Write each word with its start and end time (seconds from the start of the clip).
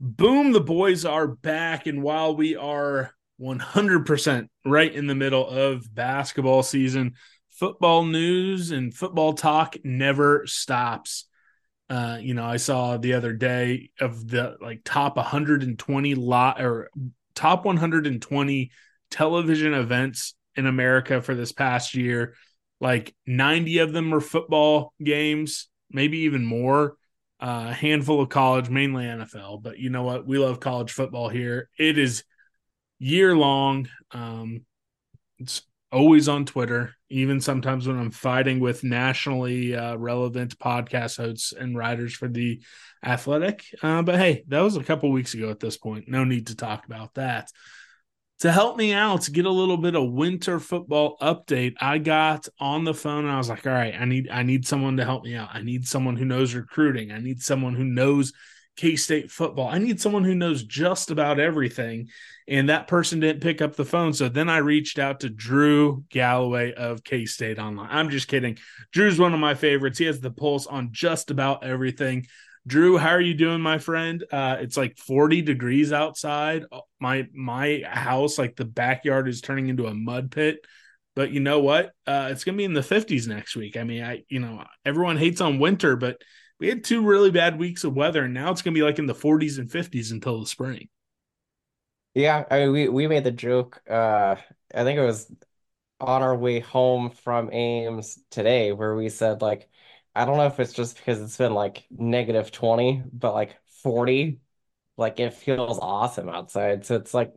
Boom, 0.00 0.52
the 0.52 0.60
boys 0.60 1.04
are 1.04 1.26
back. 1.26 1.88
And 1.88 2.02
while 2.02 2.36
we 2.36 2.54
are 2.54 3.12
100% 3.40 4.48
right 4.64 4.94
in 4.94 5.08
the 5.08 5.14
middle 5.14 5.48
of 5.48 5.92
basketball 5.92 6.62
season, 6.62 7.14
football 7.50 8.04
news 8.04 8.70
and 8.70 8.94
football 8.94 9.32
talk 9.32 9.76
never 9.82 10.46
stops. 10.46 11.24
Uh, 11.90 12.18
you 12.20 12.34
know, 12.34 12.44
I 12.44 12.58
saw 12.58 12.96
the 12.96 13.14
other 13.14 13.32
day 13.32 13.90
of 14.00 14.28
the 14.28 14.56
like 14.60 14.82
top 14.84 15.16
120 15.16 16.14
lot 16.14 16.60
or 16.60 16.90
top 17.34 17.64
120 17.64 18.70
television 19.10 19.74
events 19.74 20.34
in 20.54 20.66
America 20.66 21.20
for 21.22 21.34
this 21.34 21.50
past 21.50 21.94
year. 21.94 22.34
Like 22.80 23.16
90 23.26 23.78
of 23.78 23.92
them 23.92 24.10
were 24.10 24.20
football 24.20 24.92
games, 25.02 25.68
maybe 25.90 26.18
even 26.18 26.44
more 26.44 26.96
a 27.40 27.72
handful 27.72 28.20
of 28.20 28.28
college, 28.28 28.68
mainly 28.68 29.04
NFL. 29.04 29.62
But 29.62 29.78
you 29.78 29.90
know 29.90 30.02
what? 30.02 30.26
We 30.26 30.38
love 30.38 30.60
college 30.60 30.92
football 30.92 31.28
here. 31.28 31.68
It 31.78 31.98
is 31.98 32.24
year 32.98 33.36
long. 33.36 33.88
Um, 34.10 34.64
it's 35.38 35.62
always 35.90 36.28
on 36.28 36.44
Twitter, 36.44 36.94
even 37.08 37.40
sometimes 37.40 37.86
when 37.86 37.98
I'm 37.98 38.10
fighting 38.10 38.60
with 38.60 38.84
nationally 38.84 39.74
uh, 39.74 39.96
relevant 39.96 40.58
podcast 40.58 41.16
hosts 41.16 41.52
and 41.52 41.76
writers 41.76 42.14
for 42.14 42.28
the 42.28 42.60
Athletic. 43.04 43.64
Uh, 43.82 44.02
but 44.02 44.16
hey, 44.16 44.44
that 44.48 44.60
was 44.60 44.76
a 44.76 44.84
couple 44.84 45.10
weeks 45.12 45.34
ago 45.34 45.50
at 45.50 45.60
this 45.60 45.76
point. 45.76 46.08
No 46.08 46.24
need 46.24 46.48
to 46.48 46.56
talk 46.56 46.84
about 46.86 47.14
that 47.14 47.50
to 48.40 48.52
help 48.52 48.76
me 48.76 48.92
out 48.92 49.22
to 49.22 49.30
get 49.30 49.46
a 49.46 49.50
little 49.50 49.76
bit 49.76 49.96
of 49.96 50.12
winter 50.12 50.60
football 50.60 51.16
update 51.20 51.74
i 51.80 51.98
got 51.98 52.48
on 52.60 52.84
the 52.84 52.94
phone 52.94 53.24
and 53.24 53.32
i 53.32 53.38
was 53.38 53.48
like 53.48 53.66
all 53.66 53.72
right 53.72 53.94
i 53.98 54.04
need 54.04 54.28
i 54.30 54.42
need 54.42 54.66
someone 54.66 54.96
to 54.96 55.04
help 55.04 55.24
me 55.24 55.34
out. 55.34 55.50
I 55.52 55.62
need 55.62 55.86
someone 55.86 56.16
who 56.16 56.24
knows 56.24 56.54
recruiting. 56.54 57.12
I 57.12 57.18
need 57.18 57.42
someone 57.42 57.74
who 57.74 57.84
knows 57.84 58.32
k-state 58.76 59.30
football. 59.30 59.68
I 59.68 59.78
need 59.78 60.00
someone 60.00 60.24
who 60.24 60.34
knows 60.34 60.62
just 60.62 61.10
about 61.10 61.40
everything. 61.40 62.08
And 62.46 62.68
that 62.68 62.86
person 62.86 63.18
didn't 63.20 63.42
pick 63.42 63.60
up 63.60 63.74
the 63.74 63.84
phone. 63.84 64.12
So 64.12 64.28
then 64.28 64.48
i 64.48 64.58
reached 64.58 64.98
out 64.98 65.20
to 65.20 65.28
drew 65.28 66.04
galloway 66.10 66.72
of 66.74 67.02
k-state 67.02 67.58
online. 67.58 67.88
I'm 67.90 68.08
just 68.10 68.28
kidding. 68.28 68.58
Drew's 68.92 69.18
one 69.18 69.34
of 69.34 69.40
my 69.40 69.54
favorites. 69.54 69.98
He 69.98 70.04
has 70.04 70.20
the 70.20 70.30
pulse 70.30 70.66
on 70.66 70.90
just 70.92 71.30
about 71.30 71.64
everything 71.64 72.26
Drew, 72.68 72.98
how 72.98 73.10
are 73.10 73.20
you 73.20 73.32
doing, 73.34 73.62
my 73.62 73.78
friend? 73.78 74.22
Uh, 74.30 74.58
it's 74.60 74.76
like 74.76 74.98
40 74.98 75.40
degrees 75.42 75.92
outside. 75.92 76.64
Uh, 76.70 76.80
my 77.00 77.26
my 77.32 77.82
house, 77.86 78.38
like 78.38 78.56
the 78.56 78.66
backyard, 78.66 79.26
is 79.28 79.40
turning 79.40 79.68
into 79.68 79.86
a 79.86 79.94
mud 79.94 80.30
pit. 80.30 80.58
But 81.16 81.32
you 81.32 81.40
know 81.40 81.60
what? 81.60 81.92
Uh, 82.06 82.28
it's 82.30 82.44
gonna 82.44 82.58
be 82.58 82.64
in 82.64 82.74
the 82.74 82.82
50s 82.82 83.26
next 83.26 83.56
week. 83.56 83.78
I 83.78 83.84
mean, 83.84 84.04
I 84.04 84.24
you 84.28 84.40
know 84.40 84.64
everyone 84.84 85.16
hates 85.16 85.40
on 85.40 85.58
winter, 85.58 85.96
but 85.96 86.20
we 86.60 86.68
had 86.68 86.84
two 86.84 87.02
really 87.06 87.30
bad 87.30 87.58
weeks 87.58 87.84
of 87.84 87.96
weather, 87.96 88.24
and 88.24 88.34
now 88.34 88.52
it's 88.52 88.62
gonna 88.62 88.74
be 88.74 88.82
like 88.82 88.98
in 88.98 89.06
the 89.06 89.14
40s 89.14 89.58
and 89.58 89.70
50s 89.70 90.12
until 90.12 90.40
the 90.40 90.46
spring. 90.46 90.88
Yeah, 92.14 92.44
I 92.50 92.60
mean, 92.60 92.72
we 92.72 92.88
we 92.88 93.06
made 93.06 93.24
the 93.24 93.30
joke. 93.30 93.80
Uh, 93.88 94.36
I 94.74 94.84
think 94.84 94.98
it 94.98 95.04
was 95.04 95.30
on 96.00 96.22
our 96.22 96.36
way 96.36 96.60
home 96.60 97.10
from 97.10 97.52
Ames 97.52 98.18
today, 98.30 98.72
where 98.72 98.94
we 98.96 99.08
said 99.10 99.42
like 99.42 99.70
I 100.18 100.24
don't 100.24 100.36
know 100.36 100.46
if 100.46 100.58
it's 100.60 100.72
just 100.72 100.96
because 100.96 101.20
it's 101.20 101.36
been 101.36 101.54
like 101.54 101.84
negative 101.90 102.50
20, 102.50 103.02
but 103.12 103.34
like 103.34 103.56
40, 103.82 104.40
like 104.96 105.20
it 105.20 105.34
feels 105.34 105.78
awesome 105.78 106.28
outside. 106.28 106.84
So 106.86 106.96
it's 106.96 107.14
like 107.14 107.32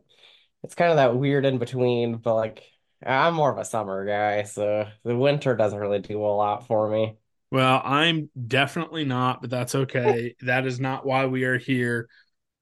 it's 0.64 0.74
kind 0.74 0.90
of 0.90 0.96
that 0.96 1.16
weird 1.16 1.46
in 1.46 1.58
between, 1.58 2.16
but 2.16 2.34
like 2.34 2.64
I'm 3.04 3.34
more 3.34 3.52
of 3.52 3.58
a 3.58 3.64
summer 3.64 4.04
guy, 4.06 4.44
so 4.44 4.88
the 5.04 5.16
winter 5.16 5.56
doesn't 5.56 5.78
really 5.78 6.00
do 6.00 6.20
a 6.20 6.26
lot 6.26 6.66
for 6.66 6.88
me. 6.90 7.16
Well, 7.50 7.82
I'm 7.84 8.30
definitely 8.46 9.04
not, 9.04 9.42
but 9.42 9.50
that's 9.50 9.74
okay. 9.74 10.34
that 10.40 10.66
is 10.66 10.80
not 10.80 11.04
why 11.04 11.26
we 11.26 11.44
are 11.44 11.58
here. 11.58 12.08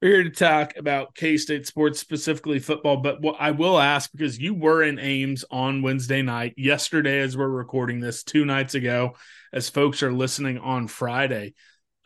We're 0.03 0.15
here 0.15 0.25
to 0.25 0.31
talk 0.31 0.78
about 0.78 1.15
K 1.15 1.37
State 1.37 1.66
sports, 1.66 2.00
specifically 2.00 2.59
football. 2.59 2.99
But 2.99 3.21
what 3.21 3.37
I 3.38 3.50
will 3.50 3.78
ask 3.78 4.11
because 4.11 4.38
you 4.38 4.55
were 4.55 4.83
in 4.83 4.99
Ames 4.99 5.44
on 5.50 5.83
Wednesday 5.83 6.22
night, 6.22 6.55
yesterday, 6.56 7.21
as 7.21 7.37
we're 7.37 7.49
recording 7.49 8.00
this, 8.00 8.22
two 8.22 8.47
nights 8.47 8.75
ago 8.75 9.16
as 9.53 9.69
folks 9.69 10.03
are 10.03 10.12
listening 10.12 10.56
on 10.56 10.89
Friday. 10.89 11.53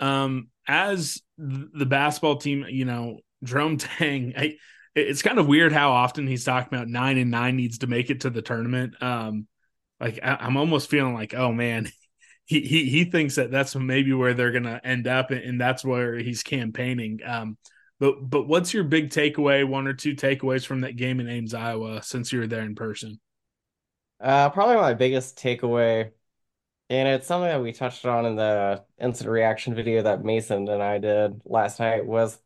Um, 0.01 0.49
as 0.67 1.23
the 1.39 1.87
basketball 1.87 2.39
team, 2.39 2.67
you 2.69 2.85
know, 2.85 3.21
Jerome 3.45 3.77
Tang, 3.79 4.35
I, 4.37 4.57
it's 4.97 5.23
kind 5.23 5.39
of 5.39 5.47
weird 5.47 5.73
how 5.73 5.93
often 5.93 6.27
he's 6.27 6.45
talking 6.45 6.77
about 6.77 6.89
nine 6.89 7.17
and 7.17 7.31
nine 7.31 7.55
needs 7.55 7.79
to 7.79 7.87
make 7.87 8.11
it 8.11 8.23
to 8.23 8.31
the 8.31 8.43
tournament. 8.43 9.01
Um, 9.01 9.47
like 10.01 10.19
I, 10.21 10.49
am 10.49 10.57
almost 10.57 10.91
feeling 10.91 11.15
like, 11.15 11.33
oh 11.33 11.53
man, 11.53 11.89
he 12.45 12.61
he 12.63 12.89
he 12.89 13.05
thinks 13.05 13.37
that 13.37 13.53
that's 13.53 13.77
maybe 13.77 14.13
where 14.13 14.35
they're 14.35 14.51
gonna 14.51 14.81
end 14.83 15.07
up, 15.07 15.31
and 15.31 15.61
that's 15.61 15.85
where 15.85 16.17
he's 16.17 16.43
campaigning. 16.43 17.21
Um, 17.25 17.57
but 17.99 18.29
but 18.29 18.47
what's 18.47 18.75
your 18.75 18.85
big 18.85 19.11
takeaway? 19.11 19.67
One 19.67 19.87
or 19.87 19.95
two 19.95 20.15
takeaways 20.15 20.67
from 20.67 20.81
that 20.83 20.97
game 20.97 21.21
in 21.21 21.29
Ames, 21.29 21.55
Iowa, 21.55 22.03
since 22.03 22.33
you 22.33 22.41
were 22.41 22.47
there 22.47 22.63
in 22.63 22.75
person? 22.75 23.21
Uh, 24.21 24.49
probably 24.51 24.77
my 24.77 24.95
biggest 24.95 25.37
takeaway 25.39 26.11
and 26.91 27.09
it's 27.09 27.27
something 27.27 27.49
that 27.49 27.63
we 27.63 27.73
touched 27.73 28.07
on 28.07 28.27
in 28.27 28.37
the 28.37 28.85
instant 29.01 29.31
reaction 29.31 29.75
video 29.75 30.03
that 30.03 30.25
Mason 30.25 30.69
and 30.69 30.83
I 30.83 30.99
did 30.99 31.43
last 31.45 31.81
night 31.81 32.07
was 32.07 32.39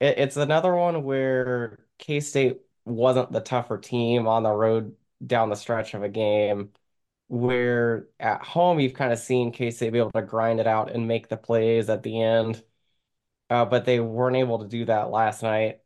it, 0.00 0.18
it's 0.18 0.36
another 0.36 0.74
one 0.74 1.04
where 1.04 1.86
K-State 1.98 2.60
wasn't 2.84 3.32
the 3.32 3.40
tougher 3.40 3.78
team 3.78 4.28
on 4.28 4.42
the 4.44 4.52
road 4.52 4.96
down 5.26 5.50
the 5.50 5.56
stretch 5.56 5.94
of 5.94 6.02
a 6.02 6.08
game. 6.08 6.72
where 7.28 8.08
at 8.20 8.42
home 8.44 8.80
you've 8.80 8.94
kind 8.94 9.12
of 9.12 9.18
seen 9.20 9.52
K-State 9.52 9.92
be 9.92 9.98
able 10.00 10.12
to 10.12 10.22
grind 10.22 10.60
it 10.60 10.66
out 10.68 10.92
and 10.92 11.08
make 11.08 11.28
the 11.28 11.36
plays 11.38 11.90
at 11.90 12.02
the 12.02 12.20
end. 12.22 12.62
Uh, 13.48 13.64
but 13.64 13.84
they 13.84 14.00
weren't 14.00 14.36
able 14.36 14.60
to 14.60 14.68
do 14.68 14.84
that 14.86 15.10
last 15.10 15.42
night. 15.42 15.80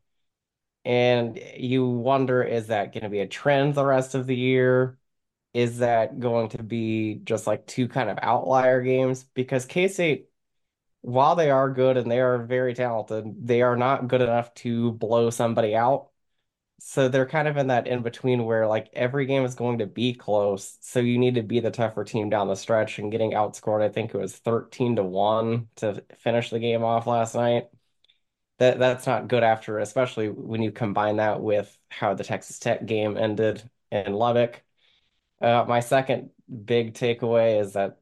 And 0.84 1.38
you 1.56 1.86
wonder, 1.86 2.42
is 2.42 2.68
that 2.68 2.92
going 2.92 3.02
to 3.04 3.10
be 3.10 3.20
a 3.20 3.26
trend 3.26 3.74
the 3.74 3.84
rest 3.84 4.14
of 4.14 4.26
the 4.26 4.36
year? 4.36 4.98
Is 5.52 5.78
that 5.78 6.20
going 6.20 6.50
to 6.50 6.62
be 6.62 7.16
just 7.24 7.46
like 7.46 7.66
two 7.66 7.88
kind 7.88 8.08
of 8.08 8.18
outlier 8.22 8.82
games? 8.82 9.24
Because 9.24 9.66
K-State, 9.66 10.28
while 11.02 11.34
they 11.36 11.50
are 11.50 11.70
good 11.70 11.96
and 11.96 12.10
they 12.10 12.20
are 12.20 12.38
very 12.44 12.74
talented, 12.74 13.46
they 13.46 13.62
are 13.62 13.76
not 13.76 14.08
good 14.08 14.22
enough 14.22 14.54
to 14.54 14.92
blow 14.92 15.30
somebody 15.30 15.74
out. 15.74 16.09
So 16.82 17.09
they're 17.09 17.27
kind 17.27 17.47
of 17.47 17.59
in 17.59 17.67
that 17.67 17.87
in 17.87 18.03
between 18.03 18.44
where 18.47 18.67
like 18.67 18.88
every 18.94 19.27
game 19.27 19.44
is 19.44 19.55
going 19.55 19.79
to 19.79 19.87
be 19.87 20.15
close. 20.15 20.79
So 20.81 21.00
you 21.00 21.19
need 21.19 21.35
to 21.35 21.43
be 21.43 21.61
the 21.61 21.71
tougher 21.71 22.05
team 22.05 22.31
down 22.31 22.49
the 22.49 22.55
stretch 22.56 22.99
and 22.99 23.12
getting 23.12 23.32
outscored. 23.32 23.82
I 23.82 23.91
think 23.91 24.15
it 24.15 24.19
was 24.19 24.37
13 24.37 24.97
to 24.97 25.05
1 25.05 25.69
to 25.77 26.03
finish 26.19 26.50
the 26.50 26.59
game 26.59 26.82
off 26.82 27.06
last 27.06 27.35
night. 27.35 27.69
That 28.59 28.79
that's 28.79 29.06
not 29.06 29.29
good 29.29 29.43
after, 29.44 29.79
especially 29.79 30.29
when 30.29 30.62
you 30.62 30.73
combine 30.73 31.17
that 31.17 31.41
with 31.43 31.77
how 31.91 32.15
the 32.15 32.25
Texas 32.25 32.59
Tech 32.59 32.87
game 32.87 33.17
ended 33.17 33.69
in 33.91 34.15
Lubbock. 34.15 34.62
Uh, 35.41 35.65
my 35.69 35.81
second 35.81 36.31
big 36.65 36.94
takeaway 36.94 37.61
is 37.61 37.75
that 37.75 37.99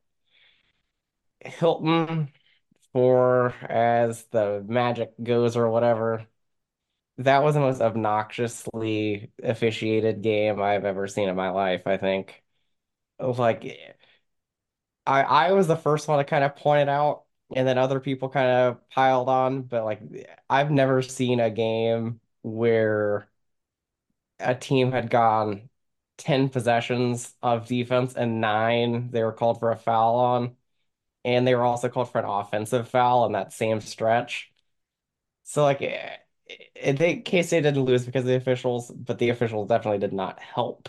Hilton, 1.41 2.33
for 2.93 3.55
as 3.69 4.25
the 4.27 4.65
magic 4.67 5.13
goes 5.23 5.57
or 5.57 5.71
whatever, 5.71 6.27
that 7.19 7.43
was 7.43 7.55
the 7.55 7.61
most 7.61 7.81
obnoxiously 7.81 9.33
officiated 9.43 10.23
game 10.23 10.61
I've 10.61 10.85
ever 10.85 11.07
seen 11.09 11.29
in 11.29 11.37
my 11.37 11.51
life, 11.51 11.87
I 11.87 11.97
think. 11.97 12.43
Like 13.21 13.65
I 15.07 15.23
I 15.23 15.53
was 15.53 15.67
the 15.67 15.77
first 15.77 16.09
one 16.09 16.19
to 16.19 16.25
kind 16.25 16.45
of 16.45 16.57
point 16.57 16.83
it 16.83 16.89
out 16.89 17.25
and 17.55 17.67
then 17.67 17.79
other 17.79 18.01
people 18.01 18.29
kind 18.29 18.49
of 18.51 18.89
piled 18.91 19.29
on, 19.29 19.63
but 19.63 19.85
like 19.85 20.01
I've 20.51 20.71
never 20.71 21.03
seen 21.03 21.41
a 21.41 21.51
game 21.51 22.21
where 22.43 23.29
a 24.41 24.55
team 24.55 24.93
had 24.93 25.11
gone 25.11 25.69
10 26.17 26.49
possessions 26.49 27.35
of 27.43 27.67
defense 27.67 28.15
and 28.15 28.41
nine 28.41 29.11
they 29.11 29.23
were 29.23 29.33
called 29.33 29.59
for 29.61 29.71
a 29.71 29.77
foul 29.77 30.17
on, 30.17 30.57
and 31.25 31.47
they 31.47 31.55
were 31.55 31.65
also 31.65 31.89
called 31.89 32.11
for 32.13 32.19
an 32.21 32.27
offensive 32.27 32.89
foul 32.89 33.27
in 33.27 33.33
that 33.33 33.53
same 33.53 33.81
stretch. 33.83 34.53
So 35.45 35.65
like 35.65 35.83
they 36.83 37.17
K-State 37.21 37.63
didn't 37.63 37.83
lose 37.83 38.05
because 38.05 38.23
of 38.23 38.29
the 38.29 38.37
officials, 38.37 38.91
but 38.91 39.19
the 39.19 39.31
officials 39.31 39.69
definitely 39.69 39.99
did 39.99 40.13
not 40.13 40.41
help, 40.41 40.89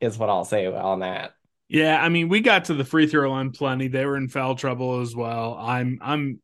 is 0.00 0.18
what 0.18 0.30
I'll 0.30 0.44
say 0.44 0.66
on 0.66 1.00
that. 1.00 1.32
Yeah, 1.68 2.02
I 2.02 2.08
mean, 2.10 2.28
we 2.28 2.40
got 2.40 2.66
to 2.66 2.74
the 2.74 2.84
free 2.84 3.06
throw 3.06 3.30
line 3.30 3.50
plenty. 3.50 3.88
They 3.88 4.04
were 4.04 4.16
in 4.16 4.28
foul 4.28 4.54
trouble 4.54 5.00
as 5.00 5.16
well. 5.16 5.56
I'm 5.58 5.98
I'm 6.02 6.40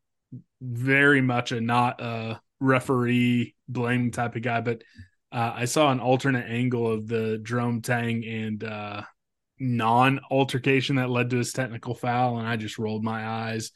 very 0.61 1.21
much 1.21 1.53
a 1.53 1.61
not 1.61 2.01
a 2.01 2.41
referee 2.61 3.55
blaming 3.69 4.11
type 4.11 4.37
of 4.37 4.43
guy, 4.43 4.61
but 4.61 4.83
uh, 5.31 5.53
I 5.55 5.65
saw 5.67 5.93
an 5.93 6.01
alternate 6.01 6.47
angle 6.49 6.91
of 6.91 7.07
the 7.07 7.39
Jerome 7.43 7.83
Tang 7.83 8.25
and 8.25 8.65
uh, 8.65 9.03
non 9.59 10.21
altercation 10.31 10.97
that 10.97 11.11
led 11.11 11.31
to 11.31 11.37
his 11.37 11.53
technical 11.53 11.95
foul, 11.95 12.39
and 12.39 12.49
I 12.49 12.57
just 12.57 12.79
rolled 12.79 13.05
my 13.05 13.27
eyes. 13.27 13.71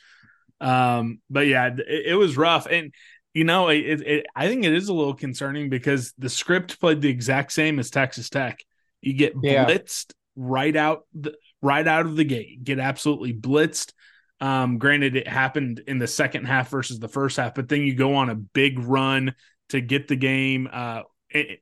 Um, 0.60 1.20
but 1.28 1.46
yeah, 1.46 1.66
it, 1.66 2.06
it 2.06 2.14
was 2.14 2.37
rough, 2.37 2.66
and 2.66 2.94
you 3.34 3.44
know, 3.44 3.69
it, 3.69 4.00
it, 4.02 4.26
I 4.37 4.49
think 4.49 4.64
it 4.64 4.73
is 4.73 4.88
a 4.88 4.94
little 4.94 5.14
concerning 5.14 5.70
because 5.70 6.12
the 6.19 6.29
script 6.29 6.79
played 6.81 7.00
the 7.00 7.08
exact 7.08 7.52
same 7.52 7.79
as 7.79 7.90
Texas 7.90 8.29
Tech. 8.29 8.58
You 9.00 9.14
get 9.14 9.34
Yeah. 9.43 9.64
blitzed 9.64 10.12
right 10.37 10.75
out 10.76 11.06
the 11.14 11.34
right 11.61 11.87
out 11.87 12.06
of 12.06 12.17
the 12.17 12.25
gate. 12.25 12.62
Get 12.64 12.79
absolutely 12.79 13.32
blitzed. 13.32 13.93
Um, 14.40 14.79
granted, 14.79 15.14
it 15.17 15.29
happened 15.29 15.82
in 15.87 15.99
the 15.99 16.06
second 16.06 16.46
half 16.46 16.69
versus 16.69 16.99
the 16.99 17.08
first 17.08 17.37
half, 17.37 17.55
but 17.55 17.69
then 17.69 17.82
you 17.82 17.94
go 17.94 18.17
on 18.17 18.29
a 18.29 18.34
big 18.34 18.79
run 18.79 19.34
to 19.69 19.81
get 19.81 20.08
the 20.08 20.17
game. 20.17 20.69
Uh, 20.70 21.02
in, 21.31 21.56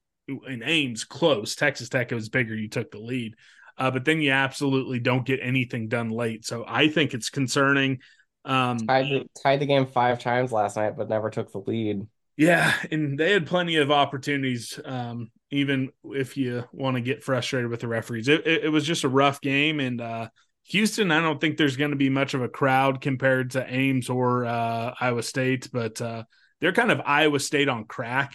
in 0.48 0.62
Ames, 0.64 1.04
close. 1.04 1.54
Texas 1.56 1.88
Tech 1.88 2.10
it 2.10 2.14
was 2.14 2.28
bigger. 2.28 2.54
You 2.54 2.68
took 2.68 2.90
the 2.90 2.98
lead, 2.98 3.34
uh, 3.76 3.90
but 3.90 4.04
then 4.04 4.20
you 4.20 4.30
absolutely 4.32 4.98
don't 4.98 5.26
get 5.26 5.40
anything 5.42 5.88
done 5.88 6.10
late. 6.10 6.44
So 6.46 6.64
I 6.66 6.88
think 6.88 7.14
it's 7.14 7.30
concerning. 7.30 7.98
Um, 8.44 8.78
Tied 8.78 9.06
the, 9.06 9.24
tied 9.42 9.60
the 9.60 9.66
game 9.66 9.86
five 9.86 10.18
times 10.18 10.50
last 10.52 10.76
night, 10.76 10.96
but 10.96 11.08
never 11.08 11.30
took 11.30 11.52
the 11.52 11.58
lead. 11.58 12.06
Yeah, 12.36 12.72
and 12.90 13.18
they 13.18 13.32
had 13.32 13.46
plenty 13.46 13.76
of 13.76 13.90
opportunities. 13.90 14.80
Um, 14.84 15.30
even 15.50 15.90
if 16.04 16.36
you 16.36 16.64
want 16.72 16.96
to 16.96 17.02
get 17.02 17.22
frustrated 17.22 17.68
with 17.70 17.80
the 17.80 17.88
referees, 17.88 18.28
it, 18.28 18.46
it, 18.46 18.64
it 18.64 18.68
was 18.70 18.86
just 18.86 19.04
a 19.04 19.08
rough 19.10 19.40
game. 19.42 19.78
And 19.80 20.00
uh, 20.00 20.28
Houston, 20.68 21.10
I 21.10 21.20
don't 21.20 21.38
think 21.40 21.56
there's 21.58 21.76
going 21.76 21.90
to 21.90 21.96
be 21.98 22.08
much 22.08 22.32
of 22.34 22.40
a 22.42 22.48
crowd 22.48 23.00
compared 23.02 23.50
to 23.52 23.66
Ames 23.70 24.08
or 24.08 24.46
uh, 24.46 24.94
Iowa 24.98 25.22
State, 25.22 25.68
but 25.72 26.00
uh, 26.00 26.22
they're 26.60 26.72
kind 26.72 26.90
of 26.92 27.02
Iowa 27.04 27.40
State 27.40 27.68
on 27.68 27.84
crack, 27.84 28.32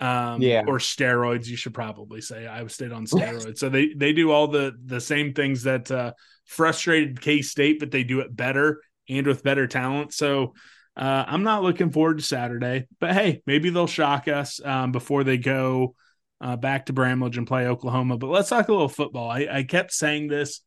um, 0.00 0.40
Yeah. 0.42 0.64
or 0.66 0.78
steroids. 0.78 1.46
You 1.46 1.56
should 1.56 1.74
probably 1.74 2.22
say 2.22 2.46
Iowa 2.48 2.68
State 2.70 2.90
on 2.90 3.06
steroids. 3.06 3.58
so 3.58 3.68
they 3.68 3.92
they 3.94 4.12
do 4.12 4.32
all 4.32 4.48
the 4.48 4.72
the 4.86 5.00
same 5.00 5.34
things 5.34 5.62
that 5.64 5.88
uh, 5.92 6.14
frustrated 6.46 7.20
K 7.20 7.42
State, 7.42 7.78
but 7.78 7.92
they 7.92 8.02
do 8.02 8.20
it 8.20 8.34
better 8.34 8.80
and 9.08 9.26
with 9.26 9.42
better 9.42 9.66
talent. 9.66 10.12
So. 10.12 10.54
Uh, 10.98 11.26
I'm 11.26 11.42
not 11.42 11.62
looking 11.62 11.90
forward 11.90 12.16
to 12.16 12.24
Saturday, 12.24 12.86
but 13.00 13.12
hey, 13.12 13.42
maybe 13.46 13.68
they'll 13.68 13.86
shock 13.86 14.28
us 14.28 14.62
um, 14.64 14.92
before 14.92 15.24
they 15.24 15.36
go 15.36 15.94
uh, 16.40 16.56
back 16.56 16.86
to 16.86 16.92
Bramlage 16.92 17.38
and 17.38 17.46
play 17.46 17.66
Oklahoma. 17.66 18.16
But 18.16 18.28
let's 18.28 18.48
talk 18.48 18.68
a 18.68 18.72
little 18.72 18.88
football. 18.88 19.30
I, 19.30 19.46
I 19.50 19.62
kept 19.62 19.92
saying 19.92 20.28
this 20.28 20.62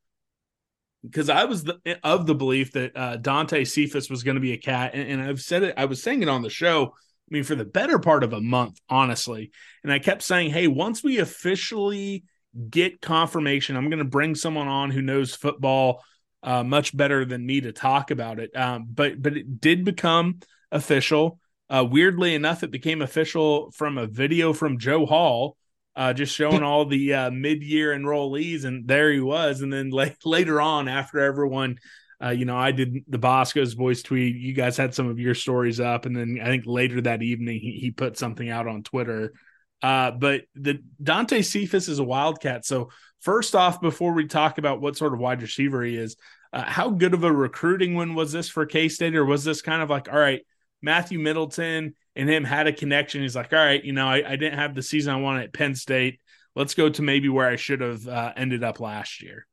because 1.04 1.30
I 1.30 1.46
was 1.46 1.64
the, 1.64 1.80
of 2.04 2.26
the 2.26 2.36
belief 2.36 2.74
that 2.74 2.96
uh, 2.96 3.18
Dante 3.18 3.64
Cephas 3.64 4.10
was 4.10 4.24
going 4.24 4.36
to 4.36 4.42
be 4.42 4.54
a 4.54 4.58
cat, 4.58 4.92
and, 4.94 5.10
and 5.10 5.22
I've 5.22 5.42
said 5.42 5.64
it. 5.64 5.76
I 5.78 5.86
was 5.86 6.02
saying 6.04 6.22
it 6.22 6.30
on 6.30 6.42
the 6.42 6.50
show. 6.50 6.94
I 6.94 7.30
mean, 7.30 7.44
for 7.44 7.56
the 7.56 7.66
better 7.66 8.00
part 8.00 8.24
of 8.24 8.34
a 8.34 8.42
month, 8.42 8.80
honestly, 8.90 9.52
and 9.84 9.94
I 9.94 10.00
kept 10.00 10.24
saying, 10.24 10.52
"Hey, 10.52 10.68
once 10.68 11.04
we 11.04 11.20
officially 11.20 12.24
get 12.70 13.02
confirmation, 13.02 13.76
I'm 13.76 13.90
going 13.90 14.00
to 14.00 14.06
bring 14.06 14.36
someone 14.36 14.68
on 14.68 14.92
who 14.92 15.02
knows 15.02 15.36
football." 15.36 16.04
Uh, 16.44 16.64
much 16.64 16.96
better 16.96 17.26
than 17.26 17.46
me 17.46 17.62
to 17.62 17.72
talk 17.72 18.12
about 18.12 18.40
it. 18.40 18.56
Um, 18.56 18.88
but 18.90 19.22
but 19.22 19.36
it 19.36 19.60
did 19.60 19.84
become 19.84 20.40
official. 20.72 21.40
Uh, 21.70 21.86
weirdly 21.90 22.34
enough, 22.34 22.64
it 22.64 22.72
became 22.72 23.02
official 23.02 23.72
from 23.72 23.98
a 23.98 24.08
video 24.08 24.54
from 24.54 24.80
Joe 24.80 25.06
Hall, 25.06 25.56
uh, 25.96 26.14
just 26.14 26.34
showing 26.34 26.64
all 26.64 26.86
the 26.86 27.14
uh, 27.14 27.32
mid-year 27.32 27.96
enrollees, 27.96 28.66
and 28.66 28.88
there 28.88 29.12
he 29.12 29.20
was. 29.20 29.62
And 29.62 29.72
then 29.72 29.92
la- 29.92 30.08
later 30.26 30.60
on, 30.60 30.88
after 30.88 31.20
everyone, 31.20 31.78
uh, 32.24 32.30
you 32.30 32.46
know, 32.46 32.58
I 32.58 32.72
did 32.72 33.04
the 33.08 33.18
Bosco's 33.18 33.74
voice 33.74 34.02
tweet. 34.02 34.36
You 34.36 34.54
guys 34.54 34.78
had 34.78 34.96
some 34.96 35.08
of 35.08 35.20
your 35.20 35.36
stories 35.36 35.80
up, 35.80 36.06
and 36.06 36.16
then 36.16 36.40
I 36.42 36.48
think 36.48 36.64
later 36.66 37.02
that 37.02 37.22
evening 37.22 37.60
he, 37.60 37.80
he 37.80 37.92
put 37.92 38.18
something 38.18 38.50
out 38.50 38.68
on 38.68 38.84
Twitter. 38.84 39.34
Uh, 39.82 40.12
but 40.12 40.42
the 40.56 40.84
Dante 41.02 41.42
Cephas 41.42 41.88
is 41.88 42.00
a 42.00 42.04
wildcat. 42.04 42.66
So 42.66 42.90
first 43.22 43.56
off, 43.56 43.82
before 43.82 44.14
we 44.14 44.28
talk 44.28 44.58
about 44.58 44.82
what 44.82 44.98
sort 44.98 45.14
of 45.14 45.20
wide 45.20 45.42
receiver 45.42 45.84
he 45.84 45.96
is, 45.96 46.16
uh, 46.52 46.64
how 46.64 46.90
good 46.90 47.14
of 47.14 47.24
a 47.24 47.32
recruiting 47.32 47.96
win 47.96 48.16
was 48.16 48.32
this 48.32 48.50
for 48.50 48.66
K 48.66 48.90
State, 48.90 49.16
or 49.16 49.26
was 49.26 49.44
this 49.44 49.62
kind 49.62 49.82
of 49.82 49.90
like, 49.90 50.12
all 50.12 50.20
right, 50.20 50.42
Matthew 50.82 51.20
Middleton 51.20 51.94
and 52.16 52.30
him 52.30 52.44
had 52.44 52.68
a 52.68 52.74
connection? 52.74 53.22
He's 53.22 53.36
like, 53.36 53.54
all 53.54 53.60
right, 53.60 53.84
you 53.84 53.94
know, 53.94 54.08
I, 54.08 54.32
I 54.32 54.36
didn't 54.36 54.58
have 54.58 54.74
the 54.74 54.82
season 54.82 55.14
I 55.14 55.20
wanted 55.20 55.44
at 55.44 55.54
Penn 55.54 55.76
State. 55.76 56.20
Let's 56.56 56.74
go 56.74 56.90
to 56.90 57.02
maybe 57.02 57.30
where 57.30 57.48
I 57.48 57.56
should 57.56 57.82
have 57.82 58.08
uh, 58.08 58.34
ended 58.36 58.64
up 58.64 58.80
last 58.80 59.22
year. 59.22 59.46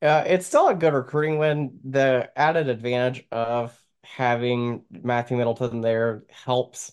Uh, 0.00 0.24
it's 0.26 0.46
still 0.46 0.68
a 0.68 0.74
good 0.74 0.92
recruiting 0.92 1.38
win. 1.38 1.78
The 1.84 2.30
added 2.36 2.68
advantage 2.68 3.24
of 3.30 3.78
having 4.02 4.84
Matthew 4.90 5.36
Middleton 5.36 5.80
there 5.80 6.24
helps. 6.30 6.92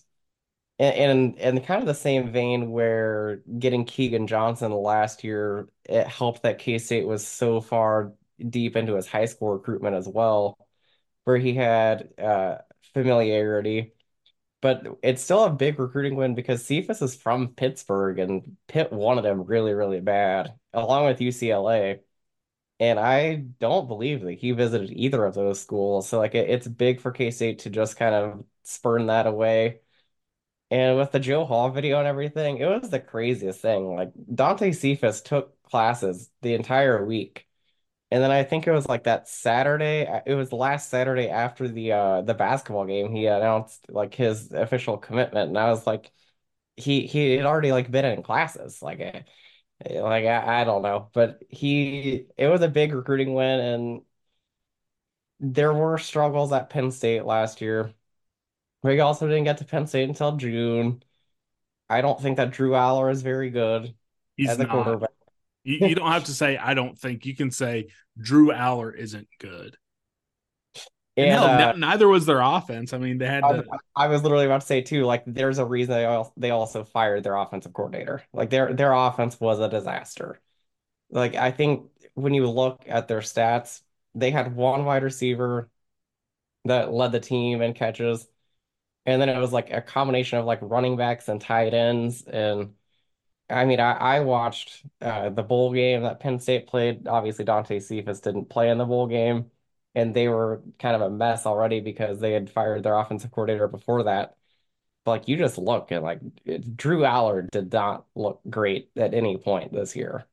And 0.78 1.38
in 1.38 1.60
kind 1.60 1.80
of 1.80 1.86
the 1.86 1.94
same 1.94 2.32
vein 2.32 2.70
where 2.72 3.36
getting 3.58 3.84
Keagan 3.84 4.26
Johnson 4.26 4.72
last 4.72 5.22
year, 5.22 5.68
it 5.84 6.06
helped 6.08 6.42
that 6.42 6.58
K-State 6.58 7.06
was 7.06 7.26
so 7.26 7.60
far 7.60 8.12
deep 8.48 8.74
into 8.76 8.94
his 8.96 9.06
high 9.06 9.26
school 9.26 9.50
recruitment 9.52 9.94
as 9.94 10.08
well, 10.08 10.58
where 11.24 11.38
he 11.38 11.54
had 11.54 12.10
uh, 12.18 12.58
familiarity. 12.94 13.94
But 14.62 14.86
it's 15.02 15.22
still 15.22 15.44
a 15.44 15.50
big 15.50 15.78
recruiting 15.80 16.16
win 16.16 16.34
because 16.34 16.64
Cephas 16.64 17.02
is 17.02 17.16
from 17.16 17.48
Pittsburgh 17.54 18.18
and 18.18 18.56
Pitt 18.68 18.92
wanted 18.92 19.24
him 19.26 19.44
really, 19.44 19.74
really 19.74 20.00
bad, 20.00 20.54
along 20.72 21.06
with 21.06 21.20
UCLA. 21.20 22.00
And 22.80 22.98
I 23.00 23.36
don't 23.60 23.88
believe 23.88 24.22
that 24.22 24.34
he 24.34 24.52
visited 24.52 24.90
either 24.92 25.24
of 25.24 25.34
those 25.34 25.60
schools. 25.60 26.08
So 26.08 26.18
like 26.18 26.34
it, 26.34 26.50
it's 26.50 26.68
big 26.68 27.00
for 27.00 27.12
K-State 27.12 27.60
to 27.60 27.70
just 27.70 27.96
kind 27.96 28.14
of 28.14 28.44
spurn 28.64 29.06
that 29.08 29.26
away. 29.26 29.80
And 30.72 30.98
with 30.98 31.12
the 31.12 31.20
Joe 31.20 31.46
Hall 31.46 31.70
video 31.70 32.00
and 32.00 32.08
everything, 32.08 32.58
it 32.58 32.66
was 32.66 32.90
the 32.90 33.00
craziest 33.00 33.60
thing. 33.62 33.94
Like 33.96 34.12
Dante 34.34 34.72
Cephas 34.72 35.22
took 35.22 35.62
classes 35.64 36.30
the 36.42 36.54
entire 36.54 37.04
week. 37.06 37.48
And 38.10 38.22
then 38.22 38.30
I 38.32 38.44
think 38.44 38.66
it 38.66 38.72
was 38.72 38.88
like 38.88 39.04
that 39.04 39.28
Saturday, 39.28 40.02
it 40.26 40.34
was 40.34 40.52
last 40.52 40.90
Saturday 40.90 41.28
after 41.30 41.68
the 41.68 41.92
uh 41.92 42.22
the 42.22 42.34
basketball 42.34 42.86
game, 42.86 43.12
he 43.14 43.26
announced 43.26 43.86
like 43.90 44.14
his 44.14 44.52
official 44.52 44.98
commitment. 44.98 45.50
And 45.50 45.58
I 45.58 45.70
was 45.70 45.86
like, 45.86 46.12
he 46.76 47.06
he 47.06 47.34
had 47.36 47.46
already 47.46 47.72
like 47.72 47.90
been 47.90 48.04
in 48.06 48.22
classes. 48.24 48.82
Like 48.82 49.00
eh, 49.00 49.22
Like 50.00 50.26
I, 50.26 50.62
I 50.62 50.64
don't 50.64 50.82
know, 50.82 51.10
but 51.14 51.42
he 51.50 52.26
it 52.38 52.48
was 52.48 52.62
a 52.62 52.68
big 52.68 52.94
recruiting 52.94 53.34
win, 53.34 53.60
and 53.60 54.02
there 55.40 55.72
were 55.74 55.98
struggles 55.98 56.52
at 56.52 56.70
Penn 56.70 56.90
State 56.90 57.24
last 57.24 57.60
year. 57.60 57.92
We 58.82 59.00
also 59.00 59.28
didn't 59.28 59.44
get 59.44 59.58
to 59.58 59.64
Penn 59.64 59.86
State 59.86 60.08
until 60.08 60.36
June. 60.36 61.02
I 61.88 62.00
don't 62.00 62.20
think 62.20 62.38
that 62.38 62.50
Drew 62.50 62.70
Allar 62.70 63.10
is 63.10 63.22
very 63.22 63.50
good 63.50 63.94
He's 64.36 64.50
as 64.50 64.58
a 64.58 64.64
not. 64.64 64.70
quarterback. 64.70 65.10
You, 65.64 65.88
you 65.88 65.94
don't 65.94 66.10
have 66.10 66.24
to 66.24 66.34
say 66.34 66.56
I 66.56 66.74
don't 66.74 66.98
think. 66.98 67.24
You 67.26 67.36
can 67.36 67.50
say 67.50 67.88
Drew 68.20 68.48
Allar 68.48 68.94
isn't 68.96 69.28
good. 69.38 69.76
And, 71.16 71.26
And 71.26 71.30
hell, 71.30 71.44
uh, 71.44 71.72
neither 71.76 72.08
was 72.08 72.24
their 72.24 72.40
offense. 72.40 72.92
I 72.92 72.98
mean, 72.98 73.18
they 73.18 73.26
had 73.26 73.44
I, 73.44 73.52
to. 73.52 73.64
I 73.94 74.08
was 74.08 74.22
literally 74.22 74.46
about 74.46 74.62
to 74.62 74.66
say 74.66 74.80
too, 74.80 75.04
like 75.04 75.24
there's 75.26 75.58
a 75.58 75.64
reason 75.64 75.94
they 75.94 76.04
all, 76.06 76.32
they 76.36 76.50
also 76.50 76.84
fired 76.84 77.22
their 77.22 77.36
offensive 77.36 77.72
coordinator. 77.72 78.22
Like 78.32 78.50
their 78.50 78.72
their 78.72 78.92
offense 78.92 79.38
was 79.38 79.60
a 79.60 79.68
disaster. 79.68 80.40
Like 81.10 81.34
I 81.34 81.50
think 81.50 81.90
when 82.14 82.34
you 82.34 82.48
look 82.48 82.84
at 82.86 83.08
their 83.08 83.20
stats, 83.20 83.82
they 84.14 84.30
had 84.30 84.56
one 84.56 84.84
wide 84.84 85.02
receiver 85.02 85.70
that 86.64 86.92
led 86.92 87.12
the 87.12 87.20
team 87.20 87.62
in 87.62 87.74
catches, 87.74 88.26
and 89.06 89.20
then 89.20 89.28
it 89.28 89.38
was 89.38 89.52
like 89.52 89.70
a 89.70 89.82
combination 89.82 90.38
of 90.38 90.44
like 90.46 90.60
running 90.62 90.96
backs 90.96 91.28
and 91.28 91.40
tight 91.40 91.74
ends. 91.74 92.22
And 92.22 92.74
I 93.50 93.64
mean, 93.66 93.80
I, 93.80 93.92
I 93.92 94.20
watched 94.20 94.84
uh, 95.00 95.30
the 95.30 95.42
bowl 95.42 95.72
game 95.74 96.02
that 96.02 96.20
Penn 96.20 96.40
State 96.40 96.66
played. 96.66 97.06
Obviously, 97.08 97.44
Dante 97.44 97.80
Cephas 97.80 98.20
didn't 98.20 98.46
play 98.50 98.70
in 98.70 98.78
the 98.78 98.84
bowl 98.86 99.06
game, 99.06 99.50
and 99.94 100.14
they 100.14 100.28
were 100.28 100.62
kind 100.78 100.96
of 100.96 101.02
a 101.02 101.10
mess 101.10 101.46
already 101.46 101.80
because 101.80 102.20
they 102.20 102.32
had 102.32 102.50
fired 102.50 102.82
their 102.84 102.96
offensive 102.98 103.30
coordinator 103.32 103.68
before 103.68 104.04
that. 104.04 104.36
But 105.04 105.12
like 105.12 105.28
you 105.28 105.36
just 105.36 105.58
look 105.58 105.90
and 105.90 106.04
like 106.04 106.20
it, 106.44 106.76
Drew 106.76 107.00
Allar 107.00 107.48
did 107.50 107.72
not 107.72 108.06
look 108.14 108.40
great 108.48 108.90
at 108.96 109.14
any 109.14 109.36
point 109.38 109.72
this 109.72 109.96
year. 109.96 110.26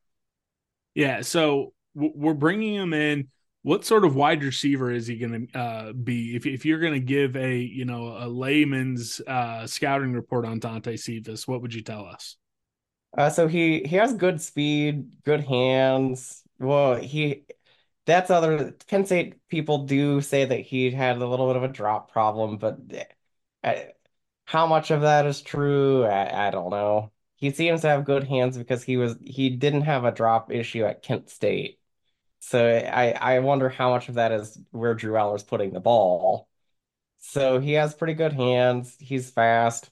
Yeah, 0.95 1.21
so 1.21 1.73
we're 1.95 2.33
bringing 2.33 2.75
him 2.75 2.93
in. 2.93 3.29
What 3.61 3.83
sort 3.83 4.05
of 4.05 4.15
wide 4.15 4.43
receiver 4.43 4.89
is 4.89 5.07
he 5.07 5.17
going 5.17 5.47
to 5.47 5.59
uh, 5.59 5.93
be? 5.93 6.35
If 6.35 6.45
if 6.45 6.65
you're 6.65 6.79
going 6.79 6.93
to 6.93 6.99
give 6.99 7.35
a 7.35 7.57
you 7.57 7.85
know 7.85 8.15
a 8.17 8.27
layman's 8.27 9.19
uh, 9.27 9.67
scouting 9.67 10.13
report 10.13 10.45
on 10.45 10.59
Dante 10.59 10.95
Cephas, 10.95 11.47
what 11.47 11.61
would 11.61 11.73
you 11.73 11.81
tell 11.81 12.05
us? 12.05 12.37
Uh, 13.17 13.29
so 13.29 13.47
he 13.47 13.83
he 13.83 13.95
has 13.97 14.13
good 14.13 14.41
speed, 14.41 15.23
good 15.23 15.41
hands. 15.41 16.43
Well, 16.59 16.95
he 16.95 17.45
that's 18.05 18.29
other 18.29 18.71
Penn 18.87 19.05
State 19.05 19.47
people 19.49 19.85
do 19.85 20.21
say 20.21 20.45
that 20.45 20.61
he 20.61 20.91
had 20.91 21.17
a 21.17 21.27
little 21.27 21.47
bit 21.47 21.57
of 21.57 21.63
a 21.63 21.67
drop 21.67 22.11
problem, 22.11 22.57
but 22.57 22.77
uh, 23.63 23.75
how 24.45 24.67
much 24.67 24.91
of 24.91 25.01
that 25.01 25.25
is 25.25 25.41
true? 25.41 26.05
I, 26.05 26.47
I 26.47 26.51
don't 26.51 26.71
know. 26.71 27.11
He 27.35 27.51
seems 27.51 27.81
to 27.81 27.87
have 27.89 28.05
good 28.05 28.23
hands 28.25 28.57
because 28.57 28.83
he 28.83 28.97
was 28.97 29.17
he 29.25 29.49
didn't 29.51 29.83
have 29.83 30.05
a 30.05 30.11
drop 30.11 30.51
issue 30.51 30.85
at 30.85 31.03
Kent 31.03 31.29
State. 31.29 31.78
So 32.39 32.67
I 32.67 33.11
I 33.11 33.39
wonder 33.39 33.69
how 33.69 33.91
much 33.91 34.09
of 34.09 34.15
that 34.15 34.31
is 34.31 34.57
where 34.71 34.93
Drew 34.95 35.13
Allar's 35.17 35.43
putting 35.43 35.71
the 35.73 35.79
ball. 35.79 36.47
So 37.19 37.59
he 37.59 37.73
has 37.73 37.95
pretty 37.95 38.13
good 38.15 38.33
hands. 38.33 38.95
He's 38.99 39.31
fast. 39.31 39.91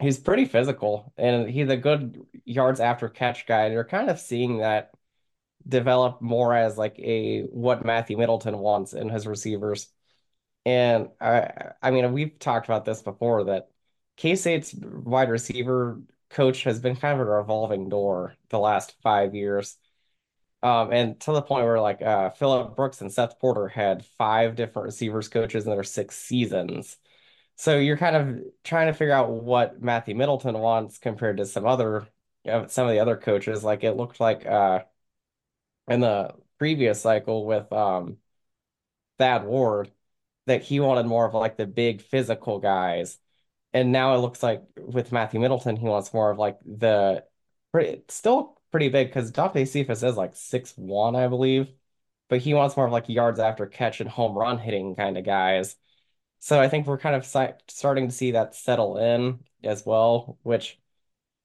He's 0.00 0.18
pretty 0.18 0.46
physical, 0.46 1.12
and 1.16 1.48
he's 1.48 1.68
a 1.68 1.76
good 1.76 2.26
yards 2.44 2.80
after 2.80 3.08
catch 3.08 3.46
guy. 3.46 3.64
And 3.64 3.72
you're 3.74 3.84
kind 3.84 4.10
of 4.10 4.18
seeing 4.18 4.58
that 4.58 4.90
develop 5.68 6.22
more 6.22 6.54
as 6.56 6.78
like 6.78 6.98
a 7.00 7.42
what 7.44 7.84
Matthew 7.84 8.16
Middleton 8.18 8.58
wants 8.58 8.94
in 8.94 9.08
his 9.10 9.26
receivers. 9.26 9.88
And 10.66 11.10
I 11.20 11.72
I 11.82 11.90
mean 11.92 12.12
we've 12.12 12.38
talked 12.38 12.66
about 12.68 12.84
this 12.86 13.02
before 13.02 13.44
that 13.46 13.70
K-State's 14.16 14.74
wide 14.74 15.30
receiver 15.30 16.02
coach 16.30 16.64
has 16.64 16.80
been 16.80 16.96
kind 16.96 17.20
of 17.20 17.26
a 17.26 17.30
revolving 17.30 17.88
door 17.90 18.36
the 18.50 18.58
last 18.60 18.96
five 19.02 19.34
years. 19.34 19.78
Um, 20.62 20.92
and 20.92 21.18
to 21.20 21.32
the 21.32 21.42
point 21.42 21.64
where 21.64 21.80
like 21.80 22.02
uh, 22.02 22.30
Phillip 22.30 22.76
Brooks 22.76 23.00
and 23.00 23.12
Seth 23.12 23.40
Porter 23.40 23.68
had 23.68 24.04
five 24.18 24.54
different 24.54 24.86
receivers 24.86 25.28
coaches 25.28 25.64
in 25.64 25.70
their 25.70 25.82
six 25.82 26.16
seasons. 26.16 26.96
So 27.56 27.78
you're 27.78 27.96
kind 27.96 28.16
of 28.16 28.40
trying 28.64 28.86
to 28.88 28.92
figure 28.92 29.14
out 29.14 29.30
what 29.30 29.82
Matthew 29.82 30.14
Middleton 30.14 30.58
wants 30.58 30.98
compared 30.98 31.38
to 31.38 31.46
some 31.46 31.66
other 31.66 32.06
uh, 32.48 32.66
some 32.68 32.86
of 32.86 32.92
the 32.92 33.00
other 33.00 33.16
coaches. 33.16 33.64
Like 33.64 33.84
it 33.84 33.96
looked 33.96 34.20
like 34.20 34.46
uh 34.46 34.80
in 35.88 36.00
the 36.00 36.34
previous 36.58 37.00
cycle 37.00 37.44
with 37.46 37.72
um 37.72 38.18
Thad 39.18 39.44
Ward 39.44 39.90
that 40.46 40.62
he 40.62 40.80
wanted 40.80 41.06
more 41.06 41.26
of 41.26 41.34
like 41.34 41.56
the 41.56 41.66
big 41.66 42.02
physical 42.02 42.58
guys. 42.58 43.18
And 43.72 43.92
now 43.92 44.14
it 44.14 44.18
looks 44.18 44.42
like 44.42 44.62
with 44.76 45.12
Matthew 45.12 45.40
Middleton, 45.40 45.76
he 45.76 45.86
wants 45.86 46.12
more 46.12 46.30
of 46.30 46.38
like 46.38 46.58
the 46.64 47.24
still 48.08 48.60
pretty 48.72 48.90
big 48.90 49.08
because 49.08 49.30
Dante 49.32 49.64
Cephas 49.66 50.02
is 50.04 50.16
like 50.16 50.36
six 50.36 50.74
one, 50.76 51.16
I 51.16 51.28
believe. 51.28 51.68
But 52.28 52.40
he 52.40 52.54
wants 52.54 52.76
more 52.76 52.86
of 52.86 52.92
like 52.92 53.08
yards 53.10 53.38
after 53.40 53.66
catch 53.66 54.00
and 54.00 54.10
home 54.10 54.36
run 54.38 54.58
hitting 54.58 54.96
kind 54.96 55.18
of 55.18 55.24
guys. 55.24 55.76
So 56.40 56.60
I 56.60 56.68
think 56.68 56.86
we're 56.86 56.98
kind 56.98 57.16
of 57.16 57.26
si 57.26 57.48
starting 57.68 58.08
to 58.08 58.14
see 58.14 58.32
that 58.32 58.54
settle 58.56 58.98
in 58.98 59.40
as 59.64 59.86
well, 59.86 60.38
which 60.42 60.80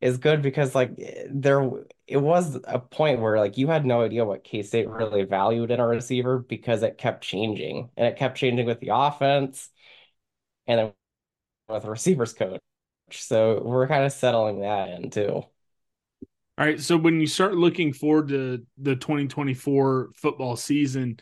is 0.01 0.17
good 0.19 0.41
because 0.41 0.75
like 0.75 0.91
eh, 0.99 1.25
there 1.31 1.69
it 2.07 2.17
was 2.17 2.57
a 2.65 2.79
point 2.79 3.19
where 3.21 3.39
like 3.39 3.57
you 3.57 3.67
had 3.67 3.85
no 3.85 4.01
idea 4.03 4.25
what 4.25 4.43
K-State 4.43 4.87
really 4.89 5.23
valued 5.23 5.71
in 5.71 5.79
a 5.79 5.87
receiver 5.87 6.39
because 6.39 6.83
it 6.83 6.97
kept 6.97 7.23
changing 7.23 7.89
and 7.97 8.07
it 8.07 8.17
kept 8.17 8.37
changing 8.37 8.65
with 8.67 8.79
the 8.79 8.89
offense 8.93 9.69
and 10.67 10.79
then 10.79 10.93
with 11.69 11.83
the 11.83 11.89
receivers 11.91 12.33
coach. 12.33 12.61
So 13.11 13.61
we're 13.63 13.87
kind 13.87 14.05
of 14.05 14.13
settling 14.13 14.61
that 14.61 14.89
in 14.89 15.09
too. 15.11 15.43
All 16.57 16.65
right, 16.65 16.79
so 16.81 16.97
when 16.97 17.21
you 17.21 17.27
start 17.27 17.53
looking 17.53 17.93
forward 17.93 18.29
to 18.29 18.65
the 18.79 18.95
2024 18.95 20.09
football 20.15 20.55
season, 20.55 21.19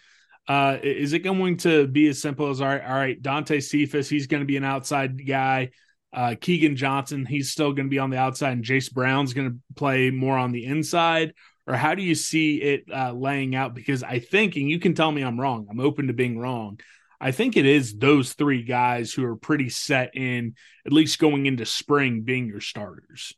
uh, 0.48 0.78
is 0.82 1.12
it 1.12 1.20
going 1.20 1.58
to 1.58 1.88
be 1.88 2.08
as 2.08 2.22
simple 2.22 2.50
as 2.50 2.62
all 2.62 2.68
right, 2.68 2.86
all 2.86 2.96
right, 2.96 3.22
Dante 3.22 3.60
Cephas, 3.60 4.08
he's 4.08 4.28
going 4.28 4.40
to 4.40 4.48
be 4.48 4.56
an 4.56 4.64
outside 4.64 5.28
guy. 5.28 5.72
Uh, 6.14 6.36
Keagan 6.40 6.78
Johnson, 6.78 7.26
he's 7.26 7.52
still 7.52 7.74
going 7.74 7.88
to 7.88 7.92
be 7.92 8.00
on 8.00 8.12
the 8.12 8.18
outside, 8.18 8.54
and 8.54 8.64
Jayce 8.64 8.90
Brown's 8.94 9.34
going 9.34 9.52
to 9.52 9.58
play 9.76 10.10
more 10.10 10.38
on 10.38 10.54
the 10.54 10.64
inside. 10.64 11.34
Or 11.68 11.76
how 11.76 11.96
do 11.96 12.02
you 12.04 12.16
see 12.16 12.62
it 12.62 12.86
uh, 12.94 13.12
laying 13.12 13.56
out? 13.56 13.74
Because 13.74 14.04
I 14.04 14.20
think, 14.20 14.56
and 14.56 14.70
you 14.70 14.80
can 14.80 14.94
tell 14.94 15.12
me 15.12 15.22
I'm 15.22 15.42
wrong. 15.42 15.68
I'm 15.70 15.82
open 15.82 16.08
to 16.08 16.14
being 16.14 16.40
wrong. 16.40 16.80
I 17.20 17.32
think 17.32 17.58
it 17.58 17.66
is 17.66 17.98
those 17.98 18.34
three 18.34 18.64
guys 18.64 19.12
who 19.12 19.26
are 19.26 19.36
pretty 19.36 19.68
set 19.68 20.16
in, 20.16 20.54
at 20.86 20.94
least 20.94 21.20
going 21.20 21.46
into 21.46 21.66
spring, 21.66 22.22
being 22.22 22.48
your 22.48 22.62
starters. 22.62 23.34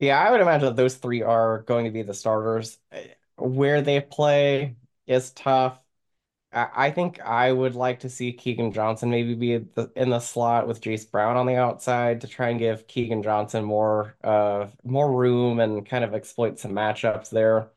Yeah, 0.00 0.18
I 0.18 0.30
would 0.30 0.40
imagine 0.40 0.66
that 0.68 0.76
those 0.76 0.96
three 0.96 1.22
are 1.22 1.62
going 1.62 1.84
to 1.84 1.90
be 1.90 2.02
the 2.02 2.14
starters. 2.14 2.78
Where 3.36 3.82
they 3.82 4.00
play 4.00 4.76
is 5.06 5.32
tough. 5.32 5.78
I, 6.52 6.90
think 6.92 7.20
I 7.20 7.52
would 7.52 7.76
like 7.76 8.00
to 8.00 8.10
see 8.10 8.32
Keagan 8.36 8.74
Johnson 8.74 9.10
maybe 9.10 9.34
be 9.34 9.54
in 9.96 10.10
the 10.10 10.20
slot 10.20 10.68
with 10.68 10.80
Jayce 10.82 11.10
Brown 11.10 11.36
on 11.36 11.46
the 11.46 11.56
outside 11.56 12.22
to 12.22 12.28
try 12.28 12.50
and 12.50 12.58
give 12.58 12.88
Keagan 12.88 13.22
Johnson 13.24 13.64
more 13.64 14.16
uh 14.24 14.68
more 14.84 15.12
room 15.12 15.60
and 15.60 15.86
kind 15.86 16.04
of 16.04 16.14
exploit 16.14 16.58
some 16.58 16.72
matchups 16.72 17.30
there. 17.30 17.70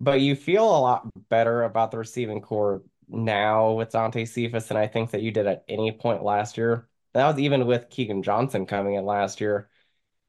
But 0.00 0.20
you 0.20 0.36
feel 0.36 0.64
a 0.64 0.78
lot 0.80 1.08
better 1.28 1.62
about 1.64 1.90
the 1.90 1.98
receiving 1.98 2.40
core 2.40 2.82
now 3.08 3.72
with 3.72 3.90
Dante 3.90 4.24
Cephas 4.24 4.68
than 4.68 4.76
I 4.76 4.86
think 4.86 5.10
that 5.10 5.22
you 5.22 5.30
did 5.32 5.46
at 5.46 5.64
any 5.68 5.92
point 5.92 6.22
last 6.22 6.56
year. 6.56 6.88
That 7.14 7.26
was 7.26 7.38
even 7.38 7.66
with 7.66 7.88
Keagan 7.90 8.22
Johnson 8.22 8.66
coming 8.66 8.94
in 8.94 9.04
last 9.04 9.40
year. 9.40 9.68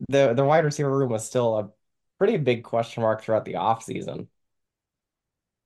The 0.07 0.33
the 0.33 0.45
wide 0.45 0.65
receiver 0.65 0.95
room 0.95 1.09
was 1.09 1.25
still 1.25 1.57
a 1.57 1.69
pretty 2.17 2.37
big 2.37 2.63
question 2.63 3.03
mark 3.03 3.21
throughout 3.21 3.45
the 3.45 3.53
offseason. 3.53 4.27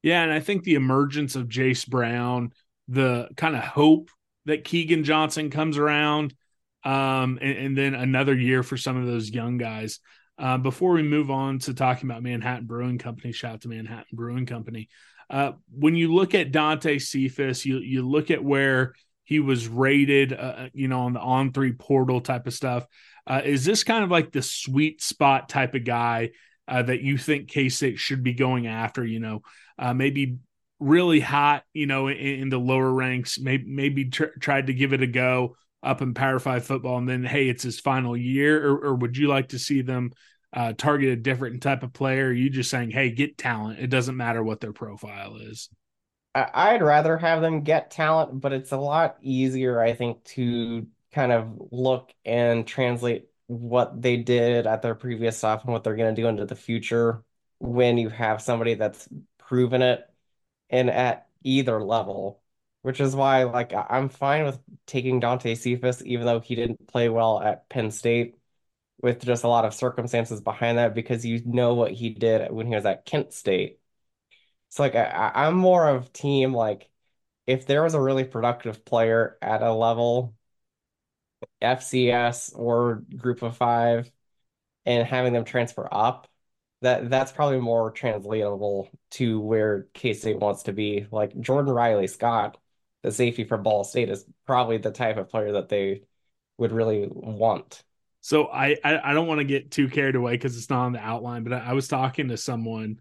Yeah, 0.02 0.24
and 0.24 0.34
I 0.34 0.40
think 0.40 0.64
the 0.64 0.76
emergence 0.76 1.36
of 1.36 1.48
Jayce 1.48 1.88
Brown, 1.88 2.52
the 2.88 3.30
kind 3.38 3.56
of 3.56 3.64
hope 3.64 4.10
that 4.46 4.66
Keagan 4.66 5.04
Johnson 5.04 5.50
comes 5.50 5.78
around, 5.78 6.36
um, 6.84 7.40
and, 7.42 7.58
and 7.58 7.78
then 7.78 7.94
another 7.94 8.36
year 8.36 8.64
for 8.64 8.76
some 8.76 8.98
of 8.98 9.08
those 9.08 9.30
young 9.30 9.58
guys. 9.58 10.00
Uh, 10.38 10.58
before 10.58 10.94
we 10.94 11.04
move 11.04 11.32
on 11.32 11.60
to 11.60 11.74
talking 11.74 12.10
about 12.10 12.24
Manhattan 12.24 12.66
Brewing 12.66 12.98
Company, 12.98 13.32
shout 13.32 13.54
out 13.54 13.62
to 13.62 13.70
Manhattan 13.70 14.06
Brewing 14.12 14.46
Company. 14.46 14.90
Uh, 15.30 15.54
when 15.72 15.96
you 15.96 16.14
look 16.14 16.36
at 16.36 16.52
Dante 16.52 17.00
Cephas, 17.00 17.66
you 17.66 17.78
you 17.78 18.08
look 18.08 18.30
at 18.30 18.44
where 18.44 18.94
he 19.24 19.40
was 19.40 19.68
rated, 19.68 20.34
uh, 20.34 20.70
you 20.74 20.88
know, 20.88 21.02
on 21.02 21.14
the 21.14 21.20
on 21.20 21.52
three 21.52 21.74
portal 21.74 22.22
type 22.22 22.48
of 22.48 22.54
stuff. 22.54 22.86
Uh, 23.26 23.42
is 23.44 23.64
this 23.64 23.84
kind 23.84 24.04
of 24.04 24.12
like 24.12 24.32
the 24.32 24.42
sweet 24.42 25.02
spot 25.02 25.50
type 25.50 25.76
of 25.76 25.86
guy 25.86 26.32
uh, 26.68 26.82
that 26.84 27.02
you 27.02 27.18
think 27.18 27.50
K 27.50 27.70
State 27.70 28.00
should 28.00 28.24
be 28.24 28.34
going 28.34 28.68
after? 28.68 29.06
You 29.06 29.20
know, 29.20 29.42
uh, 29.80 29.94
maybe 29.94 30.38
really 30.80 31.20
hot, 31.20 31.64
you 31.74 31.86
know, 31.86 32.08
in, 32.08 32.18
in 32.18 32.50
the 32.50 32.58
lower 32.58 32.92
ranks, 32.92 33.40
maybe 33.40 33.66
maybe 33.66 34.06
tr- 34.06 34.38
tried 34.40 34.68
to 34.68 34.74
give 34.74 34.94
it 34.94 35.02
a 35.02 35.08
go 35.08 35.56
up 35.82 36.02
in 36.02 36.14
Power 36.14 36.40
Five 36.40 36.66
football, 36.66 36.98
and 36.98 37.08
then 37.08 37.24
hey, 37.24 37.48
it's 37.48 37.64
his 37.64 37.80
final 37.80 38.18
year, 38.18 38.68
or, 38.68 38.88
or 38.88 38.96
would 38.96 39.18
you 39.18 39.28
like 39.28 39.50
to 39.50 39.60
see 39.60 39.82
them 39.82 40.12
uh, 40.52 40.74
target 40.74 41.10
a 41.10 41.16
different 41.16 41.64
type 41.64 41.84
of 41.84 41.94
player? 41.94 42.28
Are 42.28 42.32
you 42.34 42.50
just 42.50 42.70
saying, 42.70 42.92
hey, 42.92 43.12
get 43.12 43.38
talent. 43.38 43.80
It 43.80 43.88
doesn't 43.88 44.18
matter 44.18 44.44
what 44.44 44.60
their 44.60 44.74
profile 44.74 45.38
is. 45.38 45.70
I'd 46.36 46.82
rather 46.82 47.18
have 47.18 47.42
them 47.42 47.62
get 47.62 47.92
talent, 47.92 48.42
but 48.42 48.54
it's 48.54 48.72
a 48.72 48.78
lot 48.78 49.18
easier, 49.22 49.80
I 49.80 49.94
think, 49.94 50.24
to 50.26 50.88
kind 51.12 51.32
of 51.32 51.60
look 51.72 52.12
and 52.26 52.66
translate 52.66 53.30
what 53.48 54.02
they 54.02 54.18
did 54.18 54.66
at 54.66 54.82
their 54.82 54.96
previous 54.96 55.38
stuff 55.38 55.64
and 55.64 55.74
what 55.74 55.84
they're 55.84 55.96
going 55.96 56.16
to 56.16 56.22
do 56.22 56.28
into 56.28 56.46
the 56.46 56.56
future 56.56 57.24
when 57.60 57.98
you 58.00 58.10
have 58.10 58.42
somebody 58.42 58.74
that's 58.74 59.08
proven 59.38 59.82
it 59.84 60.10
and 60.70 60.90
at 60.90 61.28
either 61.44 61.84
level, 61.84 62.42
which 62.82 63.00
is 63.02 63.16
why 63.16 63.44
like 63.44 63.74
I'm 63.74 64.10
fine 64.10 64.46
with 64.46 64.60
taking 64.88 65.20
Dante 65.20 65.56
Cephas 65.56 66.04
even 66.06 66.26
though 66.26 66.40
he 66.40 66.56
didn't 66.56 66.88
play 66.88 67.10
well 67.10 67.42
at 67.42 67.70
Penn 67.70 67.92
State 67.92 68.36
with 69.02 69.24
just 69.26 69.44
a 69.46 69.48
lot 69.50 69.66
of 69.66 69.74
circumstances 69.76 70.42
behind 70.42 70.78
that 70.80 70.96
because 70.96 71.26
you 71.26 71.42
know 71.46 71.76
what 71.76 71.92
he 71.94 72.10
did 72.12 72.52
when 72.52 72.68
he 72.68 72.76
was 72.76 72.86
at 72.86 73.06
Kent 73.06 73.34
State. 73.34 73.80
So 74.74 74.82
like 74.84 74.96
I, 74.96 75.32
I'm 75.36 75.56
more 75.56 75.88
of 75.88 76.12
team 76.14 76.52
like 76.54 76.90
if 77.48 77.68
there 77.68 77.84
was 77.84 77.94
a 77.94 78.02
really 78.02 78.24
productive 78.24 78.86
player 78.86 79.38
at 79.42 79.62
a 79.62 79.74
level 79.74 80.36
FCS 81.62 82.54
or 82.54 83.04
group 83.18 83.42
of 83.44 83.58
five 83.58 84.12
and 84.86 85.08
having 85.08 85.34
them 85.34 85.46
transfer 85.46 85.88
up, 85.92 86.28
that 86.82 87.10
that's 87.10 87.32
probably 87.32 87.60
more 87.62 87.92
translatable 87.92 88.90
to 89.12 89.40
where 89.42 89.88
K-State 89.94 90.40
wants 90.40 90.64
to 90.64 90.74
be. 90.74 91.08
Like 91.12 91.40
Jordan 91.40 91.74
Riley 91.74 92.08
Scott, 92.08 92.58
the 93.04 93.12
safety 93.12 93.44
from 93.46 93.64
Ball 93.64 93.84
State, 93.84 94.10
is 94.10 94.26
probably 94.48 94.78
the 94.80 94.92
type 94.92 95.18
of 95.18 95.30
player 95.30 95.54
that 95.54 95.70
they 95.70 96.04
would 96.58 96.72
really 96.72 97.08
want. 97.10 97.84
So 98.22 98.48
I 98.48 98.78
I, 98.84 99.12
I 99.12 99.14
don't 99.14 99.28
want 99.28 99.40
to 99.40 99.46
get 99.46 99.72
too 99.72 99.90
carried 99.90 100.16
away 100.16 100.34
because 100.34 100.58
it's 100.58 100.70
not 100.70 100.86
on 100.86 100.94
the 100.94 101.00
outline, 101.00 101.44
but 101.44 101.54
I, 101.54 101.60
I 101.60 101.74
was 101.74 101.88
talking 101.88 102.30
to 102.30 102.38
someone 102.38 103.00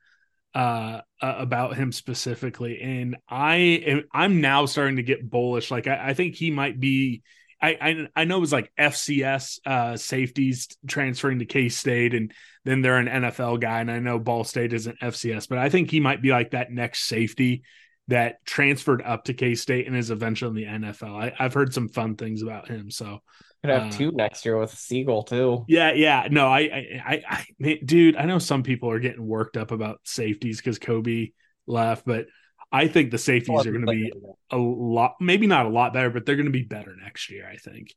uh, 0.54 1.00
about 1.21 1.76
him 1.76 1.92
specifically, 1.92 2.80
and 2.80 3.16
I 3.28 3.56
am 3.56 4.04
I'm 4.12 4.40
now 4.40 4.66
starting 4.66 4.97
to 4.97 5.02
get 5.02 5.28
bullish. 5.28 5.71
Like 5.71 5.87
I, 5.87 6.09
I 6.11 6.14
think 6.14 6.35
he 6.35 6.50
might 6.50 6.78
be. 6.78 7.23
I, 7.61 7.78
I, 7.80 8.09
I 8.16 8.25
know 8.25 8.38
it 8.38 8.40
was 8.40 8.52
like 8.52 8.73
FCS 8.76 9.61
uh, 9.64 9.97
safeties 9.97 10.66
transferring 10.88 11.38
to 11.38 11.44
K 11.44 11.68
State, 11.68 12.12
and 12.12 12.32
then 12.64 12.82
they're 12.82 12.99
an 12.99 13.06
NFL 13.06 13.61
guy. 13.61 13.80
And 13.80 13.90
I 13.90 14.00
know 14.00 14.18
Ball 14.18 14.44
State 14.44 14.73
isn't 14.73 14.99
FCS, 14.99 15.49
but 15.49 15.59
I 15.59 15.68
think 15.68 15.90
he 15.90 16.00
might 16.00 16.21
be 16.21 16.30
like 16.30 16.50
that 16.50 16.73
next 16.73 17.04
safety 17.04 17.62
that 18.09 18.44
transferred 18.44 19.00
up 19.00 19.25
to 19.25 19.35
K 19.35 19.54
State 19.54 19.87
and 19.87 19.97
is 19.97 20.11
eventually 20.11 20.64
in 20.64 20.82
the 20.82 20.88
NFL. 20.88 21.32
I, 21.38 21.42
have 21.42 21.54
heard 21.54 21.73
some 21.73 21.88
fun 21.88 22.16
things 22.16 22.42
about 22.42 22.68
him. 22.68 22.90
So 22.90 23.21
could 23.62 23.71
have 23.71 23.92
uh, 23.92 23.97
two 23.97 24.11
next 24.12 24.45
year 24.45 24.59
with 24.59 24.75
Sigle 24.75 25.26
too. 25.26 25.64
Yeah, 25.69 25.92
yeah. 25.92 26.26
No, 26.31 26.49
I, 26.49 26.61
I, 26.61 27.23
I, 27.28 27.47
I, 27.61 27.78
dude, 27.85 28.16
I 28.16 28.25
know 28.25 28.38
some 28.38 28.62
people 28.62 28.90
are 28.90 28.99
getting 28.99 29.26
worked 29.26 29.57
up 29.57 29.71
about 29.71 30.00
safeties 30.04 30.59
because 30.59 30.78
Kobe 30.78 31.28
left, 31.66 32.04
but 32.04 32.26
I 32.73 32.88
think 32.88 33.11
the 33.11 33.19
safeties 33.19 33.64
are 33.66 33.71
going 33.71 33.87
to 33.87 33.92
be 33.92 34.12
a 34.50 34.57
lot, 34.57 35.14
maybe 35.21 35.47
not 35.47 35.66
a 35.66 35.69
lot 35.69 35.92
better, 35.92 36.11
but 36.11 36.26
they're 36.26 36.37
going 36.37 36.47
to 36.47 36.52
be 36.52 36.64
better 36.64 36.97
next 36.97 37.31
year. 37.31 37.49
I 37.49 37.57
think. 37.57 37.95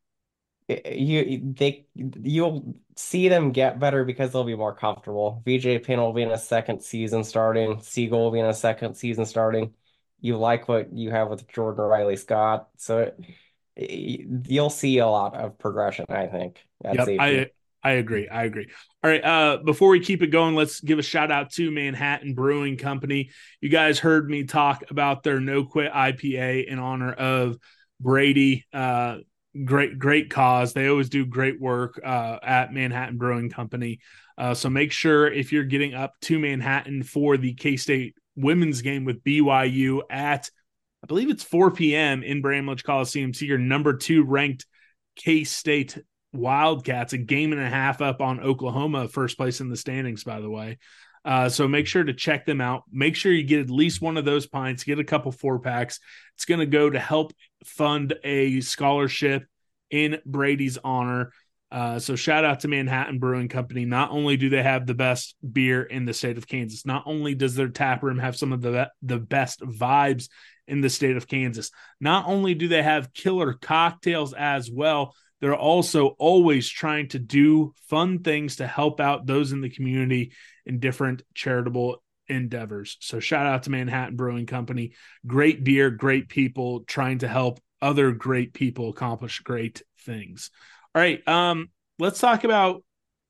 You 0.67 1.53
they 1.55 1.85
you'll 1.93 2.75
see 2.95 3.29
them 3.29 3.51
get 3.51 3.79
better 3.79 4.03
because 4.03 4.33
they'll 4.33 4.43
be 4.43 4.55
more 4.55 4.75
comfortable. 4.75 5.43
VJ 5.45 5.83
Payne 5.83 5.99
will 5.99 6.13
be 6.13 6.23
in 6.23 6.31
a 6.31 6.39
second 6.39 6.81
season 6.81 7.23
starting. 7.23 7.77
Sigle 7.77 8.11
will 8.11 8.31
be 8.31 8.39
in 8.39 8.47
a 8.47 8.53
second 8.53 8.95
season 8.95 9.25
starting. 9.25 9.73
You 10.21 10.37
like 10.37 10.67
what 10.67 10.91
you 10.91 11.11
have 11.11 11.29
with 11.29 11.47
Jordan 11.47 11.85
Riley 11.85 12.17
Scott, 12.17 12.67
so. 12.77 12.99
It, 12.99 13.19
you'll 13.75 14.69
see 14.69 14.99
a 14.99 15.07
lot 15.07 15.35
of 15.35 15.57
progression, 15.57 16.05
I 16.09 16.27
think. 16.27 16.63
Yep, 16.83 17.07
I 17.19 17.49
I 17.85 17.91
agree. 17.91 18.27
I 18.27 18.45
agree. 18.45 18.67
All 19.03 19.11
right. 19.11 19.23
Uh, 19.23 19.57
before 19.63 19.89
we 19.89 19.99
keep 19.99 20.23
it 20.23 20.27
going, 20.27 20.55
let's 20.55 20.79
give 20.79 20.97
a 20.97 21.03
shout 21.03 21.31
out 21.31 21.51
to 21.51 21.69
Manhattan 21.69 22.33
Brewing 22.33 22.77
Company. 22.77 23.29
You 23.61 23.69
guys 23.69 23.99
heard 23.99 24.27
me 24.27 24.45
talk 24.45 24.85
about 24.89 25.21
their 25.21 25.39
no 25.39 25.65
quit 25.65 25.91
IPA 25.91 26.65
in 26.65 26.79
honor 26.79 27.13
of 27.13 27.57
Brady. 27.99 28.65
Uh, 28.73 29.17
great, 29.63 29.99
great 29.99 30.31
cause. 30.31 30.73
They 30.73 30.87
always 30.87 31.09
do 31.09 31.27
great 31.27 31.61
work 31.61 31.99
uh, 32.03 32.39
at 32.41 32.73
Manhattan 32.73 33.17
Brewing 33.19 33.51
Company. 33.51 33.99
Uh, 34.35 34.55
so 34.55 34.67
make 34.67 34.91
sure 34.91 35.31
if 35.31 35.51
you're 35.51 35.63
getting 35.63 35.93
up 35.93 36.13
to 36.21 36.39
Manhattan 36.39 37.03
for 37.03 37.37
the 37.37 37.53
K 37.53 37.77
State 37.77 38.15
women's 38.35 38.81
game 38.81 39.05
with 39.05 39.23
BYU 39.23 40.01
at 40.09 40.49
I 41.05 41.07
believe 41.07 41.29
it's 41.29 41.43
4 41.43 41.69
p.m. 41.69 42.23
in 42.23 42.41
Bramlage 42.41 42.83
Coliseum. 42.83 43.31
See 43.31 43.45
your 43.45 43.59
number 43.59 43.95
two 43.95 44.23
ranked 44.23 44.65
K 45.15 45.43
State 45.43 45.99
Wildcats, 46.33 47.13
a 47.13 47.19
game 47.19 47.51
and 47.51 47.61
a 47.61 47.69
half 47.69 48.01
up 48.01 48.21
on 48.21 48.39
Oklahoma, 48.39 49.07
first 49.07 49.37
place 49.37 49.61
in 49.61 49.69
the 49.69 49.77
standings, 49.77 50.23
by 50.23 50.41
the 50.41 50.49
way. 50.49 50.79
Uh, 51.23 51.47
so 51.47 51.67
make 51.67 51.85
sure 51.85 52.03
to 52.03 52.15
check 52.15 52.47
them 52.47 52.59
out. 52.59 52.85
Make 52.91 53.15
sure 53.15 53.31
you 53.31 53.43
get 53.43 53.59
at 53.59 53.69
least 53.69 54.01
one 54.01 54.17
of 54.17 54.25
those 54.25 54.47
pints, 54.47 54.83
get 54.83 54.97
a 54.97 55.03
couple 55.03 55.31
four 55.31 55.59
packs. 55.59 55.99
It's 56.37 56.45
going 56.45 56.61
to 56.61 56.65
go 56.65 56.89
to 56.89 56.97
help 56.97 57.33
fund 57.63 58.15
a 58.23 58.61
scholarship 58.61 59.45
in 59.91 60.17
Brady's 60.25 60.79
honor. 60.83 61.33
Uh, 61.75 61.99
so 61.99 62.15
shout 62.15 62.45
out 62.45 62.61
to 62.61 62.69
Manhattan 62.69 63.19
Brewing 63.19 63.49
Company. 63.49 63.83
Not 63.83 64.09
only 64.11 64.37
do 64.37 64.47
they 64.47 64.63
have 64.63 64.87
the 64.87 64.93
best 64.93 65.35
beer 65.51 65.83
in 65.83 66.05
the 66.05 66.13
state 66.13 66.37
of 66.37 66.47
Kansas, 66.47 66.85
not 66.85 67.03
only 67.05 67.35
does 67.35 67.53
their 67.53 67.67
tap 67.67 68.01
room 68.01 68.17
have 68.17 68.37
some 68.37 68.53
of 68.53 68.61
the 68.61 68.89
the 69.01 69.19
best 69.19 69.59
vibes 69.59 70.29
in 70.69 70.79
the 70.79 70.89
state 70.89 71.17
of 71.17 71.27
Kansas. 71.27 71.71
Not 71.99 72.27
only 72.27 72.55
do 72.55 72.69
they 72.69 72.81
have 72.81 73.13
killer 73.13 73.51
cocktails 73.51 74.33
as 74.33 74.71
well, 74.71 75.15
they're 75.41 75.53
also 75.53 76.15
always 76.17 76.69
trying 76.69 77.09
to 77.09 77.19
do 77.19 77.73
fun 77.89 78.19
things 78.19 78.55
to 78.55 78.67
help 78.67 79.01
out 79.01 79.25
those 79.25 79.51
in 79.51 79.59
the 79.59 79.69
community 79.69 80.31
in 80.65 80.79
different 80.79 81.23
charitable 81.33 82.01
endeavors. 82.29 82.95
So 83.01 83.19
shout 83.19 83.47
out 83.47 83.63
to 83.63 83.69
Manhattan 83.69 84.15
Brewing 84.15 84.45
Company. 84.45 84.93
Great 85.27 85.65
beer, 85.65 85.89
great 85.89 86.29
people 86.29 86.85
trying 86.85 87.17
to 87.17 87.27
help 87.27 87.59
other 87.81 88.13
great 88.13 88.53
people 88.53 88.89
accomplish 88.89 89.41
great 89.41 89.81
things. 89.99 90.51
All 90.95 91.01
right, 91.01 91.25
um 91.27 91.69
let's 91.99 92.19
talk 92.19 92.45
about 92.45 92.83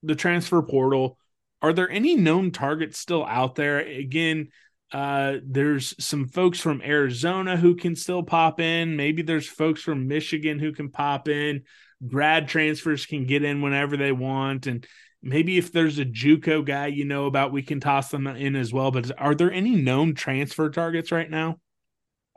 the 0.04 0.16
transfer 0.16 0.62
portal. 0.62 1.18
Are 1.64 1.74
there 1.74 1.90
any 1.90 2.16
known 2.16 2.52
targets 2.52 3.00
still 3.00 3.26
out 3.26 3.56
there? 3.56 3.80
Again, 3.80 4.50
uh, 4.92 5.38
there's 5.44 5.96
some 6.04 6.28
folks 6.28 6.60
from 6.60 6.82
Arizona 6.84 7.58
who 7.58 7.76
can 7.76 7.96
still 7.96 8.22
pop 8.22 8.60
in. 8.60 8.96
Maybe 8.96 9.24
there's 9.24 9.48
folks 9.48 9.82
from 9.82 10.08
Michigan 10.08 10.60
who 10.60 10.74
can 10.74 10.92
pop 10.92 11.28
in. 11.28 11.64
Grad 12.06 12.48
transfers 12.48 13.08
can 13.08 13.26
get 13.26 13.44
in 13.44 13.62
whenever 13.62 13.98
they 13.98 14.12
want. 14.12 14.68
And 14.68 14.86
maybe 15.24 15.58
if 15.58 15.72
there's 15.72 15.98
a 15.98 16.06
JUCO 16.06 16.64
guy 16.66 16.88
you 16.88 17.06
know 17.06 17.26
about, 17.26 17.52
we 17.52 17.64
can 17.64 17.80
toss 17.80 18.10
them 18.10 18.28
in 18.28 18.56
as 18.56 18.72
well. 18.72 18.92
But 18.92 19.12
are 19.20 19.34
there 19.34 19.52
any 19.52 19.76
known 19.76 20.14
transfer 20.14 20.70
targets 20.70 21.12
right 21.12 21.30
now? 21.30 21.58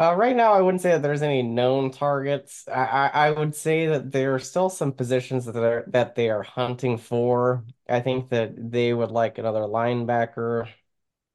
Uh, 0.00 0.14
right 0.14 0.36
now, 0.36 0.52
I 0.52 0.60
wouldn't 0.60 0.80
say 0.80 0.90
that 0.92 1.02
there's 1.02 1.22
any 1.22 1.42
known 1.42 1.90
targets. 1.90 2.68
I, 2.68 2.84
I, 2.84 3.06
I 3.28 3.30
would 3.32 3.54
say 3.56 3.86
that 3.88 4.12
there 4.12 4.32
are 4.34 4.38
still 4.38 4.70
some 4.70 4.92
positions 4.92 5.44
that 5.46 5.52
they're 5.52 5.84
that 5.88 6.14
they 6.14 6.30
are 6.30 6.44
hunting 6.44 6.98
for. 6.98 7.64
I 7.88 8.00
think 8.00 8.28
that 8.28 8.52
they 8.70 8.94
would 8.94 9.10
like 9.10 9.38
another 9.38 9.62
linebacker 9.62 10.68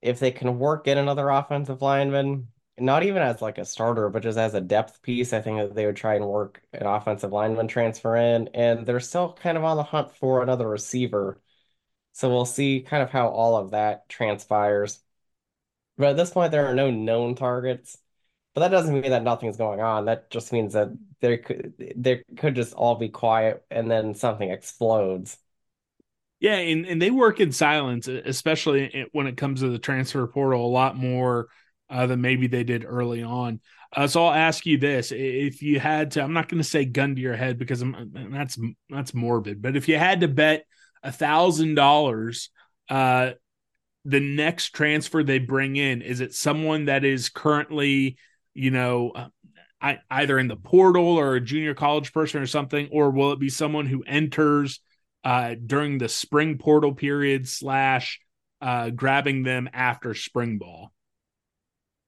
if 0.02 0.20
they 0.20 0.32
can 0.32 0.60
work 0.60 0.88
in 0.88 0.98
another 0.98 1.30
offensive 1.30 1.82
lineman, 1.82 2.50
not 2.80 3.04
even 3.04 3.22
as 3.24 3.42
like 3.42 3.58
a 3.60 3.66
starter, 3.66 4.10
but 4.10 4.24
just 4.24 4.38
as 4.38 4.54
a 4.56 4.62
depth 4.62 5.02
piece, 5.04 5.34
I 5.34 5.42
think 5.42 5.60
that 5.60 5.76
they 5.76 5.86
would 5.88 5.98
try 5.98 6.16
and 6.16 6.28
work 6.28 6.62
an 6.74 6.86
offensive 6.88 7.32
lineman 7.34 7.68
transfer 7.68 8.16
in. 8.18 8.50
And 8.56 8.86
they're 8.86 9.00
still 9.02 9.34
kind 9.34 9.58
of 9.58 9.64
on 9.66 9.78
the 9.78 9.84
hunt 9.84 10.16
for 10.18 10.44
another 10.44 10.70
receiver. 10.70 11.42
So 12.14 12.30
we'll 12.30 12.46
see 12.46 12.82
kind 12.82 13.04
of 13.04 13.10
how 13.12 13.30
all 13.30 13.58
of 13.58 13.72
that 13.72 14.10
transpires. 14.10 15.02
But 15.98 16.12
at 16.12 16.18
this 16.18 16.32
point, 16.32 16.52
there 16.52 16.68
are 16.68 16.76
no 16.76 16.90
known 16.92 17.36
targets. 17.36 17.98
But 18.54 18.62
that 18.62 18.70
doesn't 18.70 18.94
mean 18.94 19.10
that 19.12 19.24
nothing's 19.24 19.58
going 19.58 19.82
on. 19.82 20.06
That 20.06 20.30
just 20.30 20.54
means 20.54 20.74
that 20.74 20.90
there 21.22 21.38
could 21.38 21.74
there 21.96 22.24
could 22.38 22.56
just 22.56 22.74
all 22.74 22.96
be 22.96 23.10
quiet 23.10 23.64
and 23.72 23.90
then 23.90 24.14
something 24.14 24.50
explodes. 24.50 25.38
Yeah, 26.40 26.56
and, 26.56 26.86
and 26.86 27.02
they 27.02 27.10
work 27.10 27.40
in 27.40 27.52
silence, 27.54 28.08
especially 28.08 29.08
when 29.14 29.28
it 29.28 29.38
comes 29.38 29.62
to 29.62 29.70
the 29.70 29.80
transfer 29.80 30.28
portal, 30.28 30.66
a 30.66 30.68
lot 30.68 30.98
more 30.98 31.48
uh, 31.90 32.06
than 32.06 32.20
maybe 32.22 32.48
they 32.48 32.66
did 32.66 32.84
early 32.86 33.24
on. 33.24 33.62
Uh, 33.96 34.08
so 34.08 34.26
I'll 34.26 34.34
ask 34.34 34.66
you 34.66 34.78
this: 34.78 35.12
if 35.12 35.62
you 35.62 35.80
had 35.80 36.12
to, 36.12 36.22
I'm 36.22 36.34
not 36.34 36.50
going 36.50 36.62
to 36.62 36.68
say 36.68 36.86
gun 36.86 37.16
to 37.16 37.22
your 37.22 37.36
head 37.36 37.58
because 37.58 37.82
I'm, 37.82 38.30
that's 38.32 38.60
that's 38.90 39.14
morbid, 39.14 39.62
but 39.62 39.76
if 39.76 39.88
you 39.88 39.98
had 39.98 40.22
to 40.22 40.28
bet 40.28 40.66
a 41.02 41.12
thousand 41.12 41.76
dollars, 41.76 42.50
uh, 42.90 43.32
the 44.06 44.20
next 44.20 44.70
transfer 44.72 45.24
they 45.24 45.40
bring 45.40 45.76
in 45.76 46.02
is 46.02 46.20
it 46.20 46.34
someone 46.34 46.86
that 46.86 47.06
is 47.06 47.30
currently, 47.30 48.18
you 48.54 48.72
know, 48.72 49.12
I, 49.82 50.00
either 50.10 50.40
in 50.40 50.48
the 50.48 50.56
portal 50.56 51.06
or 51.06 51.36
a 51.36 51.42
junior 51.42 51.74
college 51.74 52.14
person 52.14 52.42
or 52.42 52.48
something, 52.48 52.90
or 52.92 53.10
will 53.12 53.32
it 53.34 53.40
be 53.40 53.50
someone 53.50 53.86
who 53.86 54.04
enters? 54.06 54.80
uh, 55.24 55.56
during 55.66 55.98
the 55.98 56.10
spring 56.10 56.58
portal 56.58 56.94
period 56.94 57.48
slash 57.48 58.20
uh, 58.62 58.90
grabbing 58.90 59.44
them 59.44 59.70
after 59.72 60.14
spring 60.14 60.58
ball? 60.58 60.92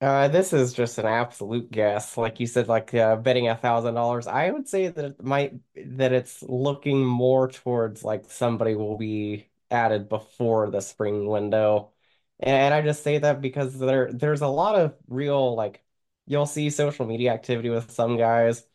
Uh, 0.02 0.28
this 0.28 0.52
is 0.54 0.74
just 0.74 0.98
an 0.98 1.06
absolute 1.06 1.72
guess. 1.72 2.18
Like 2.18 2.40
you 2.40 2.48
said, 2.48 2.68
like 2.68 2.94
uh, 2.94 3.16
betting 3.16 3.48
a 3.48 3.56
thousand 3.56 3.94
dollars. 3.96 4.28
I 4.28 4.52
would 4.52 4.68
say 4.68 4.88
that 4.90 5.06
it 5.06 5.24
might 5.24 5.54
that 5.76 6.12
it's 6.14 6.44
looking 6.44 7.06
more 7.06 7.48
towards 7.50 8.04
like 8.04 8.30
somebody 8.30 8.76
will 8.76 8.98
be 8.98 9.50
added 9.72 10.10
before 10.10 10.70
the 10.70 10.82
spring 10.82 11.28
window. 11.28 11.94
And 12.40 12.74
I 12.74 12.82
just 12.82 13.04
say 13.04 13.20
that 13.20 13.42
because 13.42 13.80
there 13.80 14.12
there's 14.12 14.42
a 14.42 14.48
lot 14.48 14.76
of 14.76 14.96
real 15.08 15.56
like 15.56 15.84
you'll 16.28 16.46
see 16.46 16.70
social 16.70 17.06
media 17.06 17.34
activity 17.34 17.70
with 17.70 17.92
some 17.92 18.18
guys, 18.18 18.66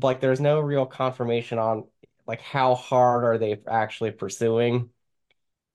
like 0.00 0.20
there's 0.20 0.40
no 0.40 0.60
real 0.60 0.86
confirmation 0.86 1.58
on 1.58 1.84
like 2.26 2.40
how 2.40 2.74
hard 2.74 3.24
are 3.24 3.38
they 3.38 3.60
actually 3.66 4.12
pursuing? 4.12 4.90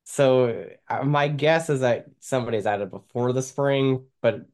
So 0.06 0.70
uh, 0.88 1.04
my 1.04 1.28
guess 1.28 1.70
is 1.70 1.82
that 1.82 2.06
somebody's 2.20 2.66
added 2.66 2.92
before 2.92 3.34
the 3.34 3.42
spring, 3.42 4.06
but 4.22 4.46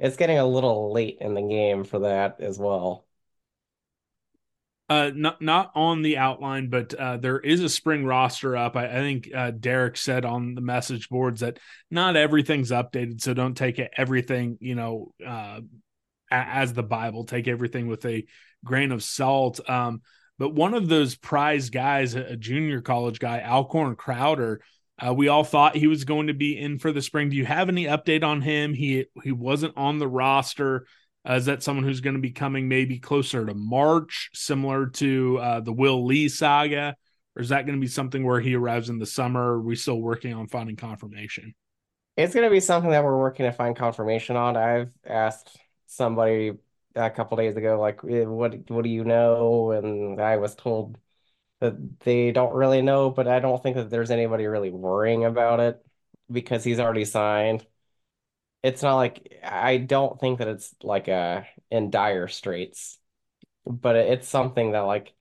it's 0.00 0.16
getting 0.16 0.38
a 0.38 0.46
little 0.46 0.92
late 0.92 1.18
in 1.20 1.34
the 1.34 1.42
game 1.42 1.84
for 1.84 2.00
that 2.00 2.40
as 2.40 2.58
well. 2.58 3.06
Uh, 4.88 5.10
not 5.14 5.40
not 5.40 5.72
on 5.74 6.02
the 6.02 6.18
outline, 6.18 6.68
but 6.68 6.92
uh, 6.94 7.16
there 7.16 7.38
is 7.38 7.60
a 7.60 7.70
spring 7.70 8.04
roster 8.04 8.54
up. 8.54 8.76
I, 8.76 8.84
I 8.86 8.96
think 8.96 9.30
uh, 9.34 9.50
Derek 9.50 9.96
said 9.96 10.26
on 10.26 10.54
the 10.54 10.60
message 10.60 11.08
boards 11.08 11.40
that 11.40 11.58
not 11.90 12.16
everything's 12.16 12.70
updated, 12.70 13.22
so 13.22 13.32
don't 13.32 13.56
take 13.56 13.78
it 13.78 13.92
everything 13.96 14.58
you 14.60 14.74
know 14.74 15.14
uh, 15.26 15.60
as 16.34 16.72
the 16.72 16.82
Bible. 16.82 17.24
Take 17.24 17.48
everything 17.48 17.86
with 17.86 18.04
a 18.06 18.24
grain 18.64 18.92
of 18.92 19.02
salt. 19.02 19.60
Um, 19.68 20.02
but 20.38 20.54
one 20.54 20.74
of 20.74 20.88
those 20.88 21.14
prize 21.14 21.70
guys, 21.70 22.14
a 22.14 22.36
junior 22.36 22.80
college 22.80 23.20
guy, 23.20 23.40
Alcorn 23.40 23.94
Crowder, 23.94 24.60
uh, 25.04 25.12
we 25.12 25.28
all 25.28 25.44
thought 25.44 25.76
he 25.76 25.86
was 25.86 26.04
going 26.04 26.28
to 26.28 26.34
be 26.34 26.58
in 26.58 26.78
for 26.78 26.92
the 26.92 27.02
spring. 27.02 27.28
Do 27.28 27.36
you 27.36 27.46
have 27.46 27.68
any 27.68 27.84
update 27.84 28.22
on 28.22 28.40
him? 28.40 28.74
He 28.74 29.06
he 29.22 29.32
wasn't 29.32 29.76
on 29.76 29.98
the 29.98 30.08
roster. 30.08 30.86
Uh, 31.28 31.34
is 31.34 31.46
that 31.46 31.62
someone 31.62 31.84
who's 31.84 32.00
going 32.00 32.14
to 32.14 32.20
be 32.20 32.30
coming 32.30 32.68
maybe 32.68 32.98
closer 32.98 33.44
to 33.44 33.54
March, 33.54 34.30
similar 34.34 34.86
to 34.86 35.38
uh, 35.38 35.60
the 35.60 35.72
Will 35.72 36.04
Lee 36.04 36.28
saga? 36.28 36.94
Or 37.34 37.42
is 37.42 37.48
that 37.48 37.66
going 37.66 37.78
to 37.78 37.80
be 37.80 37.88
something 37.88 38.24
where 38.24 38.40
he 38.40 38.54
arrives 38.54 38.88
in 38.88 38.98
the 38.98 39.06
summer? 39.06 39.54
Are 39.54 39.60
we 39.60 39.74
still 39.74 40.00
working 40.00 40.34
on 40.34 40.46
finding 40.46 40.76
confirmation? 40.76 41.54
It's 42.16 42.34
going 42.34 42.46
to 42.46 42.50
be 42.50 42.60
something 42.60 42.90
that 42.90 43.02
we're 43.02 43.18
working 43.18 43.46
to 43.46 43.52
find 43.52 43.74
confirmation 43.74 44.36
on. 44.36 44.56
I've 44.56 44.92
asked 45.04 45.58
somebody 45.86 46.52
a 46.94 47.10
couple 47.10 47.36
days 47.36 47.56
ago, 47.56 47.80
like, 47.80 48.00
eh, 48.08 48.24
what 48.24 48.70
what 48.70 48.84
do 48.84 48.90
you 48.90 49.04
know? 49.04 49.72
And 49.72 50.20
I 50.20 50.36
was 50.38 50.54
told 50.54 50.98
that 51.60 52.00
they 52.00 52.32
don't 52.32 52.54
really 52.54 52.82
know, 52.82 53.10
but 53.10 53.28
I 53.28 53.40
don't 53.40 53.62
think 53.62 53.76
that 53.76 53.90
there's 53.90 54.10
anybody 54.12 54.46
really 54.46 54.70
worrying 54.70 55.24
about 55.24 55.60
it 55.60 55.86
because 56.32 56.64
he's 56.64 56.80
already 56.80 57.04
signed 57.06 57.66
it's 58.62 58.82
not 58.82 58.96
like 58.96 59.40
I 59.42 59.76
don't 59.78 60.18
think 60.20 60.38
that 60.38 60.48
it's 60.48 60.74
like 60.82 61.08
a 61.08 61.46
in 61.70 61.90
dire 61.90 62.28
straits, 62.28 62.98
but 63.66 63.96
it's 63.96 64.28
something 64.28 64.72
that 64.72 64.80
like 64.82 65.14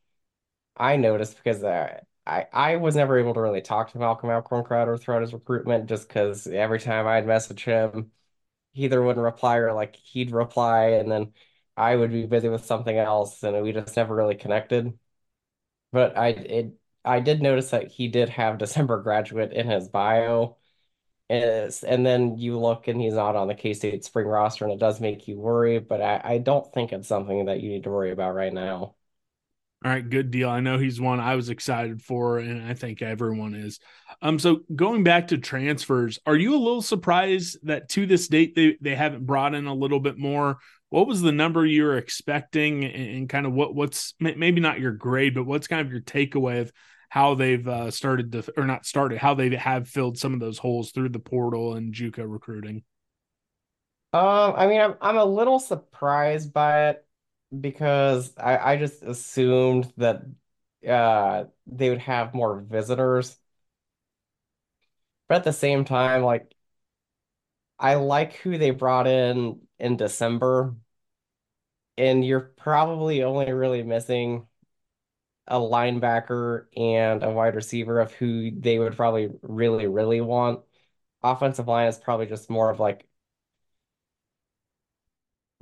I 0.77 0.97
noticed 0.97 1.37
because 1.37 1.63
uh, 1.63 2.01
I 2.27 2.47
I 2.53 2.77
was 2.77 2.95
never 2.95 3.19
able 3.19 3.33
to 3.35 3.41
really 3.41 3.61
talk 3.61 3.91
to 3.93 3.99
Malcolm 3.99 4.29
Alcorn 4.31 4.63
Crowder 4.65 4.97
throughout 4.97 5.23
his 5.23 5.33
recruitment 5.33 5.87
just 5.87 6.07
because 6.09 6.47
every 6.47 6.79
time 6.79 7.07
I'd 7.07 7.27
message 7.27 7.65
him, 7.65 8.11
either 8.73 9.01
wouldn't 9.01 9.23
reply 9.23 9.57
or 9.57 9.73
like 9.73 9.95
he'd 9.95 10.31
reply 10.31 10.89
and 10.91 11.11
then 11.11 11.33
I 11.77 11.95
would 11.95 12.11
be 12.11 12.25
busy 12.25 12.49
with 12.49 12.65
something 12.65 12.97
else 12.97 13.43
and 13.43 13.61
we 13.63 13.71
just 13.73 13.95
never 13.97 14.15
really 14.15 14.35
connected. 14.35 14.97
But 15.91 16.17
I 16.17 16.29
it 16.29 16.73
I 17.05 17.19
did 17.19 17.41
notice 17.41 17.69
that 17.71 17.89
he 17.91 18.07
did 18.07 18.29
have 18.29 18.57
December 18.59 19.01
graduate 19.01 19.53
in 19.53 19.67
his 19.69 19.89
bio 19.89 20.57
is, 21.29 21.83
and 21.83 22.05
then 22.05 22.37
you 22.37 22.59
look 22.59 22.87
and 22.87 23.01
he's 23.01 23.15
not 23.15 23.35
on 23.37 23.47
the 23.49 23.55
K-State 23.55 24.05
spring 24.05 24.27
roster, 24.27 24.65
and 24.65 24.73
it 24.73 24.79
does 24.79 25.01
make 25.01 25.27
you 25.27 25.39
worry, 25.39 25.79
but 25.79 26.01
I, 26.01 26.21
I 26.23 26.39
don't 26.39 26.71
think 26.73 26.93
it's 26.93 27.07
something 27.07 27.45
that 27.45 27.61
you 27.61 27.69
need 27.69 27.83
to 27.85 27.91
worry 27.91 28.11
about 28.11 28.35
right 28.35 28.53
now. 28.53 28.95
All 29.83 29.91
right, 29.91 30.09
good 30.09 30.31
deal. 30.31 30.49
I 30.49 30.61
know 30.61 30.77
he's 30.77 31.01
one 31.01 31.19
I 31.19 31.35
was 31.35 31.49
excited 31.49 32.01
for, 32.01 32.39
and 32.39 32.65
I 32.65 32.73
think 32.73 33.01
everyone 33.01 33.53
is. 33.53 33.79
Um, 34.21 34.39
so 34.39 34.61
going 34.73 35.03
back 35.03 35.27
to 35.27 35.37
transfers, 35.37 36.19
are 36.25 36.37
you 36.37 36.55
a 36.55 36.57
little 36.57 36.81
surprised 36.81 37.57
that 37.63 37.89
to 37.89 38.05
this 38.05 38.29
date 38.29 38.55
they 38.55 38.77
they 38.79 38.95
haven't 38.95 39.25
brought 39.25 39.53
in 39.53 39.67
a 39.67 39.73
little 39.73 39.99
bit 39.99 40.17
more? 40.17 40.59
What 40.89 41.07
was 41.07 41.21
the 41.21 41.33
number 41.33 41.65
you 41.65 41.83
were 41.83 41.97
expecting, 41.97 42.85
and, 42.85 43.09
and 43.09 43.29
kind 43.29 43.45
of 43.45 43.51
what 43.51 43.75
what's 43.75 44.13
maybe 44.21 44.61
not 44.61 44.79
your 44.79 44.93
grade, 44.93 45.33
but 45.33 45.45
what's 45.45 45.67
kind 45.67 45.85
of 45.85 45.91
your 45.91 46.01
takeaway 46.01 46.61
of 46.61 46.71
how 47.09 47.35
they've 47.35 47.67
uh, 47.67 47.91
started 47.91 48.31
to, 48.31 48.53
or 48.55 48.65
not 48.65 48.85
started, 48.85 49.17
how 49.17 49.33
they 49.33 49.53
have 49.53 49.89
filled 49.89 50.17
some 50.17 50.33
of 50.33 50.39
those 50.39 50.57
holes 50.57 50.91
through 50.91 51.09
the 51.09 51.19
portal 51.19 51.75
and 51.75 51.93
JUCO 51.93 52.23
recruiting. 52.25 52.83
Um, 54.13 54.53
I 54.55 54.65
mean, 54.67 54.79
I'm 54.79 54.95
I'm 55.01 55.17
a 55.17 55.25
little 55.25 55.59
surprised 55.59 56.53
by 56.53 56.89
it 56.91 57.05
because 57.59 58.35
I 58.37 58.73
I 58.73 58.77
just 58.77 59.03
assumed 59.03 59.91
that 59.97 60.23
uh 60.87 61.45
they 61.67 61.89
would 61.89 61.99
have 61.99 62.33
more 62.33 62.59
visitors. 62.61 63.37
But 65.27 65.35
at 65.37 65.43
the 65.43 65.53
same 65.53 65.83
time, 65.85 66.23
like 66.23 66.53
I 67.79 67.95
like 67.95 68.33
who 68.37 68.57
they 68.57 68.71
brought 68.71 69.05
in 69.07 69.67
in 69.79 69.97
December, 69.97 70.75
and 71.97 72.25
you're 72.25 72.39
probably 72.57 73.23
only 73.23 73.51
really 73.51 73.83
missing 73.83 74.47
a 75.47 75.57
linebacker 75.59 76.65
and 76.77 77.23
a 77.23 77.29
wide 77.31 77.55
receiver 77.55 77.99
of 77.99 78.13
who 78.13 78.51
they 78.51 78.79
would 78.79 78.95
probably 78.95 79.29
really, 79.41 79.87
really 79.87 80.21
want. 80.21 80.61
Offensive 81.23 81.67
line 81.67 81.87
is 81.87 81.97
probably 81.99 82.27
just 82.27 82.49
more 82.49 82.69
of 82.69 82.79
like 82.79 83.07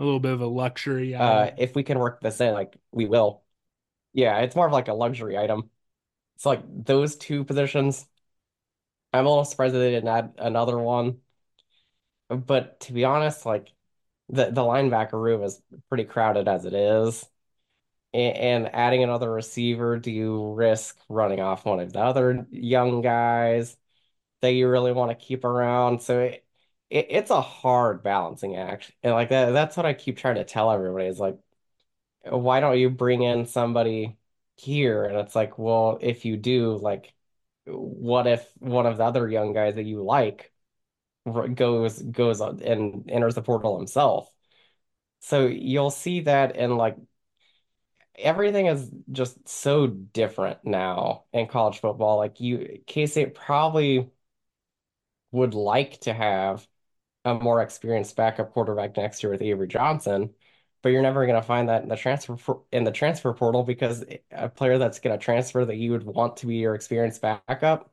a 0.01 0.05
little 0.05 0.19
bit 0.19 0.33
of 0.33 0.41
a 0.41 0.47
luxury. 0.47 1.15
Uh, 1.15 1.51
if 1.57 1.75
we 1.75 1.83
can 1.83 1.99
work 1.99 2.21
this 2.21 2.41
in, 2.41 2.53
like 2.53 2.75
we 2.91 3.05
will. 3.05 3.43
Yeah, 4.13 4.39
it's 4.39 4.55
more 4.55 4.67
of 4.67 4.73
like 4.73 4.87
a 4.89 4.93
luxury 4.93 5.37
item. 5.37 5.69
It's 6.35 6.45
like 6.45 6.61
those 6.67 7.15
two 7.15 7.43
positions. 7.45 8.07
I'm 9.13 9.25
a 9.25 9.29
little 9.29 9.45
surprised 9.45 9.75
that 9.75 9.79
they 9.79 9.91
didn't 9.91 10.09
add 10.09 10.33
another 10.37 10.77
one. 10.77 11.19
But 12.29 12.79
to 12.81 12.93
be 12.93 13.03
honest, 13.05 13.45
like 13.45 13.73
the 14.29 14.45
the 14.45 14.61
linebacker 14.61 15.13
room 15.13 15.43
is 15.43 15.61
pretty 15.89 16.05
crowded 16.05 16.47
as 16.47 16.65
it 16.65 16.73
is 16.73 17.27
and 18.13 18.69
adding 18.75 19.03
another 19.03 19.31
receiver, 19.31 19.97
do 19.99 20.11
you 20.11 20.53
risk 20.53 20.99
running 21.09 21.39
off 21.39 21.65
one 21.65 21.79
of 21.79 21.93
the 21.93 21.99
other 21.99 22.47
young 22.51 23.01
guys 23.01 23.77
that 24.41 24.51
you 24.51 24.69
really 24.69 24.91
want 24.93 25.11
to 25.11 25.25
keep 25.25 25.45
around? 25.45 26.01
So 26.01 26.21
it, 26.21 26.45
it, 26.91 27.07
it's 27.09 27.31
a 27.31 27.41
hard 27.41 28.03
balancing 28.03 28.57
act. 28.57 28.91
And 29.01 29.13
like 29.13 29.29
that, 29.29 29.51
that's 29.51 29.77
what 29.77 29.85
I 29.85 29.93
keep 29.93 30.17
trying 30.17 30.35
to 30.35 30.43
tell 30.43 30.71
everybody 30.71 31.07
is 31.07 31.19
like, 31.19 31.37
why 32.23 32.59
don't 32.59 32.77
you 32.77 32.89
bring 32.89 33.23
in 33.23 33.45
somebody 33.47 34.17
here? 34.57 35.05
And 35.05 35.17
it's 35.17 35.35
like, 35.35 35.57
well, 35.57 35.97
if 36.01 36.25
you 36.25 36.37
do, 36.37 36.77
like, 36.77 37.13
what 37.65 38.27
if 38.27 38.45
one 38.59 38.85
of 38.85 38.97
the 38.97 39.05
other 39.05 39.27
young 39.29 39.53
guys 39.53 39.75
that 39.75 39.83
you 39.85 40.03
like 40.03 40.51
goes 41.53 42.01
goes 42.01 42.41
and 42.41 43.09
enters 43.09 43.35
the 43.35 43.41
portal 43.41 43.77
himself? 43.77 44.29
So 45.21 45.47
you'll 45.47 45.91
see 45.91 46.21
that 46.21 46.57
and 46.57 46.77
like 46.77 46.97
everything 48.15 48.65
is 48.67 48.89
just 49.11 49.47
so 49.47 49.87
different 49.87 50.59
now 50.65 51.23
in 51.31 51.47
college 51.47 51.79
football. 51.79 52.17
Like 52.17 52.39
you, 52.41 52.81
K-State 52.87 53.35
probably 53.35 54.09
would 55.31 55.53
like 55.53 56.01
to 56.01 56.13
have 56.13 56.67
a 57.25 57.35
more 57.35 57.61
experienced 57.61 58.15
backup 58.15 58.53
quarterback 58.53 58.97
next 58.97 59.23
year 59.23 59.31
with 59.31 59.41
Avery 59.41 59.67
Johnson, 59.67 60.33
but 60.81 60.89
you're 60.89 61.01
never 61.01 61.25
going 61.25 61.39
to 61.39 61.45
find 61.47 61.69
that 61.69 61.83
in 61.83 61.89
the 61.89 61.95
transfer 61.95 62.37
in 62.71 62.83
the 62.83 62.91
transfer 62.91 63.33
portal 63.33 63.63
because 63.63 64.03
a 64.31 64.49
player 64.49 64.77
that's 64.77 64.99
going 64.99 65.17
to 65.17 65.23
transfer 65.23 65.65
that 65.65 65.77
you 65.77 65.91
would 65.91 66.03
want 66.03 66.37
to 66.37 66.47
be 66.47 66.55
your 66.57 66.75
experienced 66.75 67.21
backup 67.21 67.91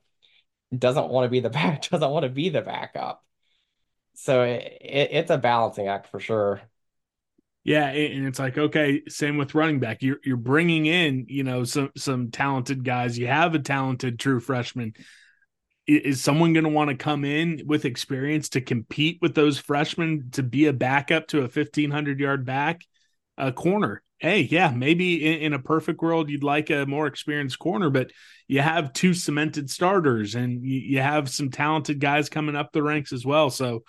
doesn't 0.76 1.08
want 1.08 1.24
to 1.24 1.30
be 1.30 1.40
the 1.40 1.50
back 1.50 1.88
doesn't 1.88 2.10
want 2.10 2.24
to 2.24 2.30
be 2.30 2.48
the 2.48 2.62
backup. 2.62 3.24
So 4.14 4.42
it, 4.42 4.78
it, 4.80 5.08
it's 5.12 5.30
a 5.30 5.38
balancing 5.38 5.88
act 5.88 6.08
for 6.08 6.20
sure. 6.20 6.60
Yeah, 7.64 7.88
and 7.88 8.26
it's 8.26 8.38
like 8.38 8.56
okay, 8.56 9.02
same 9.08 9.36
with 9.36 9.54
running 9.54 9.78
back. 9.78 10.02
You're 10.02 10.20
you're 10.24 10.38
bringing 10.38 10.86
in 10.86 11.26
you 11.28 11.44
know 11.44 11.64
some 11.64 11.90
some 11.96 12.30
talented 12.30 12.82
guys. 12.82 13.18
You 13.18 13.26
have 13.26 13.54
a 13.54 13.58
talented 13.58 14.18
true 14.18 14.40
freshman. 14.40 14.94
Is 15.88 16.22
someone 16.22 16.52
going 16.52 16.64
to 16.64 16.70
want 16.70 16.90
to 16.90 16.96
come 16.96 17.24
in 17.24 17.62
with 17.66 17.86
experience 17.86 18.50
to 18.50 18.60
compete 18.60 19.18
with 19.22 19.34
those 19.34 19.58
freshmen 19.58 20.28
to 20.32 20.42
be 20.42 20.66
a 20.66 20.72
backup 20.72 21.28
to 21.28 21.42
a 21.42 21.48
fifteen 21.48 21.90
hundred 21.90 22.20
yard 22.20 22.44
back 22.44 22.82
a 23.38 23.52
corner? 23.52 24.02
Hey, 24.18 24.42
yeah, 24.42 24.70
maybe 24.70 25.24
in, 25.24 25.40
in 25.40 25.52
a 25.54 25.58
perfect 25.58 26.02
world 26.02 26.28
you'd 26.28 26.44
like 26.44 26.70
a 26.70 26.84
more 26.84 27.06
experienced 27.06 27.58
corner, 27.58 27.88
but 27.88 28.10
you 28.48 28.60
have 28.60 28.92
two 28.92 29.14
cemented 29.14 29.70
starters 29.70 30.34
and 30.34 30.62
you, 30.62 30.78
you 30.80 31.00
have 31.00 31.30
some 31.30 31.50
talented 31.50 32.00
guys 32.00 32.28
coming 32.28 32.56
up 32.56 32.72
the 32.72 32.82
ranks 32.82 33.12
as 33.12 33.24
well. 33.24 33.48
So 33.48 33.84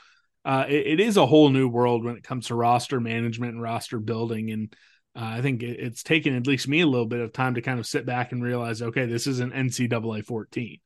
uh, 0.45 0.65
it, 0.69 0.87
it 0.87 0.99
is 0.99 1.17
a 1.17 1.25
whole 1.25 1.49
new 1.49 1.67
world 1.67 2.05
when 2.05 2.15
it 2.15 2.23
comes 2.23 2.47
to 2.47 2.55
roster 2.55 3.01
management 3.01 3.53
and 3.53 3.61
roster 3.61 3.99
building. 3.99 4.51
And 4.51 4.73
uh, 5.15 5.25
I 5.25 5.41
think 5.41 5.63
it, 5.63 5.79
it's 5.79 6.03
taken 6.03 6.35
at 6.35 6.47
least 6.47 6.67
me 6.67 6.81
a 6.81 6.87
little 6.87 7.07
bit 7.07 7.21
of 7.21 7.33
time 7.33 7.55
to 7.55 7.61
kind 7.61 7.79
of 7.79 7.87
sit 7.87 8.05
back 8.05 8.31
and 8.31 8.43
realize, 8.43 8.81
okay, 8.81 9.05
this 9.05 9.27
is 9.27 9.39
an 9.39 9.51
NCAA 9.51 10.23
14. 10.25 10.79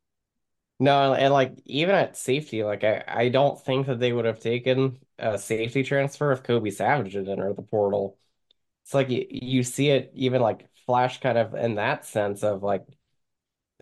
No, 0.79 1.13
and 1.13 1.31
like 1.33 1.61
even 1.65 1.95
at 1.95 2.17
safety, 2.17 2.63
like 2.63 2.83
I, 2.83 3.03
I 3.07 3.29
don't 3.29 3.59
think 3.63 3.87
that 3.87 3.99
they 3.99 4.11
would 4.11 4.25
have 4.25 4.39
taken 4.39 4.99
a 5.17 5.37
safety 5.37 5.83
transfer 5.83 6.31
if 6.31 6.43
Kobe 6.43 6.71
Savage 6.71 7.13
didn't 7.13 7.29
enter 7.29 7.53
the 7.53 7.61
portal. 7.61 8.17
It's 8.83 8.93
like 8.93 9.09
you, 9.09 9.27
you 9.29 9.63
see 9.63 9.89
it 9.89 10.11
even 10.15 10.41
like 10.41 10.69
flash 10.87 11.19
kind 11.21 11.37
of 11.37 11.55
in 11.55 11.75
that 11.75 12.05
sense 12.05 12.43
of 12.43 12.63
like 12.63 12.85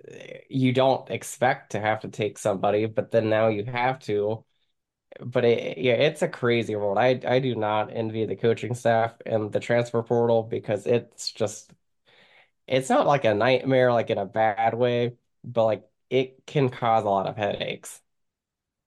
eh, 0.08 0.40
you 0.50 0.74
don't 0.74 1.10
expect 1.10 1.72
to 1.72 1.80
have 1.80 2.02
to 2.02 2.08
take 2.10 2.38
somebody, 2.38 2.86
but 2.86 3.12
then 3.12 3.30
now 3.30 3.48
you 3.48 3.64
have 3.66 4.00
to 4.02 4.44
but 5.22 5.46
it, 5.46 5.78
yeah, 5.80 5.94
it's 5.94 6.22
a 6.24 6.30
crazy 6.30 6.76
world. 6.76 6.98
I 7.00 7.22
I 7.28 7.40
do 7.40 7.56
not 7.56 7.92
envy 7.94 8.26
the 8.26 8.36
coaching 8.38 8.76
staff 8.76 9.16
and 9.26 9.52
the 9.54 9.60
transfer 9.62 10.04
portal 10.04 10.44
because 10.44 10.88
it's 10.88 11.32
just 11.34 11.74
it's 12.68 12.90
not 12.90 13.08
like 13.08 13.26
a 13.26 13.36
nightmare, 13.36 13.94
like 13.94 14.10
in 14.12 14.18
a 14.20 14.26
bad 14.28 14.74
way, 14.76 15.18
but 15.44 15.66
like 15.66 15.91
it 16.12 16.46
can 16.46 16.70
cause 16.70 17.06
a 17.06 17.10
lot 17.10 17.26
of 17.26 17.38
headaches. 17.38 18.00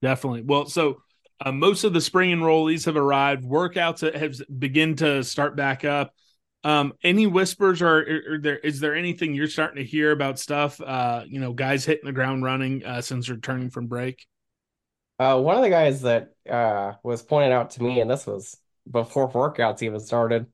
Definitely. 0.02 0.42
Well, 0.42 0.66
so 0.66 1.02
uh, 1.44 1.50
most 1.50 1.82
of 1.82 1.94
the 1.94 2.00
spring 2.00 2.30
enrollees 2.30 2.84
have 2.84 2.96
arrived. 2.96 3.44
Workouts 3.44 4.14
have 4.14 4.36
begin 4.60 4.94
to 4.96 5.24
start 5.24 5.56
back 5.56 5.84
up. 5.84 6.14
Um, 6.62 6.92
any 7.02 7.26
whispers 7.26 7.82
or, 7.82 8.34
or, 8.34 8.38
there 8.38 8.58
is 8.58 8.80
there 8.80 8.94
anything 8.94 9.34
you're 9.34 9.48
starting 9.48 9.76
to 9.76 9.84
hear 9.84 10.12
about 10.12 10.38
stuff? 10.38 10.80
Uh, 10.80 11.24
you 11.26 11.40
know, 11.40 11.52
guys 11.52 11.84
hitting 11.84 12.04
the 12.04 12.12
ground 12.12 12.44
running 12.44 12.84
uh, 12.84 13.00
since 13.00 13.28
returning 13.28 13.70
from 13.70 13.86
break. 13.86 14.26
Uh, 15.18 15.40
one 15.40 15.56
of 15.56 15.62
the 15.62 15.70
guys 15.70 16.02
that 16.02 16.34
uh 16.48 16.92
was 17.02 17.22
pointed 17.22 17.52
out 17.52 17.70
to 17.70 17.82
me, 17.82 18.00
and 18.00 18.10
this 18.10 18.26
was 18.26 18.56
before 18.90 19.30
workouts 19.30 19.82
even 19.82 20.00
started, 20.00 20.46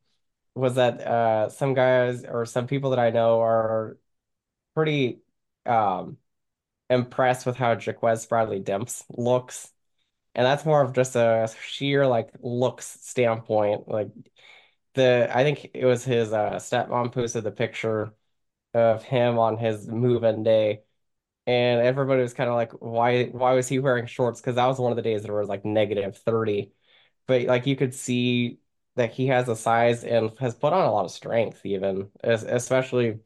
was 0.54 0.76
that 0.76 1.00
uh 1.00 1.48
some 1.48 1.74
guys 1.74 2.24
or 2.24 2.46
some 2.46 2.66
people 2.68 2.90
that 2.90 2.98
I 2.98 3.10
know 3.10 3.40
are 3.40 3.98
pretty 4.74 5.20
um 5.66 6.16
impressed 6.90 7.46
with 7.46 7.56
how 7.56 7.72
Jaquez 7.78 8.26
Bradley 8.26 8.60
Demps 8.62 9.04
looks. 9.10 9.72
And 10.34 10.46
that's 10.46 10.64
more 10.66 10.82
of 10.82 10.94
just 10.94 11.16
a 11.16 11.48
sheer 11.64 12.06
like 12.06 12.30
looks 12.42 12.86
standpoint. 13.02 13.88
Like 13.88 14.10
the 14.94 15.30
I 15.34 15.44
think 15.44 15.70
it 15.74 15.84
was 15.86 16.04
his 16.04 16.32
uh 16.32 16.52
stepmom 16.56 17.12
posted 17.12 17.44
the 17.44 17.52
picture 17.52 18.14
of 18.74 19.04
him 19.04 19.38
on 19.38 19.58
his 19.58 19.88
move-in 19.88 20.42
day. 20.44 20.82
And 21.46 21.80
everybody 21.80 22.22
was 22.22 22.34
kind 22.34 22.48
of 22.50 22.56
like, 22.56 22.72
why 22.74 23.26
why 23.26 23.52
was 23.54 23.68
he 23.68 23.78
wearing 23.78 24.06
shorts? 24.06 24.40
Because 24.40 24.56
that 24.56 24.66
was 24.66 24.78
one 24.78 24.92
of 24.92 24.96
the 24.96 25.02
days 25.02 25.22
that 25.22 25.30
it 25.30 25.34
was 25.34 25.48
like 25.48 25.64
negative 25.64 26.16
30. 26.18 26.72
But 27.26 27.42
like 27.44 27.66
you 27.66 27.76
could 27.76 27.94
see 27.94 28.60
that 28.96 29.12
he 29.12 29.28
has 29.28 29.48
a 29.48 29.56
size 29.56 30.04
and 30.04 30.32
has 30.40 30.54
put 30.54 30.72
on 30.72 30.84
a 30.86 30.92
lot 30.92 31.04
of 31.06 31.10
strength 31.12 31.64
even, 31.66 32.10
especially 32.22 33.20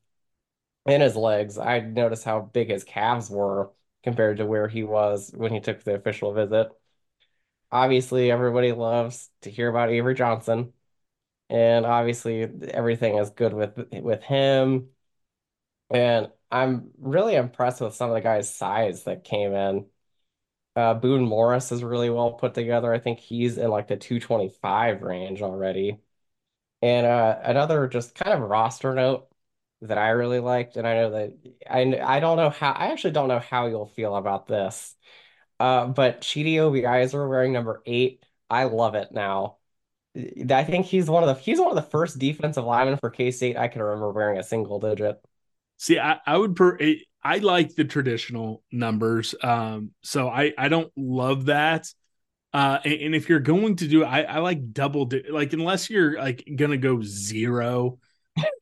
in 0.86 1.00
his 1.00 1.16
legs. 1.16 1.58
I 1.58 1.80
noticed 1.80 2.24
how 2.24 2.40
big 2.42 2.70
his 2.70 2.84
calves 2.84 3.30
were 3.30 3.70
compared 4.02 4.38
to 4.38 4.46
where 4.46 4.68
he 4.68 4.82
was 4.84 5.30
when 5.34 5.52
he 5.52 5.60
took 5.60 5.82
the 5.82 5.94
official 5.94 6.32
visit. 6.34 6.70
Obviously, 7.72 8.30
everybody 8.30 8.72
loves 8.72 9.30
to 9.42 9.50
hear 9.50 9.68
about 9.68 9.90
Avery 9.90 10.14
Johnson, 10.14 10.72
and 11.50 11.86
obviously 11.86 12.42
everything 12.70 13.18
is 13.18 13.30
good 13.30 13.54
with 13.54 13.78
with 13.92 14.22
him. 14.24 14.90
And 15.90 16.30
I'm 16.50 16.90
really 16.98 17.34
impressed 17.34 17.80
with 17.80 17.94
some 17.94 18.10
of 18.10 18.14
the 18.14 18.20
guys' 18.20 18.54
size 18.54 19.04
that 19.04 19.24
came 19.24 19.52
in. 19.54 19.86
Uh, 20.76 20.94
Boone 20.94 21.24
Morris 21.24 21.72
is 21.72 21.84
really 21.84 22.10
well 22.10 22.34
put 22.34 22.54
together. 22.54 22.92
I 22.94 23.00
think 23.00 23.20
he's 23.20 23.58
in 23.58 23.70
like 23.70 23.88
the 23.88 23.96
225 23.96 25.02
range 25.02 25.42
already. 25.42 26.00
And 26.82 27.06
uh, 27.06 27.40
another 27.44 27.88
just 27.88 28.14
kind 28.14 28.32
of 28.34 28.48
roster 28.50 28.94
note 28.94 29.28
that 29.88 29.98
I 29.98 30.10
really 30.10 30.40
liked, 30.40 30.76
and 30.76 30.86
I 30.86 30.94
know 30.94 31.10
that 31.10 31.32
I 31.70 32.16
I 32.16 32.20
don't 32.20 32.36
know 32.36 32.50
how 32.50 32.72
I 32.72 32.92
actually 32.92 33.12
don't 33.12 33.28
know 33.28 33.38
how 33.38 33.66
you'll 33.66 33.86
feel 33.86 34.16
about 34.16 34.46
this. 34.46 34.94
Uh, 35.60 35.86
but 35.86 36.20
Chidi 36.20 36.54
Obiaizer 36.54 37.28
wearing 37.28 37.52
number 37.52 37.82
eight, 37.86 38.24
I 38.50 38.64
love 38.64 38.94
it 38.94 39.12
now. 39.12 39.58
I 40.16 40.64
think 40.64 40.86
he's 40.86 41.08
one 41.10 41.22
of 41.22 41.28
the 41.28 41.42
he's 41.42 41.60
one 41.60 41.70
of 41.70 41.76
the 41.76 41.90
first 41.90 42.18
defensive 42.18 42.64
linemen 42.64 42.98
for 42.98 43.10
K-State 43.10 43.56
I 43.56 43.68
can 43.68 43.82
remember 43.82 44.10
wearing 44.12 44.38
a 44.38 44.44
single 44.44 44.78
digit. 44.78 45.20
See, 45.76 45.98
I, 45.98 46.18
I 46.24 46.36
would 46.36 46.54
per 46.54 46.78
I 47.22 47.38
like 47.38 47.74
the 47.74 47.84
traditional 47.84 48.62
numbers. 48.70 49.34
Um, 49.42 49.90
so 50.02 50.28
I 50.28 50.52
I 50.56 50.68
don't 50.68 50.92
love 50.96 51.46
that. 51.46 51.86
Uh, 52.52 52.78
and, 52.84 52.92
and 52.94 53.14
if 53.14 53.28
you're 53.28 53.40
going 53.40 53.76
to 53.76 53.88
do, 53.88 54.04
I 54.04 54.22
I 54.22 54.38
like 54.38 54.72
double 54.72 55.06
di- 55.06 55.28
like 55.30 55.52
unless 55.52 55.90
you're 55.90 56.16
like 56.18 56.48
gonna 56.56 56.76
go 56.76 57.02
zero. 57.02 57.98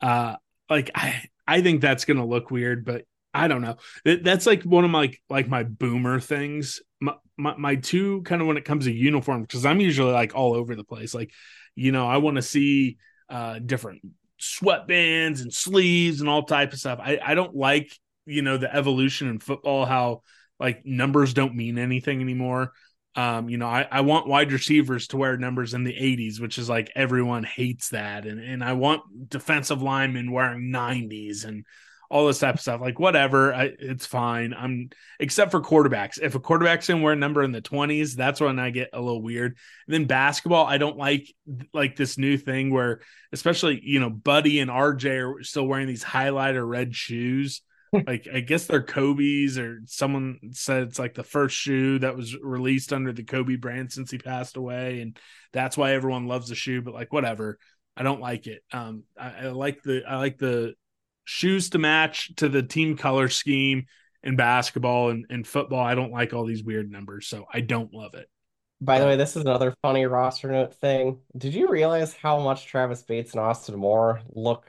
Uh, 0.00 0.36
like 0.72 0.90
I 0.94 1.22
I 1.46 1.62
think 1.62 1.80
that's 1.80 2.04
gonna 2.04 2.26
look 2.26 2.50
weird, 2.50 2.84
but 2.84 3.04
I 3.34 3.48
don't 3.48 3.62
know. 3.62 3.76
that's 4.04 4.46
like 4.46 4.62
one 4.62 4.84
of 4.84 4.90
my 4.90 5.14
like, 5.30 5.48
my 5.48 5.62
boomer 5.62 6.20
things. 6.20 6.80
My, 7.00 7.14
my, 7.36 7.56
my 7.56 7.76
two 7.76 8.22
kind 8.22 8.40
of 8.40 8.46
when 8.46 8.56
it 8.56 8.64
comes 8.64 8.84
to 8.84 8.92
uniform 8.92 9.42
because 9.42 9.64
I'm 9.64 9.80
usually 9.80 10.12
like 10.12 10.34
all 10.34 10.54
over 10.54 10.76
the 10.76 10.84
place. 10.84 11.14
Like, 11.14 11.32
you 11.74 11.92
know, 11.92 12.06
I 12.06 12.18
want 12.18 12.36
to 12.36 12.42
see 12.42 12.98
uh 13.28 13.58
different 13.58 14.02
sweatbands 14.40 15.40
and 15.40 15.52
sleeves 15.52 16.20
and 16.20 16.28
all 16.28 16.42
type 16.42 16.72
of 16.72 16.78
stuff. 16.78 16.98
I 17.02 17.18
I 17.24 17.34
don't 17.34 17.54
like 17.54 17.92
you 18.26 18.42
know 18.42 18.56
the 18.56 18.74
evolution 18.74 19.28
in 19.28 19.38
football 19.40 19.84
how 19.84 20.22
like 20.60 20.84
numbers 20.84 21.34
don't 21.34 21.54
mean 21.54 21.78
anything 21.78 22.20
anymore. 22.20 22.72
Um, 23.14 23.48
you 23.48 23.58
know, 23.58 23.66
I, 23.66 23.86
I 23.90 24.00
want 24.00 24.26
wide 24.26 24.52
receivers 24.52 25.08
to 25.08 25.18
wear 25.18 25.36
numbers 25.36 25.74
in 25.74 25.84
the 25.84 25.92
80s, 25.92 26.40
which 26.40 26.58
is 26.58 26.68
like 26.68 26.90
everyone 26.94 27.44
hates 27.44 27.90
that. 27.90 28.26
And 28.26 28.40
and 28.40 28.64
I 28.64 28.72
want 28.72 29.28
defensive 29.28 29.82
linemen 29.82 30.32
wearing 30.32 30.70
90s 30.72 31.44
and 31.44 31.64
all 32.12 32.26
this 32.26 32.40
type 32.40 32.56
of 32.56 32.60
stuff. 32.60 32.82
Like 32.82 32.98
whatever, 32.98 33.54
I, 33.54 33.72
it's 33.78 34.04
fine. 34.04 34.52
I'm 34.52 34.90
except 35.18 35.50
for 35.50 35.62
quarterbacks. 35.62 36.18
If 36.20 36.34
a 36.34 36.40
quarterback's 36.40 36.90
in 36.90 37.00
wear 37.00 37.14
a 37.14 37.16
number 37.16 37.42
in 37.42 37.52
the 37.52 37.62
20s, 37.62 38.14
that's 38.14 38.38
when 38.38 38.58
I 38.58 38.68
get 38.68 38.90
a 38.92 39.00
little 39.00 39.22
weird. 39.22 39.56
And 39.86 39.94
then 39.94 40.04
basketball, 40.04 40.66
I 40.66 40.76
don't 40.76 40.98
like 40.98 41.34
like 41.72 41.96
this 41.96 42.18
new 42.18 42.36
thing 42.36 42.70
where 42.70 43.00
especially, 43.32 43.80
you 43.82 43.98
know, 43.98 44.10
Buddy 44.10 44.60
and 44.60 44.70
RJ 44.70 45.38
are 45.40 45.42
still 45.42 45.66
wearing 45.66 45.86
these 45.86 46.04
highlighter 46.04 46.68
red 46.68 46.94
shoes 46.94 47.62
like 47.92 48.26
I 48.32 48.40
guess 48.40 48.66
they're 48.66 48.82
Kobe's 48.82 49.58
or 49.58 49.80
someone 49.86 50.38
said 50.52 50.84
it's 50.84 50.98
like 50.98 51.14
the 51.14 51.22
first 51.22 51.56
shoe 51.56 51.98
that 51.98 52.16
was 52.16 52.36
released 52.40 52.92
under 52.92 53.12
the 53.12 53.24
Kobe 53.24 53.56
brand 53.56 53.92
since 53.92 54.10
he 54.10 54.18
passed 54.18 54.56
away, 54.56 55.00
and 55.00 55.18
that's 55.52 55.76
why 55.76 55.92
everyone 55.92 56.26
loves 56.26 56.48
the 56.48 56.54
shoe. 56.54 56.82
But 56.82 56.94
like 56.94 57.12
whatever, 57.12 57.58
I 57.96 58.02
don't 58.02 58.20
like 58.20 58.46
it. 58.46 58.62
Um, 58.72 59.04
I, 59.18 59.30
I 59.30 59.46
like 59.48 59.82
the 59.82 60.02
I 60.08 60.16
like 60.16 60.38
the 60.38 60.74
shoes 61.24 61.70
to 61.70 61.78
match 61.78 62.34
to 62.36 62.48
the 62.48 62.62
team 62.62 62.96
color 62.96 63.28
scheme 63.28 63.86
in 64.22 64.36
basketball 64.36 65.10
and, 65.10 65.26
and 65.28 65.46
football. 65.46 65.84
I 65.84 65.94
don't 65.94 66.12
like 66.12 66.32
all 66.32 66.46
these 66.46 66.64
weird 66.64 66.90
numbers, 66.90 67.26
so 67.26 67.44
I 67.52 67.60
don't 67.60 67.92
love 67.92 68.14
it. 68.14 68.28
By 68.80 68.98
the 68.98 69.06
way, 69.06 69.16
this 69.16 69.36
is 69.36 69.42
another 69.42 69.74
funny 69.82 70.06
roster 70.06 70.50
note 70.50 70.74
thing. 70.74 71.20
Did 71.36 71.54
you 71.54 71.68
realize 71.68 72.14
how 72.14 72.40
much 72.40 72.66
Travis 72.66 73.02
Bates 73.02 73.32
and 73.32 73.40
Austin 73.40 73.76
Moore 73.76 74.20
look 74.30 74.68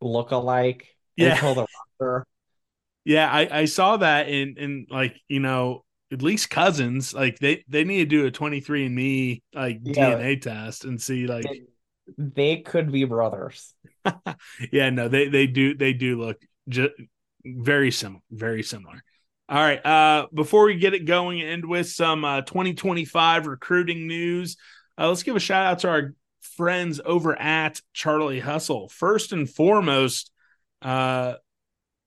look 0.00 0.30
alike 0.30 0.96
yeah. 1.16 1.32
until 1.32 1.54
the 1.54 1.66
roster? 2.00 2.26
Yeah, 3.04 3.30
I, 3.30 3.60
I 3.60 3.64
saw 3.64 3.96
that 3.98 4.28
in 4.28 4.56
in 4.58 4.86
like 4.90 5.16
you 5.28 5.40
know 5.40 5.84
at 6.12 6.22
least 6.22 6.50
cousins 6.50 7.14
like 7.14 7.38
they 7.38 7.64
they 7.68 7.84
need 7.84 7.98
to 7.98 8.06
do 8.06 8.26
a 8.26 8.30
23 8.30 8.86
and 8.86 8.94
me 8.94 9.42
like 9.54 9.80
yeah. 9.82 10.12
DNA 10.12 10.40
test 10.40 10.84
and 10.84 11.00
see 11.00 11.26
like 11.26 11.44
they, 11.44 11.62
they 12.18 12.56
could 12.58 12.90
be 12.90 13.04
brothers. 13.04 13.74
yeah, 14.72 14.90
no, 14.90 15.08
they 15.08 15.28
they 15.28 15.46
do 15.46 15.74
they 15.74 15.92
do 15.92 16.18
look 16.18 16.38
just 16.68 16.92
very 17.44 17.90
similar, 17.90 18.22
very 18.30 18.62
similar. 18.62 19.02
All 19.48 19.58
right, 19.58 19.84
uh 19.84 20.26
before 20.32 20.64
we 20.64 20.76
get 20.76 20.94
it 20.94 21.04
going 21.04 21.40
and 21.42 21.64
with 21.64 21.88
some 21.88 22.24
uh 22.24 22.42
2025 22.42 23.46
recruiting 23.46 24.06
news, 24.06 24.56
uh, 24.98 25.08
let's 25.08 25.22
give 25.22 25.36
a 25.36 25.40
shout 25.40 25.66
out 25.66 25.78
to 25.80 25.88
our 25.88 26.14
friends 26.40 27.00
over 27.04 27.40
at 27.40 27.80
Charlie 27.92 28.40
Hustle. 28.40 28.88
First 28.88 29.32
and 29.32 29.48
foremost, 29.48 30.30
uh 30.82 31.34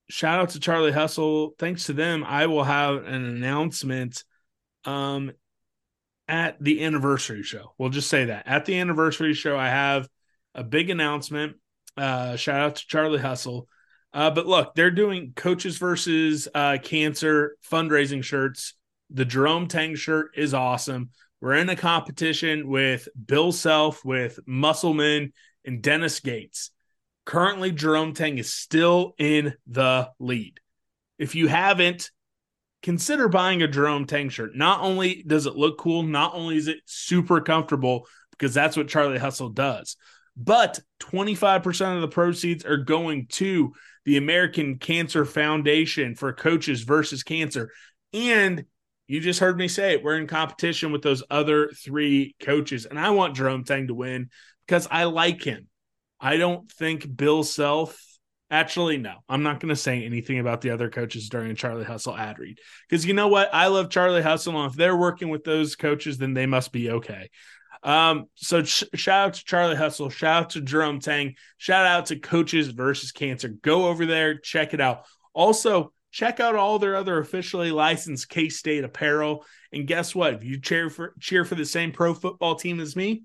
shout 0.09 0.39
out 0.39 0.49
to 0.49 0.59
Charlie 0.59 0.91
Hustle. 0.91 1.53
Thanks 1.59 1.85
to 1.85 1.93
them, 1.93 2.23
I 2.23 2.47
will 2.47 2.63
have 2.63 3.05
an 3.05 3.25
announcement 3.25 4.23
um 4.85 5.31
at 6.27 6.61
the 6.61 6.83
anniversary 6.83 7.43
show. 7.43 7.73
We'll 7.77 7.89
just 7.89 8.09
say 8.09 8.25
that. 8.25 8.47
At 8.47 8.65
the 8.65 8.79
anniversary 8.79 9.33
show, 9.33 9.57
I 9.57 9.69
have 9.69 10.07
a 10.55 10.63
big 10.63 10.89
announcement. 10.89 11.57
Uh 11.97 12.35
shout 12.35 12.61
out 12.61 12.75
to 12.77 12.87
Charlie 12.87 13.19
Hustle. 13.19 13.67
Uh, 14.13 14.29
but 14.29 14.45
look, 14.45 14.75
they're 14.75 14.91
doing 14.91 15.33
coaches 15.35 15.77
versus 15.79 16.47
uh, 16.53 16.77
cancer 16.83 17.57
fundraising 17.67 18.23
shirts. 18.23 18.75
The 19.09 19.25
Jerome 19.25 19.67
Tang 19.67 19.95
shirt 19.95 20.31
is 20.35 20.53
awesome. 20.53 21.09
We're 21.41 21.55
in 21.55 21.69
a 21.69 21.75
competition 21.75 22.67
with 22.67 23.07
Bill 23.25 23.51
Self, 23.51 24.05
with 24.05 24.39
Musselman, 24.45 25.33
and 25.65 25.81
Dennis 25.81 26.19
Gates. 26.19 26.69
Currently, 27.25 27.71
Jerome 27.71 28.13
Tang 28.13 28.37
is 28.37 28.53
still 28.53 29.15
in 29.17 29.53
the 29.67 30.09
lead. 30.19 30.59
If 31.17 31.35
you 31.35 31.47
haven't, 31.47 32.11
consider 32.81 33.29
buying 33.29 33.61
a 33.61 33.67
Jerome 33.67 34.05
Tang 34.05 34.29
shirt. 34.29 34.55
Not 34.55 34.81
only 34.81 35.23
does 35.25 35.45
it 35.45 35.55
look 35.55 35.77
cool, 35.77 36.03
not 36.03 36.33
only 36.35 36.57
is 36.57 36.67
it 36.67 36.79
super 36.85 37.39
comfortable, 37.39 38.07
because 38.31 38.53
that's 38.53 38.75
what 38.75 38.89
Charlie 38.89 39.19
Hustle 39.19 39.49
does, 39.49 39.95
but 40.35 40.79
25% 41.01 41.95
of 41.95 42.01
the 42.01 42.07
proceeds 42.07 42.65
are 42.65 42.77
going 42.77 43.27
to 43.27 43.73
the 44.05 44.17
American 44.17 44.77
Cancer 44.79 45.23
Foundation 45.23 46.15
for 46.15 46.33
Coaches 46.33 46.81
versus 46.81 47.23
Cancer. 47.23 47.71
And 48.11 48.65
you 49.07 49.19
just 49.19 49.39
heard 49.39 49.57
me 49.57 49.67
say 49.67 49.93
it. 49.93 50.03
We're 50.03 50.17
in 50.17 50.27
competition 50.27 50.91
with 50.91 51.03
those 51.03 51.23
other 51.29 51.69
three 51.69 52.35
coaches. 52.41 52.85
And 52.85 52.99
I 52.99 53.11
want 53.11 53.35
Jerome 53.35 53.63
Tang 53.63 53.87
to 53.87 53.93
win 53.93 54.29
because 54.67 54.87
I 54.89 55.05
like 55.05 55.43
him. 55.43 55.67
I 56.23 56.37
don't 56.37 56.71
think 56.71 57.15
Bill 57.15 57.43
Self. 57.43 57.99
Actually, 58.49 58.97
no, 58.97 59.15
I'm 59.27 59.43
not 59.43 59.59
going 59.59 59.69
to 59.69 59.75
say 59.75 60.05
anything 60.05 60.39
about 60.39 60.61
the 60.61 60.69
other 60.69 60.89
coaches 60.89 61.27
during 61.27 61.55
Charlie 61.55 61.83
Hustle 61.83 62.15
ad 62.15 62.39
read 62.39 62.59
because 62.87 63.05
you 63.05 63.13
know 63.13 63.27
what? 63.27 63.53
I 63.53 63.67
love 63.67 63.89
Charlie 63.89 64.21
Hustle, 64.21 64.57
and 64.57 64.71
if 64.71 64.77
they're 64.77 64.95
working 64.95 65.27
with 65.27 65.43
those 65.43 65.75
coaches, 65.75 66.17
then 66.17 66.33
they 66.33 66.45
must 66.45 66.71
be 66.71 66.91
okay. 66.91 67.29
Um, 67.83 68.27
so 68.35 68.63
sh- 68.63 68.83
shout 68.95 69.27
out 69.27 69.33
to 69.33 69.43
Charlie 69.43 69.75
Hustle, 69.75 70.09
shout 70.09 70.43
out 70.43 70.49
to 70.51 70.61
Jerome 70.61 70.99
Tang, 70.99 71.35
shout 71.57 71.85
out 71.85 72.05
to 72.05 72.19
Coaches 72.19 72.69
versus 72.69 73.11
Cancer. 73.11 73.49
Go 73.49 73.87
over 73.87 74.05
there, 74.05 74.37
check 74.37 74.73
it 74.73 74.79
out. 74.79 75.05
Also, 75.33 75.91
check 76.11 76.39
out 76.39 76.55
all 76.55 76.79
their 76.79 76.95
other 76.95 77.17
officially 77.17 77.71
licensed 77.71 78.29
K 78.29 78.47
State 78.47 78.85
apparel. 78.85 79.43
And 79.73 79.87
guess 79.87 80.15
what? 80.15 80.35
If 80.35 80.43
you 80.45 80.61
cheer 80.61 80.89
for 80.89 81.15
cheer 81.19 81.43
for 81.43 81.55
the 81.55 81.65
same 81.65 81.91
pro 81.91 82.13
football 82.13 82.55
team 82.55 82.79
as 82.79 82.95
me, 82.95 83.23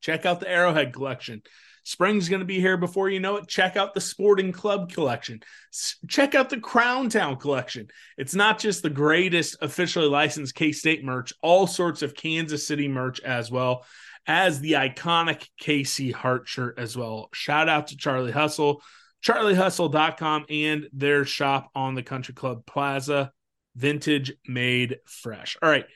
check 0.00 0.26
out 0.26 0.38
the 0.38 0.48
Arrowhead 0.48 0.92
collection. 0.92 1.42
Spring's 1.84 2.28
going 2.28 2.40
to 2.40 2.46
be 2.46 2.60
here 2.60 2.76
before 2.76 3.08
you 3.08 3.20
know 3.20 3.36
it. 3.36 3.46
Check 3.46 3.76
out 3.76 3.94
the 3.94 4.00
Sporting 4.00 4.52
Club 4.52 4.90
collection. 4.92 5.40
S- 5.72 5.96
check 6.08 6.34
out 6.34 6.50
the 6.50 6.58
Crown 6.58 7.08
Town 7.08 7.36
collection. 7.36 7.88
It's 8.18 8.34
not 8.34 8.58
just 8.58 8.82
the 8.82 8.90
greatest 8.90 9.56
officially 9.60 10.08
licensed 10.08 10.54
K 10.54 10.72
State 10.72 11.04
merch, 11.04 11.32
all 11.42 11.66
sorts 11.66 12.02
of 12.02 12.14
Kansas 12.14 12.66
City 12.66 12.88
merch 12.88 13.20
as 13.20 13.50
well 13.50 13.84
as 14.26 14.60
the 14.60 14.72
iconic 14.72 15.48
KC 15.60 16.12
Heart 16.12 16.48
shirt 16.48 16.78
as 16.78 16.96
well. 16.96 17.28
Shout 17.32 17.68
out 17.68 17.88
to 17.88 17.96
Charlie 17.96 18.32
Hustle, 18.32 18.82
charliehustle.com, 19.24 20.46
and 20.48 20.88
their 20.92 21.24
shop 21.24 21.70
on 21.74 21.94
the 21.94 22.02
Country 22.02 22.34
Club 22.34 22.64
Plaza. 22.66 23.32
Vintage 23.76 24.32
made 24.46 24.98
fresh. 25.04 25.56
All 25.60 25.68
right. 25.68 25.86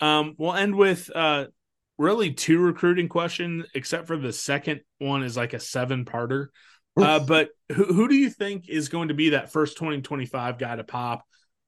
Um, 0.00 0.34
we'll 0.38 0.54
end 0.54 0.74
with 0.74 1.10
uh, 1.14 1.46
really 1.98 2.32
two 2.32 2.60
recruiting 2.60 3.08
questions, 3.08 3.66
except 3.74 4.06
for 4.06 4.16
the 4.16 4.32
second 4.32 4.80
one 4.98 5.22
is 5.22 5.36
like 5.36 5.52
a 5.52 5.60
seven 5.60 6.04
parter. 6.04 6.46
Uh, 6.98 7.20
but 7.20 7.50
who, 7.72 7.84
who 7.84 8.08
do 8.08 8.16
you 8.16 8.28
think 8.28 8.68
is 8.68 8.88
going 8.88 9.06
to 9.06 9.14
be 9.14 9.28
that 9.28 9.52
first 9.52 9.76
2025 9.76 10.58
guy 10.58 10.74
to 10.74 10.82
pop? 10.82 11.24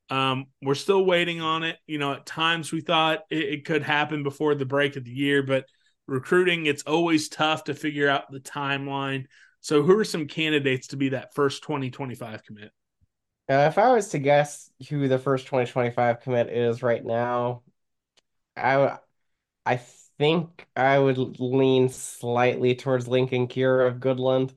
Um, 0.09 0.47
we're 0.61 0.75
still 0.75 1.05
waiting 1.05 1.41
on 1.41 1.63
it. 1.63 1.77
You 1.87 1.99
know, 1.99 2.15
at 2.15 2.27
times 2.27 2.73
we 2.73 2.81
thought 2.81 3.21
it, 3.31 3.45
it, 3.45 3.65
could 3.65 3.85
happen 3.85 4.25
before 4.25 4.57
the 4.57 4.67
break 4.67 4.97
of 4.97 5.05
the 5.05 5.13
year, 5.13 5.45
but 5.45 5.67
recruiting, 6.09 6.67
it's 6.67 6.83
always 6.83 7.29
tough 7.29 7.63
to 7.65 7.75
figure 7.75 8.09
out 8.09 8.33
the 8.33 8.41
timeline. 8.41 9.27
So, 9.61 9.85
who 9.85 9.97
are 9.97 10.05
some 10.05 10.27
candidates 10.27 10.89
to 10.89 10.97
be 10.97 11.11
that 11.11 11.33
first 11.33 11.63
2025 11.63 12.43
commit? 12.43 12.73
Uh, 13.49 13.69
if 13.69 13.79
I 13.79 13.93
was 13.93 14.09
to 14.09 14.19
guess 14.19 14.69
who 14.89 15.07
the 15.07 15.19
first 15.19 15.47
2025 15.47 16.23
commit 16.23 16.49
is 16.49 16.83
right 16.83 17.05
now, 17.05 17.63
I 18.57 18.99
I 19.65 19.77
think 20.21 20.69
I 20.77 20.99
would 20.99 21.41
lean 21.41 21.89
slightly 21.89 22.75
towards 22.75 23.09
Linkon 23.09 23.49
Cure 23.49 23.87
of 23.87 24.01
Goodland. 24.01 24.55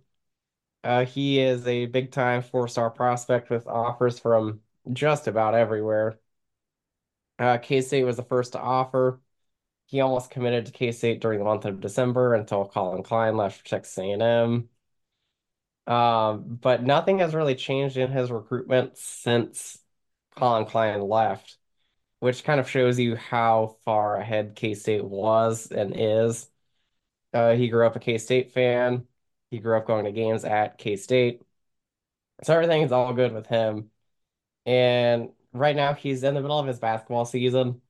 Uh, 0.84 1.06
he 1.06 1.40
is 1.40 1.66
a 1.68 1.86
big 1.88 2.12
time 2.12 2.42
four 2.42 2.68
star 2.68 2.90
prospect 2.92 3.50
with 3.50 3.66
offers 3.68 4.20
from 4.20 4.62
just 4.92 5.28
about 5.28 5.56
everywhere. 5.56 6.20
Uh, 7.40 7.58
K 7.60 7.80
State 7.82 8.04
was 8.04 8.18
the 8.18 8.24
first 8.24 8.54
to 8.54 8.60
offer. 8.60 9.22
He 9.86 10.02
almost 10.02 10.32
committed 10.32 10.66
to 10.66 10.74
K 10.74 10.92
State 10.92 11.22
during 11.22 11.40
the 11.40 11.46
month 11.46 11.64
of 11.66 11.80
December 11.80 12.34
until 12.36 12.66
Collin 12.66 13.04
Klein 13.04 13.38
left 13.38 13.60
for 13.62 13.66
Texas 13.66 13.98
A&M. 13.98 14.68
Um, 15.88 16.58
but 16.62 16.84
nothing 16.84 17.20
has 17.20 17.34
really 17.34 17.56
changed 17.56 17.96
in 17.96 18.12
his 18.12 18.32
recruitment 18.32 18.98
since 18.98 19.80
Collin 20.36 20.66
Klein 20.66 21.02
left 21.02 21.58
which 22.24 22.46
kind 22.46 22.62
of 22.62 22.70
shows 22.70 22.98
you 22.98 23.18
how 23.18 23.76
far 23.84 24.16
ahead 24.16 24.56
K-State 24.56 25.04
was 25.04 25.70
and 25.74 25.94
is. 25.94 26.50
Uh, 27.34 27.52
he 27.52 27.68
grew 27.68 27.86
up 27.86 27.98
a 27.98 28.00
K-State 28.00 28.54
fan. 28.54 29.06
He 29.52 29.60
grew 29.60 29.76
up 29.76 29.86
going 29.86 30.06
to 30.06 30.12
games 30.14 30.46
at 30.46 30.78
K-State. 30.78 31.42
So 32.44 32.54
everything 32.54 32.82
is 32.82 32.94
all 32.94 33.12
good 33.14 33.34
with 33.34 33.48
him. 33.48 33.92
And 34.66 35.32
right 35.52 35.76
now 35.76 35.96
he's 35.96 36.24
in 36.24 36.34
the 36.34 36.42
middle 36.42 36.58
of 36.60 36.66
his 36.66 36.80
basketball 36.80 37.26
season. 37.26 37.82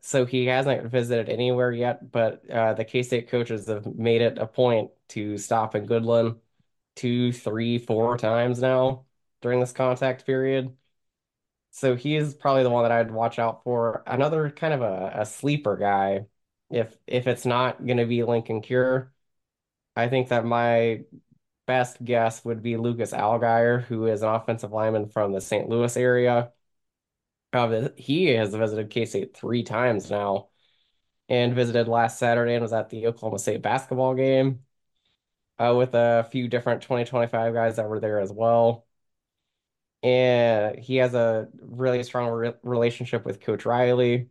So 0.00 0.26
he 0.26 0.46
hasn't 0.46 0.90
visited 0.90 1.28
anywhere 1.28 1.70
yet, 1.70 2.10
but 2.10 2.48
uh, 2.50 2.74
the 2.74 2.84
K-State 2.84 3.28
coaches 3.28 3.68
have 3.68 3.86
made 3.86 4.20
it 4.20 4.36
a 4.36 4.48
point 4.48 4.90
to 5.10 5.38
stop 5.38 5.76
in 5.76 5.86
Goodland 5.86 6.40
two, 6.96 7.32
three, 7.32 7.78
four 7.78 8.18
times 8.18 8.60
now 8.60 9.04
during 9.42 9.60
this 9.60 9.72
contact 9.72 10.26
period. 10.26 10.76
So 11.76 11.94
he's 11.94 12.32
probably 12.34 12.62
the 12.62 12.70
one 12.70 12.84
that 12.84 12.92
I'd 12.92 13.10
watch 13.10 13.38
out 13.38 13.62
for. 13.62 14.02
Another 14.06 14.48
kind 14.50 14.72
of 14.72 14.80
a, 14.80 15.12
a 15.20 15.26
sleeper 15.26 15.76
guy. 15.76 16.26
If 16.70 16.96
if 17.06 17.26
it's 17.26 17.44
not 17.44 17.84
going 17.84 17.98
to 17.98 18.06
be 18.06 18.20
Linkon 18.20 18.62
Cure, 18.62 19.12
I 19.96 20.08
think 20.08 20.28
that 20.30 20.44
my 20.46 21.04
best 21.66 22.04
guess 22.04 22.44
would 22.44 22.62
be 22.62 22.76
Lucas 22.78 23.12
Allgaier, 23.12 23.82
who 23.84 24.06
is 24.06 24.22
an 24.22 24.30
offensive 24.30 24.72
lineman 24.72 25.08
from 25.10 25.32
the 25.32 25.40
St. 25.42 25.68
Louis 25.68 25.96
area. 25.98 26.52
Uh, 27.52 27.88
he 27.96 28.26
has 28.28 28.54
visited 28.54 28.90
K-State 28.90 29.36
three 29.36 29.62
times 29.62 30.10
now 30.10 30.48
and 31.28 31.54
visited 31.54 31.88
last 31.88 32.18
Saturday 32.18 32.54
and 32.54 32.62
was 32.62 32.72
at 32.74 32.90
the 32.90 33.06
Oklahoma 33.08 33.38
State 33.38 33.62
basketball 33.62 34.14
game 34.14 34.64
uh, 35.58 35.74
with 35.76 35.94
a 35.94 36.28
few 36.30 36.48
different 36.48 36.82
2025 36.82 37.54
guys 37.54 37.76
that 37.76 37.88
were 37.88 38.00
there 38.00 38.20
as 38.20 38.32
well 38.32 38.85
and 40.02 40.78
he 40.78 40.96
has 40.96 41.14
a 41.14 41.48
really 41.60 42.02
strong 42.02 42.30
re 42.30 42.52
relationship 42.62 43.24
with 43.24 43.40
Coach 43.40 43.64
Riley. 43.64 44.28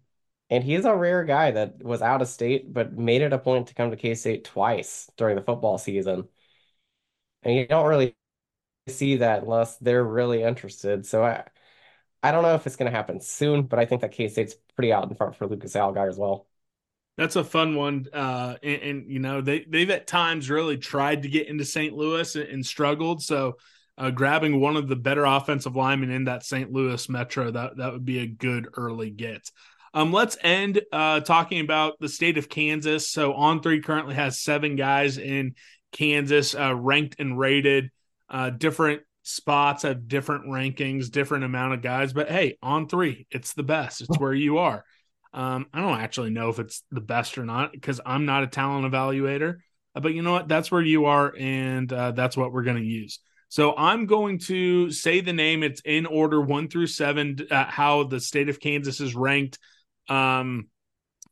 And 0.50 0.64
he's 0.64 0.86
a 0.86 0.96
rare 0.96 1.24
guy 1.24 1.52
that 1.52 1.84
was 1.84 2.02
out 2.04 2.22
of 2.22 2.28
state, 2.28 2.72
but 2.72 2.94
made 2.94 3.22
it 3.24 3.34
a 3.34 3.40
point 3.40 3.68
to 3.68 3.74
come 3.74 3.90
to 3.92 3.98
K 3.98 4.14
State 4.16 4.44
twice 4.46 5.10
during 5.18 5.36
the 5.36 5.42
football 5.42 5.78
season. 5.78 6.30
And 7.44 7.56
you 7.56 7.68
don't 7.68 7.88
really 7.88 8.16
see 8.88 9.18
that 9.18 9.44
unless 9.44 9.78
they're 9.78 10.04
really 10.04 10.44
interested. 10.44 11.06
So 11.06 11.24
I, 11.24 11.46
I 12.24 12.32
don't 12.32 12.44
know 12.44 12.56
if 12.56 12.68
it's 12.68 12.76
going 12.76 12.92
to 12.92 12.96
happen 12.96 13.22
soon, 13.22 13.64
but 13.64 13.80
I 13.80 13.86
think 13.86 14.02
that 14.02 14.12
K 14.12 14.28
State's 14.30 14.56
pretty 14.76 14.94
out 14.94 15.10
in 15.10 15.16
front 15.16 15.36
for 15.36 15.48
Lucas 15.48 15.74
Allgaier 15.74 16.10
as 16.10 16.18
well. 16.18 16.48
That's 17.18 17.38
a 17.38 17.46
fun 17.46 17.76
one, 17.76 18.08
uh, 18.12 18.58
and, 18.62 18.82
and, 18.82 19.12
you 19.12 19.20
know 19.20 19.40
they 19.40 19.64
they've 19.64 19.90
at 19.90 20.06
times 20.06 20.50
really 20.50 20.78
tried 20.78 21.22
to 21.24 21.30
get 21.30 21.48
into 21.48 21.64
St. 21.64 21.96
Louis 21.96 22.36
and, 22.36 22.50
and 22.50 22.66
struggled. 22.66 23.24
So 23.24 23.56
uh, 23.98 24.10
grabbing 24.10 24.60
one 24.60 24.76
of 24.76 24.88
the 24.88 24.96
better 24.96 25.26
offensive 25.26 25.76
linemen 25.76 26.12
in 26.12 26.26
that 26.26 26.44
St. 26.44 26.72
Louis 26.72 27.08
Metro, 27.10 27.52
that 27.52 27.78
that 27.78 27.94
would 27.94 28.06
be 28.06 28.20
a 28.20 28.28
good 28.28 28.68
early 28.76 29.10
get. 29.10 29.50
Um, 29.94 30.12
let's 30.12 30.38
end 30.44 30.82
uh, 30.92 31.22
talking 31.22 31.62
about 31.62 31.94
the 32.00 32.10
state 32.10 32.38
of 32.38 32.50
Kansas. 32.50 33.10
So 33.10 33.34
On 33.34 33.62
Three 33.62 33.82
currently 33.82 34.16
has 34.16 34.42
seven 34.42 34.76
guys 34.76 35.18
in 35.18 35.56
Kansas 35.94 36.54
uh, 36.54 36.76
ranked 36.76 37.16
and 37.20 37.40
rated. 37.40 37.92
Uh, 38.30 38.50
different 38.50 39.04
spots 39.24 39.84
have 39.84 40.10
different 40.10 40.48
rankings, 40.48 41.10
different 41.10 41.46
amount 41.46 41.74
of 41.74 41.82
guys. 41.82 42.12
But 42.12 42.30
hey, 42.30 42.58
On 42.62 42.90
Three, 42.90 43.26
it's 43.32 43.54
the 43.54 43.64
best. 43.64 44.02
It's 44.02 44.20
where 44.20 44.34
you 44.34 44.58
are. 44.58 44.84
Um, 45.34 45.68
I 45.74 45.82
don't 45.82 46.00
actually 46.00 46.30
know 46.32 46.50
if 46.50 46.60
it's 46.60 46.84
the 46.92 47.02
best 47.02 47.38
or 47.38 47.46
not 47.46 47.72
because 47.72 48.02
I'm 48.06 48.26
not 48.26 48.44
a 48.44 48.48
talent 48.48 48.92
evaluator. 48.92 49.58
But 49.94 50.14
you 50.14 50.22
know 50.22 50.34
what? 50.34 50.50
That's 50.50 50.70
where 50.70 50.82
you 50.82 51.06
are, 51.06 51.34
and 51.40 51.92
uh, 51.92 52.12
that's 52.12 52.36
what 52.36 52.52
we're 52.52 52.64
going 52.64 52.76
to 52.76 52.84
use. 52.84 53.20
So 53.56 53.74
I'm 53.78 54.06
going 54.06 54.40
to 54.40 54.92
say 54.92 55.22
the 55.22 55.32
name. 55.32 55.64
It's 55.64 55.82
in 55.86 56.06
order 56.06 56.42
one 56.42 56.68
through 56.68 56.88
seven, 56.88 57.38
uh, 57.50 57.64
how 57.64 58.04
the 58.04 58.20
state 58.20 58.50
of 58.50 58.60
Kansas 58.60 59.00
is 59.00 59.16
ranked. 59.16 59.60
Um, 60.10 60.68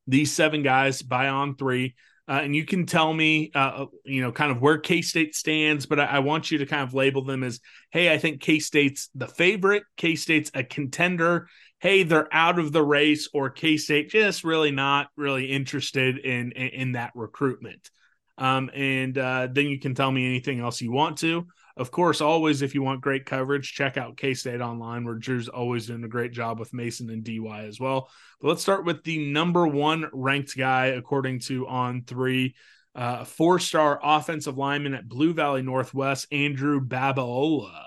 these 0.07 0.31
seven 0.31 0.63
guys 0.63 1.01
by 1.01 1.27
on 1.27 1.57
three. 1.57 1.95
Uh, 2.25 2.39
and 2.41 2.55
you 2.55 2.63
can 2.63 2.85
tell 2.85 3.13
me, 3.13 3.51
uh, 3.53 3.87
you 4.05 4.21
know, 4.21 4.31
kind 4.31 4.53
of 4.53 4.61
where 4.61 4.77
K 4.77 5.01
State 5.01 5.35
stands, 5.35 5.85
but 5.85 5.99
I, 5.99 6.05
I, 6.05 6.19
want 6.19 6.49
you 6.49 6.59
to 6.59 6.65
kind 6.65 6.83
of 6.83 6.93
label 6.93 7.25
them 7.25 7.43
as, 7.43 7.59
hey, 7.91 8.13
I 8.13 8.17
think 8.17 8.39
K 8.39 8.59
State's 8.59 9.09
the 9.13 9.27
favorite, 9.27 9.83
K 9.97 10.15
State's 10.15 10.49
a 10.53 10.63
contender, 10.63 11.49
hey, 11.79 12.03
they're 12.03 12.33
out 12.33 12.57
of 12.57 12.71
the 12.71 12.83
race, 12.85 13.27
or 13.33 13.49
K 13.49 13.75
State 13.75 14.11
just 14.11 14.45
really 14.45 14.71
not 14.71 15.09
really 15.17 15.47
interested 15.47 16.19
in 16.19 16.53
in, 16.53 16.67
in 16.69 16.91
that 16.93 17.11
recruitment. 17.15 17.91
Um, 18.37 18.71
and 18.73 19.17
uh, 19.17 19.49
then 19.51 19.65
you 19.65 19.77
can 19.77 19.93
tell 19.93 20.09
me 20.09 20.25
anything 20.25 20.61
else 20.61 20.79
you 20.79 20.93
want 20.93 21.17
to. 21.17 21.47
Of 21.75 21.89
course, 21.89 22.21
always 22.21 22.61
if 22.61 22.75
you 22.75 22.83
want 22.83 23.01
great 23.01 23.25
coverage, 23.25 23.73
check 23.73 23.97
out 23.97 24.17
K 24.17 24.35
State 24.35 24.61
Online, 24.61 25.05
where 25.05 25.15
Drew's 25.15 25.49
always 25.49 25.87
doing 25.87 26.03
a 26.03 26.07
great 26.07 26.31
job 26.31 26.59
with 26.59 26.73
Mason 26.73 27.09
and 27.09 27.23
DY 27.23 27.65
as 27.65 27.79
well. 27.79 28.09
But 28.39 28.49
let's 28.49 28.61
start 28.61 28.85
with 28.85 29.03
the 29.03 29.31
number 29.31 29.65
one 29.65 30.07
ranked 30.13 30.55
guy, 30.55 30.87
according 30.87 31.39
to 31.41 31.67
On 31.67 32.03
Three, 32.03 32.53
uh, 32.93 33.23
four 33.23 33.57
star 33.57 33.99
offensive 34.03 34.57
lineman 34.57 34.93
at 34.93 35.09
Blue 35.09 35.33
Valley 35.33 35.63
Northwest, 35.63 36.27
Andrew 36.31 36.79
Babalola. 36.79 37.85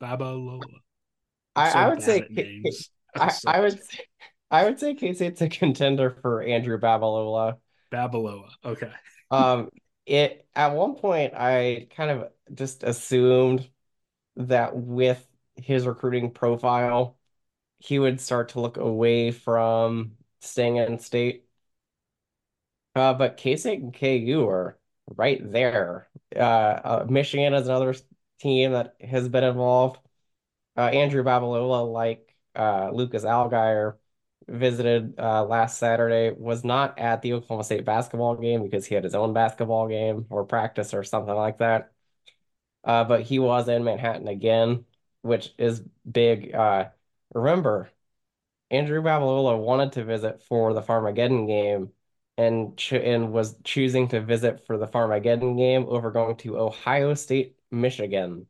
Babalola. 0.00 0.62
I, 1.54 1.70
so 1.70 1.78
I, 1.78 1.88
would 1.88 2.02
say 2.02 2.26
I, 3.14 3.28
so 3.28 3.50
I, 3.50 3.60
would 3.60 3.84
say 3.84 3.98
I 4.50 4.64
would 4.64 4.80
say 4.80 4.94
K 4.94 5.12
State's 5.12 5.42
a 5.42 5.48
contender 5.50 6.16
for 6.22 6.42
Andrew 6.42 6.78
Babalola. 6.80 7.56
Babalola. 7.92 8.48
Okay. 8.64 8.90
um, 9.30 9.68
it 10.06 10.46
at 10.54 10.72
one 10.74 10.94
point 10.96 11.34
I 11.34 11.88
kind 11.94 12.10
of 12.10 12.32
just 12.54 12.82
assumed 12.82 13.68
that 14.36 14.76
with 14.76 15.26
his 15.56 15.86
recruiting 15.86 16.32
profile, 16.32 17.18
he 17.80 17.98
would 18.00 18.20
start 18.20 18.50
to 18.50 18.60
look 18.60 18.76
away 18.78 19.32
from 19.32 20.16
staying 20.40 20.76
in 20.78 20.98
state. 21.00 21.46
Uh, 22.94 23.14
but 23.14 23.36
K-State 23.36 23.80
and 23.80 23.94
KU 23.94 24.48
are 24.48 24.78
right 25.16 25.40
there. 25.50 26.08
Uh, 26.34 26.38
uh, 26.40 27.06
Michigan 27.08 27.54
is 27.54 27.66
another 27.68 27.94
team 28.40 28.72
that 28.72 28.96
has 29.00 29.28
been 29.28 29.44
involved. 29.44 29.98
Uh, 30.76 30.82
Andrew 30.88 31.24
Babalola, 31.24 31.90
like 31.92 32.36
uh, 32.56 32.90
Lucas 32.92 33.24
Allgaier, 33.24 33.96
visited 34.50 35.14
uh, 35.18 35.44
last 35.44 35.78
Saturday, 35.78 36.34
was 36.36 36.64
not 36.64 36.98
at 36.98 37.22
the 37.22 37.34
Oklahoma 37.34 37.64
State 37.64 37.84
basketball 37.84 38.36
game 38.36 38.62
because 38.62 38.86
he 38.86 38.94
had 38.94 39.04
his 39.04 39.14
own 39.14 39.32
basketball 39.32 39.88
game 39.88 40.26
or 40.30 40.44
practice 40.44 40.94
or 40.94 41.04
something 41.04 41.34
like 41.34 41.58
that. 41.58 41.92
Uh, 42.84 43.04
but 43.04 43.22
he 43.22 43.38
was 43.38 43.68
in 43.68 43.84
Manhattan 43.84 44.28
again, 44.28 44.84
which 45.22 45.54
is 45.58 45.82
big. 46.10 46.54
Uh, 46.54 46.90
remember, 47.34 47.90
Andrew 48.70 49.02
Babalola 49.02 49.58
wanted 49.58 49.92
to 49.92 50.04
visit 50.04 50.42
for 50.42 50.72
the 50.74 50.82
Farmageddon 50.82 51.46
game 51.46 51.92
and 52.38 52.76
ch 52.78 52.92
and 52.94 53.32
was 53.32 53.56
choosing 53.64 54.08
to 54.08 54.20
visit 54.20 54.66
for 54.66 54.78
the 54.78 54.86
Farmageddon 54.88 55.56
game 55.56 55.86
over 55.88 56.10
going 56.10 56.36
to 56.38 56.58
Ohio 56.58 57.14
State, 57.14 57.58
Michigan. 57.70 58.46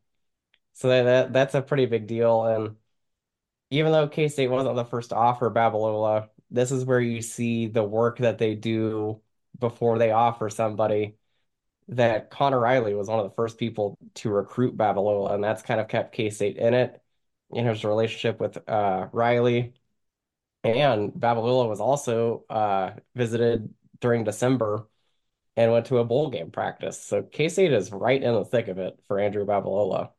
So 0.74 0.88
that, 0.88 1.04
that 1.04 1.32
that's 1.32 1.54
a 1.54 1.62
pretty 1.62 1.86
big 1.86 2.06
deal. 2.06 2.44
And 2.44 2.76
even 3.70 3.92
though 3.92 4.08
K-State 4.08 4.48
wasn't 4.48 4.76
the 4.76 4.84
first 4.84 5.10
to 5.10 5.16
offer 5.16 5.50
Babalola, 5.50 6.28
this 6.50 6.72
is 6.72 6.84
where 6.84 7.00
you 7.00 7.22
see 7.22 7.66
the 7.68 7.84
work 7.84 8.18
that 8.18 8.38
they 8.38 8.54
do 8.54 9.20
before 9.58 9.98
they 9.98 10.10
offer 10.10 10.50
somebody. 10.50 11.16
That 11.88 12.30
Conor 12.30 12.60
Riley 12.60 12.94
was 12.94 13.08
one 13.08 13.18
of 13.18 13.24
the 13.28 13.34
first 13.34 13.58
people 13.58 13.98
to 14.16 14.30
recruit 14.30 14.76
Babalola, 14.76 15.32
and 15.32 15.42
that's 15.42 15.62
kind 15.62 15.80
of 15.80 15.88
kept 15.88 16.14
K-State 16.14 16.56
in 16.56 16.74
it 16.74 17.02
in 17.52 17.66
his 17.66 17.84
relationship 17.84 18.40
with 18.40 18.58
uh, 18.68 19.08
Riley. 19.12 19.74
And 20.62 21.12
Babalola 21.12 21.68
was 21.68 21.80
also 21.80 22.44
uh, 22.50 22.92
visited 23.14 23.74
during 24.00 24.24
December 24.24 24.88
and 25.56 25.72
went 25.72 25.86
to 25.86 25.98
a 25.98 26.04
bowl 26.04 26.30
game 26.30 26.50
practice. 26.50 27.02
So 27.02 27.22
K-State 27.22 27.72
is 27.72 27.92
right 27.92 28.22
in 28.22 28.34
the 28.34 28.44
thick 28.44 28.68
of 28.68 28.78
it 28.78 28.98
for 29.08 29.18
Andrew 29.18 29.44
Babalola. 29.46 30.10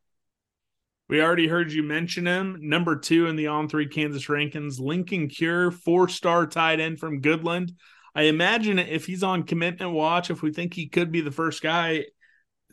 We 1.12 1.20
already 1.20 1.46
heard 1.46 1.70
you 1.70 1.82
mention 1.82 2.26
him. 2.26 2.56
Number 2.62 2.96
two 2.96 3.26
in 3.26 3.36
the 3.36 3.48
on 3.48 3.68
three 3.68 3.86
Kansas 3.86 4.28
rankings, 4.28 4.80
Linkon 4.80 5.28
Cure, 5.28 5.70
four 5.70 6.08
star 6.08 6.46
tight 6.46 6.80
end 6.80 6.98
from 6.98 7.20
Goodland. 7.20 7.72
I 8.14 8.22
imagine 8.22 8.78
if 8.78 9.04
he's 9.04 9.22
on 9.22 9.42
commitment 9.42 9.92
watch, 9.92 10.30
if 10.30 10.40
we 10.40 10.54
think 10.54 10.72
he 10.72 10.88
could 10.88 11.12
be 11.12 11.20
the 11.20 11.30
first 11.30 11.60
guy, 11.62 11.90
I 11.96 12.04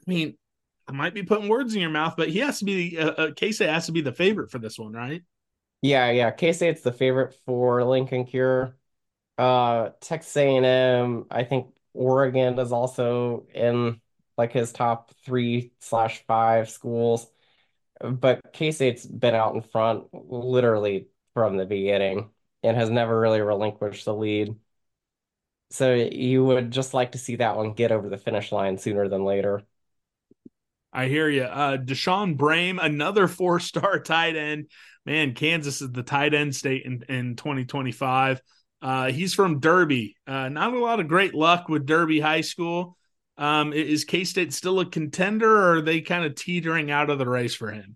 mean, 0.08 0.38
I 0.88 0.94
might 0.94 1.14
be 1.14 1.24
putting 1.24 1.50
words 1.50 1.76
in 1.76 1.82
your 1.82 1.90
mouth, 1.90 2.14
but 2.16 2.30
he 2.30 2.40
has 2.40 2.60
to 2.60 2.66
be, 2.66 2.98
uh, 2.98 3.10
uh, 3.10 3.32
K-State 3.36 3.68
has 3.68 3.88
to 3.88 3.92
be 3.92 4.00
the 4.00 4.14
favorite 4.14 4.52
for 4.52 4.60
this 4.60 4.80
one, 4.80 4.94
right? 4.94 5.22
Yeah, 5.82 6.10
yeah. 6.12 6.32
K-State's 6.32 6.80
the 6.80 6.94
favorite 6.94 7.36
for 7.46 7.82
Linkon 7.82 8.26
Cure. 8.26 8.78
Uh, 9.38 9.90
Texas 10.00 10.38
A&M, 10.38 11.26
I 11.30 11.44
think 11.44 11.68
Oregon 11.94 12.58
is 12.58 12.72
also 12.72 13.48
in 13.54 14.00
like 14.38 14.54
his 14.54 14.72
top 14.72 15.12
three 15.26 15.74
slash 15.82 16.24
five 16.26 16.70
schools. 16.70 17.28
But 18.00 18.54
K-State's 18.54 19.06
been 19.06 19.36
out 19.36 19.56
in 19.56 19.62
front 19.62 20.06
literally 20.14 21.08
from 21.34 21.58
the 21.58 21.66
beginning 21.66 22.30
and 22.64 22.78
has 22.78 22.90
never 22.90 23.20
really 23.20 23.42
relinquished 23.42 24.06
the 24.06 24.14
lead. 24.14 24.56
So 25.72 25.94
you 25.94 26.44
would 26.46 26.72
just 26.72 26.94
like 26.94 27.12
to 27.12 27.18
see 27.18 27.36
that 27.38 27.56
one 27.56 27.74
get 27.74 27.92
over 27.92 28.10
the 28.10 28.18
finish 28.18 28.52
line 28.52 28.78
sooner 28.78 29.08
than 29.08 29.24
later. 29.24 29.64
I 30.92 31.08
hear 31.08 31.30
you. 31.30 31.44
Uh, 31.44 31.78
Deshaun 31.78 32.38
Brame, 32.38 32.84
another 32.84 33.28
four 33.28 33.60
star 33.60 34.00
tight 34.00 34.36
end. 34.36 34.68
Man, 35.06 35.34
Kansas 35.34 35.82
is 35.82 35.92
the 35.92 36.04
tight 36.04 36.34
end 36.34 36.56
state 36.56 36.86
in, 36.86 37.04
in 37.08 37.36
2025. 37.36 38.42
Uh, 38.82 39.12
he's 39.12 39.34
from 39.34 39.60
Derby. 39.60 40.16
Uh, 40.26 40.50
not 40.50 40.74
a 40.74 40.80
lot 40.80 41.00
of 41.00 41.08
great 41.08 41.36
luck 41.36 41.68
with 41.68 41.86
Derby 41.86 42.20
High 42.20 42.42
School. 42.42 42.98
Um, 43.40 43.72
is 43.74 44.04
K 44.04 44.26
State 44.26 44.54
still 44.54 44.80
a 44.82 44.86
contender, 44.86 45.50
or 45.50 45.78
are 45.78 45.82
they 45.82 46.02
kind 46.02 46.26
of 46.26 46.36
teetering 46.36 46.92
out 46.92 47.10
of 47.10 47.18
the 47.18 47.28
race 47.28 47.56
for 47.56 47.72
him? 47.72 47.96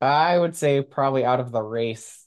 I 0.00 0.38
would 0.38 0.56
say 0.56 0.82
probably 0.82 1.24
out 1.24 1.40
of 1.40 1.52
the 1.52 1.62
race 1.62 2.26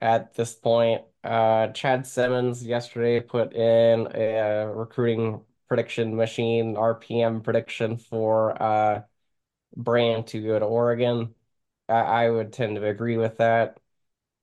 at 0.00 0.34
this 0.34 0.54
point. 0.54 1.02
Uh, 1.24 1.68
Chad 1.68 2.06
Simmons 2.06 2.64
yesterday 2.64 3.20
put 3.20 3.54
in 3.54 4.08
a 4.14 4.70
recruiting 4.72 5.42
prediction 5.68 6.16
machine 6.16 6.76
RPM 6.76 7.42
prediction 7.42 7.96
for 7.98 8.60
uh, 8.62 9.02
Brame 9.76 10.26
to 10.28 10.42
go 10.42 10.58
to 10.58 10.64
Oregon. 10.64 11.34
I, 11.88 12.26
I 12.26 12.30
would 12.30 12.52
tend 12.52 12.76
to 12.76 12.86
agree 12.86 13.16
with 13.16 13.38
that 13.38 13.78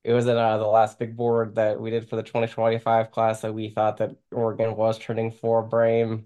it 0.04 0.12
was 0.12 0.26
in 0.26 0.36
uh, 0.36 0.58
the 0.58 0.66
last 0.66 0.98
big 0.98 1.16
board 1.16 1.56
that 1.56 1.80
we 1.80 1.90
did 1.90 2.08
for 2.08 2.16
the 2.16 2.22
2025 2.22 3.10
class 3.10 3.42
that 3.42 3.54
we 3.54 3.70
thought 3.70 3.98
that 3.98 4.16
Oregon 4.32 4.76
was 4.76 4.98
turning 4.98 5.30
for 5.32 5.68
Brame, 5.68 6.24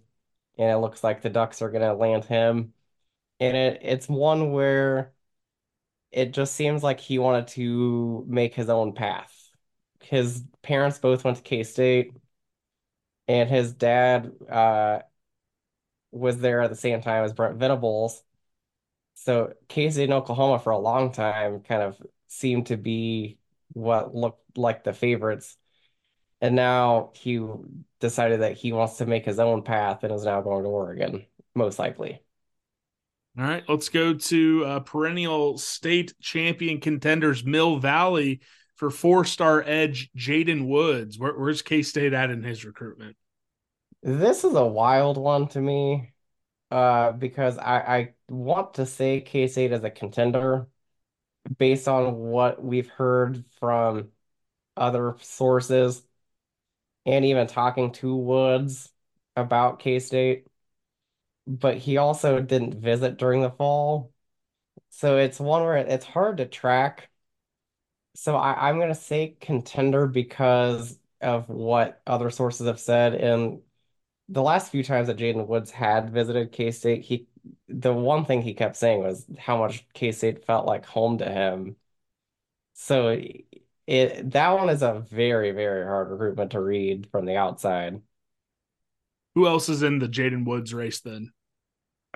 and 0.59 0.70
it 0.70 0.76
looks 0.78 1.03
like 1.05 1.22
the 1.22 1.30
Ducks 1.30 1.62
are 1.62 1.70
going 1.70 1.82
to 1.82 1.94
land 1.94 2.24
him. 2.24 2.74
And 3.40 3.57
it 3.57 3.80
it's 3.82 4.09
one 4.09 4.53
where 4.53 5.12
it 6.11 6.32
just 6.32 6.55
seems 6.55 6.82
like 6.82 7.00
he 7.00 7.18
wanted 7.18 7.48
to 7.48 8.24
make 8.28 8.55
his 8.55 8.68
own 8.68 8.92
path. 8.94 9.32
His 10.00 10.44
parents 10.62 10.98
both 10.98 11.24
went 11.24 11.38
to 11.38 11.42
K-State, 11.42 12.12
and 13.28 13.48
his 13.48 13.72
dad 13.72 14.32
uh, 14.50 15.00
was 16.11 16.38
there 16.38 16.61
at 16.62 16.70
the 16.70 16.76
same 16.76 17.00
time 17.00 17.24
as 17.24 17.32
Brent 17.32 17.57
Venables. 17.57 18.22
So 19.14 19.55
K-State 19.68 20.05
in 20.05 20.12
Oklahoma 20.12 20.59
for 20.59 20.70
a 20.72 20.78
long 20.78 21.12
time 21.12 21.61
kind 21.62 21.82
of 21.82 22.00
seemed 22.28 22.66
to 22.66 22.76
be 22.76 23.38
what 23.72 24.14
looked 24.14 24.59
like 24.59 24.84
the 24.84 24.92
favorites. 24.92 25.57
And 26.43 26.57
now 26.57 27.12
he 27.14 27.40
decided 28.01 28.40
that 28.40 28.55
he 28.55 28.72
wants 28.72 28.99
to 28.99 29.07
make 29.07 29.24
his 29.24 29.38
own 29.38 29.62
path 29.62 30.03
and 30.03 30.12
is 30.12 30.24
now 30.24 30.43
going 30.43 30.64
to 30.64 30.68
Oregon, 30.68 31.24
most 31.55 31.78
likely. 31.78 32.20
All 33.38 33.45
right, 33.45 33.62
let's 33.68 33.88
go 33.88 34.12
to 34.12 34.64
uh, 34.66 34.80
perennial 34.80 35.57
state 35.57 36.12
champion 36.20 36.80
contenders 36.80 37.45
Mill 37.45 37.78
Valley 37.78 38.40
for 38.74 38.90
four 38.90 39.24
star 39.24 39.62
edge 39.64 40.11
Jaden 40.18 40.66
Woods. 40.66 41.16
Where, 41.16 41.32
where's 41.38 41.62
K 41.62 41.80
State 41.82 42.12
at 42.12 42.30
in 42.30 42.43
his 42.43 42.64
recruitment? 42.64 43.16
This 44.03 44.43
is 44.43 44.55
a 44.55 44.66
wild 44.66 45.16
one 45.16 45.47
to 45.49 45.61
me 45.61 46.12
uh, 46.72 47.12
because 47.12 47.57
I, 47.57 47.78
I 47.78 48.14
want 48.28 48.74
to 48.74 48.84
say 48.84 49.20
K 49.20 49.47
State 49.47 49.70
as 49.70 49.84
a 49.84 49.90
contender, 49.90 50.66
based 51.57 51.86
on 51.86 52.16
what 52.16 52.62
we've 52.62 52.88
heard 52.88 53.45
from 53.61 54.09
other 54.76 55.16
sources 55.20 56.03
and 57.07 57.24
even 57.24 57.46
talking 57.46 57.92
to 57.92 58.14
Woods 58.14 58.90
about 59.36 59.80
K-State. 59.80 60.46
But 61.46 61.78
he 61.78 61.96
also 61.96 62.40
didn't 62.40 62.80
visit 62.80 63.18
during 63.18 63.42
the 63.42 63.50
fall. 63.50 64.12
So 64.90 65.16
it's 65.16 65.40
one 65.40 65.62
where 65.62 65.76
it's 65.76 66.05
hard 66.07 66.38
to 66.38 66.46
track. 66.46 67.11
So 68.14 68.36
I, 68.36 68.68
I'm 68.68 68.76
going 68.76 68.88
to 68.88 68.94
say 68.94 69.36
contender 69.40 70.07
because 70.07 70.98
of 71.20 71.48
what 71.48 72.00
other 72.07 72.30
sources 72.30 72.66
have 72.66 72.80
said. 72.80 73.14
And 73.14 73.62
the 74.28 74.42
last 74.42 74.70
few 74.70 74.84
times 74.84 75.09
that 75.09 75.16
Jaden 75.18 75.46
Woods 75.46 75.70
had 75.70 76.11
visited 76.11 76.53
K-State, 76.53 77.03
he 77.03 77.28
the 77.68 77.92
one 77.92 78.24
thing 78.24 78.42
he 78.42 78.55
kept 78.55 78.76
saying 78.76 79.03
was 79.03 79.26
how 79.38 79.59
much 79.59 79.86
K-State 79.94 80.44
felt 80.44 80.66
like 80.66 80.86
home 80.86 81.18
to 81.18 81.28
him. 81.28 81.76
So 82.74 83.18
it 83.86 84.30
that 84.32 84.50
one 84.50 84.70
is 84.70 84.82
a 84.82 85.00
very, 85.10 85.52
very 85.52 85.84
hard 85.84 86.10
recruitment 86.10 86.52
to 86.52 86.60
read 86.60 87.08
from 87.10 87.26
the 87.26 87.36
outside. 87.36 88.02
Who 89.34 89.46
else 89.46 89.68
is 89.68 89.82
in 89.82 89.98
the 89.98 90.08
Jaden 90.08 90.46
Woods 90.46 90.72
race 90.74 91.00
then? 91.00 91.32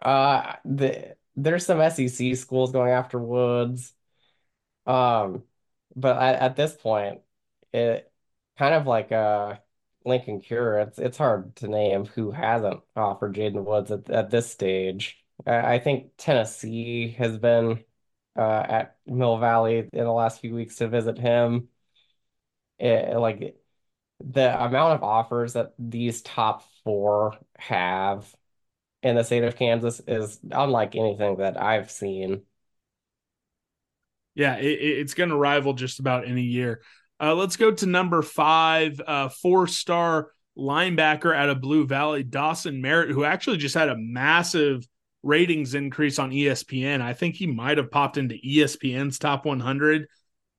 Uh 0.02 0.56
the 0.64 1.16
there's 1.36 1.66
some 1.66 1.80
SEC 1.80 2.34
schools 2.34 2.72
going 2.72 2.90
after 2.92 3.18
Woods. 3.18 3.92
Um, 4.86 5.44
but 5.96 6.18
at, 6.22 6.36
at 6.42 6.56
this 6.56 6.76
point, 6.76 7.22
it 7.74 8.12
kind 8.58 8.74
of 8.74 8.86
like 8.88 9.12
uh 9.12 9.58
Linkon 10.06 10.42
Cure, 10.44 10.80
it's 10.80 10.98
it's 11.00 11.18
hard 11.18 11.56
to 11.58 11.68
name 11.68 12.06
who 12.06 12.32
hasn't 12.32 12.82
offered 12.96 13.36
Jaden 13.36 13.64
Woods 13.64 13.92
at, 13.92 14.10
at 14.10 14.30
this 14.30 14.50
stage. 14.52 15.24
I, 15.46 15.76
I 15.76 15.80
think 15.80 16.12
Tennessee 16.18 17.10
has 17.18 17.38
been 17.38 17.84
uh, 18.36 18.66
at 18.68 18.96
Mill 19.06 19.38
Valley 19.38 19.88
in 19.92 20.04
the 20.04 20.12
last 20.12 20.40
few 20.40 20.54
weeks 20.54 20.76
to 20.76 20.88
visit 20.88 21.18
him. 21.18 21.68
It, 22.78 23.16
like 23.16 23.56
the 24.20 24.64
amount 24.64 24.94
of 24.94 25.02
offers 25.02 25.54
that 25.54 25.72
these 25.78 26.22
top 26.22 26.64
four 26.84 27.36
have 27.58 28.26
in 29.02 29.16
the 29.16 29.24
state 29.24 29.44
of 29.44 29.56
Kansas 29.56 30.00
is 30.06 30.38
unlike 30.50 30.96
anything 30.96 31.36
that 31.36 31.60
I've 31.60 31.90
seen. 31.90 32.42
Yeah, 34.34 34.56
it, 34.56 34.66
it's 34.66 35.14
going 35.14 35.30
to 35.30 35.36
rival 35.36 35.74
just 35.74 36.00
about 36.00 36.26
any 36.26 36.42
year. 36.42 36.82
Uh, 37.20 37.34
let's 37.34 37.56
go 37.56 37.70
to 37.70 37.86
number 37.86 38.20
five, 38.22 39.00
uh, 39.06 39.28
four 39.28 39.66
star 39.66 40.32
linebacker 40.56 41.34
out 41.34 41.48
of 41.48 41.60
Blue 41.60 41.86
Valley, 41.86 42.22
Dawson 42.22 42.80
Merritt, 42.80 43.10
who 43.10 43.24
actually 43.24 43.56
just 43.58 43.74
had 43.74 43.88
a 43.88 43.96
massive 43.96 44.86
ratings 45.26 45.74
increase 45.74 46.18
on 46.18 46.30
ESPN. 46.30 47.02
I 47.02 47.12
think 47.12 47.34
he 47.34 47.46
might 47.46 47.78
have 47.78 47.90
popped 47.90 48.16
into 48.16 48.36
ESPN's 48.36 49.18
top 49.18 49.44
100. 49.44 50.06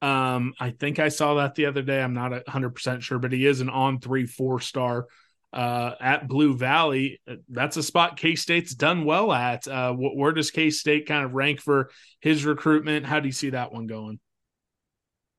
Um, 0.02 0.54
I 0.60 0.72
think 0.72 1.00
I 1.00 1.10
saw 1.10 1.36
that 1.36 1.56
the 1.56 1.66
other 1.66 1.82
day. 1.82 2.02
I'm 2.02 2.14
not 2.14 2.32
100% 2.32 3.02
sure, 3.02 3.18
but 3.18 3.32
he 3.32 3.46
is 3.46 3.62
an 3.62 3.70
on 3.70 4.00
three, 4.00 4.26
four 4.26 4.60
star 4.60 5.08
uh, 5.54 5.94
at 6.00 6.28
Blue 6.28 6.56
Valley. 6.56 7.20
That's 7.50 7.78
a 7.78 7.84
spot 7.84 8.18
K 8.18 8.36
State's 8.36 8.76
done 8.76 9.06
well 9.06 9.32
at. 9.32 9.68
Uh, 9.68 9.94
where 9.94 10.34
does 10.34 10.52
K 10.52 10.70
State 10.70 11.08
kind 11.08 11.26
of 11.26 11.34
rank 11.34 11.62
for 11.62 11.90
his 12.20 12.46
recruitment? 12.46 13.06
How 13.06 13.20
do 13.20 13.28
you 13.28 13.34
see 13.34 13.52
that 13.52 13.72
one 13.74 13.88
going? 13.88 14.20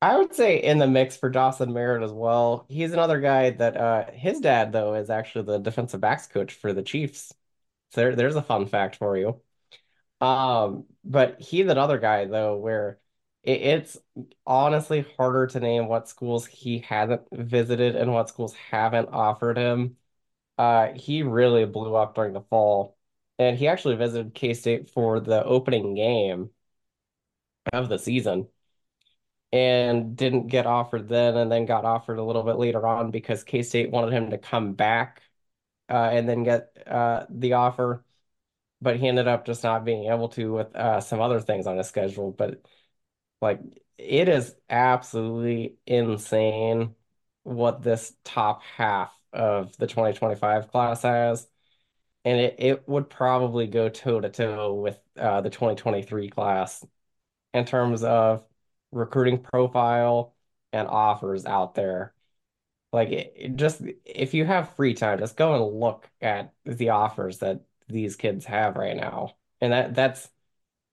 I 0.01 0.17
would 0.17 0.33
say 0.33 0.63
in 0.63 0.79
the 0.79 0.87
mix 0.87 1.17
for 1.17 1.29
Dawson 1.29 1.73
Merritt 1.73 2.05
as 2.05 2.13
well. 2.13 2.67
He's 2.69 2.93
another 2.93 3.21
guy 3.21 3.51
that 3.51 3.77
uh 3.77 4.11
his 4.13 4.41
dad 4.41 4.73
though 4.73 4.95
is 4.95 5.11
actually 5.11 5.45
the 5.45 5.59
defensive 5.59 6.01
backs 6.01 6.27
coach 6.27 6.55
for 6.55 6.73
the 6.73 6.83
Chiefs. 6.83 7.33
So 7.91 8.01
there, 8.03 8.17
there's 8.17 8.37
a 8.37 8.43
fun 8.43 8.67
fact 8.67 8.97
for 8.97 9.17
you. 9.17 9.41
Um, 10.21 10.87
but 11.05 11.41
he 11.41 11.63
that 11.65 11.79
other 11.79 11.99
guy 11.99 12.27
though 12.27 12.57
where 12.59 13.01
it, 13.45 13.63
it's 13.63 13.99
honestly 14.47 15.07
harder 15.17 15.47
to 15.49 15.61
name 15.61 15.89
what 15.89 16.09
schools 16.09 16.47
he 16.47 16.81
hasn't 16.81 17.23
visited 17.33 17.97
and 17.97 18.13
what 18.13 18.29
schools 18.29 18.55
haven't 18.55 19.09
offered 19.11 19.59
him. 19.59 19.97
Uh, 20.59 20.93
he 20.95 21.23
really 21.23 21.67
blew 21.67 21.95
up 21.97 22.15
during 22.17 22.33
the 22.35 22.43
fall, 22.43 22.97
and 23.39 23.59
he 23.59 23.69
actually 23.69 23.97
visited 23.97 24.35
K-State 24.35 24.91
for 24.91 25.21
the 25.21 25.45
opening 25.45 25.95
game 25.97 26.51
of 27.73 27.89
the 27.89 27.99
season 27.99 28.49
and 29.53 30.17
didn't 30.17 30.49
get 30.49 30.67
offered 30.67 31.09
then, 31.09 31.37
and 31.37 31.51
then 31.51 31.65
got 31.67 31.85
offered 31.85 32.19
a 32.19 32.25
little 32.25 32.43
bit 32.43 32.57
later 32.57 32.87
on 32.87 33.11
because 33.11 33.45
K-State 33.45 33.91
wanted 33.91 34.13
him 34.13 34.31
to 34.31 34.39
come 34.39 34.75
back 34.75 35.23
uh, 35.89 36.11
and 36.13 36.29
then 36.29 36.45
get 36.45 36.77
uh, 36.87 37.27
the 37.31 37.55
offer 37.55 38.05
but 38.81 38.97
he 38.97 39.09
ended 39.09 39.29
up 39.29 39.45
just 39.47 39.63
not 39.65 39.85
being 39.85 40.11
able 40.13 40.29
to 40.31 40.53
with 40.53 40.75
uh, 40.77 41.01
some 41.01 41.21
other 41.21 41.41
things 41.41 41.67
on 41.67 41.77
his 41.77 41.89
schedule. 41.89 42.31
But 42.33 42.63
like, 43.41 43.61
it 43.99 44.29
is 44.29 44.55
absolutely 44.71 45.79
insane 45.87 46.95
what 47.45 47.83
this 47.83 48.15
top 48.25 48.63
half 48.63 49.13
of 49.33 49.77
the 49.79 49.87
2025 49.87 50.71
class 50.71 51.03
has. 51.03 51.49
And 52.25 52.41
it, 52.41 52.57
it 52.59 52.89
would 52.89 53.11
probably 53.11 53.67
go 53.67 53.89
toe 53.89 54.21
to 54.21 54.31
toe 54.31 54.75
with 54.75 55.01
uh, 55.19 55.41
the 55.41 55.51
2023 55.51 56.29
class 56.31 56.85
in 57.55 57.65
terms 57.65 58.03
of 58.05 58.47
recruiting 58.93 59.41
profile 59.43 60.35
and 60.73 60.89
offers 60.89 61.47
out 61.47 61.75
there. 61.75 62.15
Like, 62.93 63.55
just 63.57 63.83
if 64.05 64.33
you 64.35 64.45
have 64.45 64.75
free 64.75 64.95
time, 64.95 65.19
just 65.19 65.37
go 65.37 65.55
and 65.55 65.79
look 65.79 66.09
at 66.21 66.53
the 66.65 66.91
offers 66.91 67.39
that 67.39 67.61
these 67.89 68.17
kids 68.17 68.45
have 68.47 68.77
right 68.77 68.97
now. 68.97 69.35
And 69.61 69.73
that 69.73 69.95
that's 69.95 70.29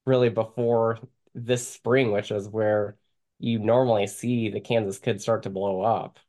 really 0.06 0.30
before 0.30 1.00
this 1.34 1.68
spring, 1.68 2.12
which 2.12 2.32
is 2.32 2.48
where 2.48 2.98
you 3.40 3.60
normally 3.60 4.08
see 4.08 4.50
the 4.50 4.60
Kansas 4.60 5.00
kids 5.00 5.24
start 5.24 5.44
to 5.44 5.50
blow 5.50 5.82
up. 5.82 6.20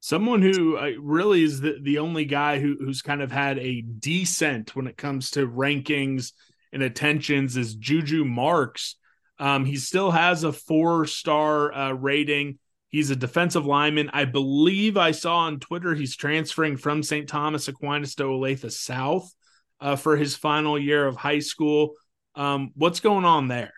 Someone 0.00 0.40
who 0.40 0.78
uh, 0.78 0.92
really 0.98 1.44
is 1.44 1.60
the, 1.60 1.78
the 1.80 1.98
only 1.98 2.24
guy 2.24 2.58
who, 2.58 2.76
who's 2.78 3.02
kind 3.02 3.20
of 3.20 3.30
had 3.30 3.58
a 3.58 3.82
descent 3.82 4.74
when 4.74 4.86
it 4.86 4.96
comes 4.96 5.32
to 5.32 5.46
rankings 5.46 6.32
and 6.72 6.82
attentions 6.82 7.56
is 7.56 7.74
Juju 7.74 8.24
Marks. 8.24 8.96
Um, 9.38 9.64
he 9.64 9.76
still 9.76 10.10
has 10.10 10.44
a 10.44 10.52
four 10.52 11.06
star 11.06 11.72
uh, 11.72 11.92
rating. 11.92 12.58
He's 12.90 13.10
a 13.10 13.16
defensive 13.16 13.64
lineman. 13.66 14.10
I 14.12 14.24
believe 14.24 14.96
I 14.96 15.12
saw 15.12 15.38
on 15.38 15.60
Twitter 15.60 15.94
he's 15.94 16.16
transferring 16.16 16.76
from 16.76 17.02
St. 17.02 17.28
Thomas 17.28 17.68
Aquinas 17.68 18.14
to 18.16 18.24
Olathe 18.24 18.70
South 18.70 19.32
uh, 19.80 19.96
for 19.96 20.16
his 20.16 20.36
final 20.36 20.78
year 20.78 21.06
of 21.06 21.16
high 21.16 21.38
school. 21.38 21.94
Um, 22.34 22.72
what's 22.74 23.00
going 23.00 23.24
on 23.24 23.48
there? 23.48 23.72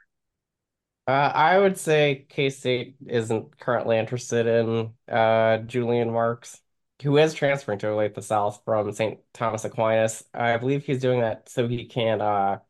Uh, 1.07 1.33
I 1.35 1.59
would 1.59 1.77
say 1.79 2.27
K-State 2.29 2.97
isn't 3.07 3.59
currently 3.59 3.99
interested 3.99 4.47
in 4.47 4.95
uh, 5.13 5.59
Julian 5.59 6.13
Marks, 6.13 6.61
who 7.03 7.19
is 7.19 7.35
transferring 7.35 7.81
to 7.81 7.89
Olathe 7.89 8.23
South 8.23 8.63
from 8.65 8.93
St. 8.93 9.19
Thomas 9.35 9.65
Aquinas. 9.65 10.25
I 10.33 10.57
believe 10.59 10.85
he's 10.85 11.01
doing 11.01 11.21
that 11.21 11.49
so 11.49 11.67
he 11.67 11.87
can 11.87 12.21
uh, 12.21 12.61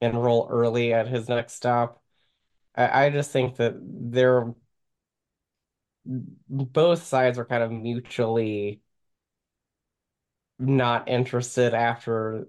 enroll 0.00 0.48
early 0.50 0.92
at 0.94 1.08
his 1.08 1.28
next 1.28 1.54
stop. 1.54 2.02
I, 2.76 3.06
I 3.06 3.10
just 3.10 3.32
think 3.32 3.56
that 3.56 3.74
they're 3.80 4.54
both 6.06 7.02
sides 7.04 7.38
were 7.38 7.44
kind 7.44 7.62
of 7.62 7.72
mutually 7.72 8.80
not 10.58 11.08
interested 11.08 11.74
after 11.74 12.48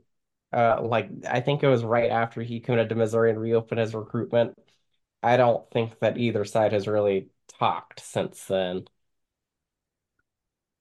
uh 0.54 0.82
like 0.82 1.10
I 1.28 1.42
think 1.42 1.64
it 1.64 1.68
was 1.68 1.84
right 1.84 2.12
after 2.12 2.42
he 2.42 2.60
committed 2.60 2.90
to 2.90 2.96
Missouri 2.96 3.32
and 3.32 3.40
reopened 3.40 3.80
his 3.80 3.96
recruitment. 3.96 4.58
I 5.24 5.38
don't 5.38 5.70
think 5.72 6.00
that 6.00 6.18
either 6.18 6.46
side 6.46 6.74
has 6.74 6.88
really 6.88 7.30
talked 7.60 8.00
since 8.00 8.46
then. 8.46 8.86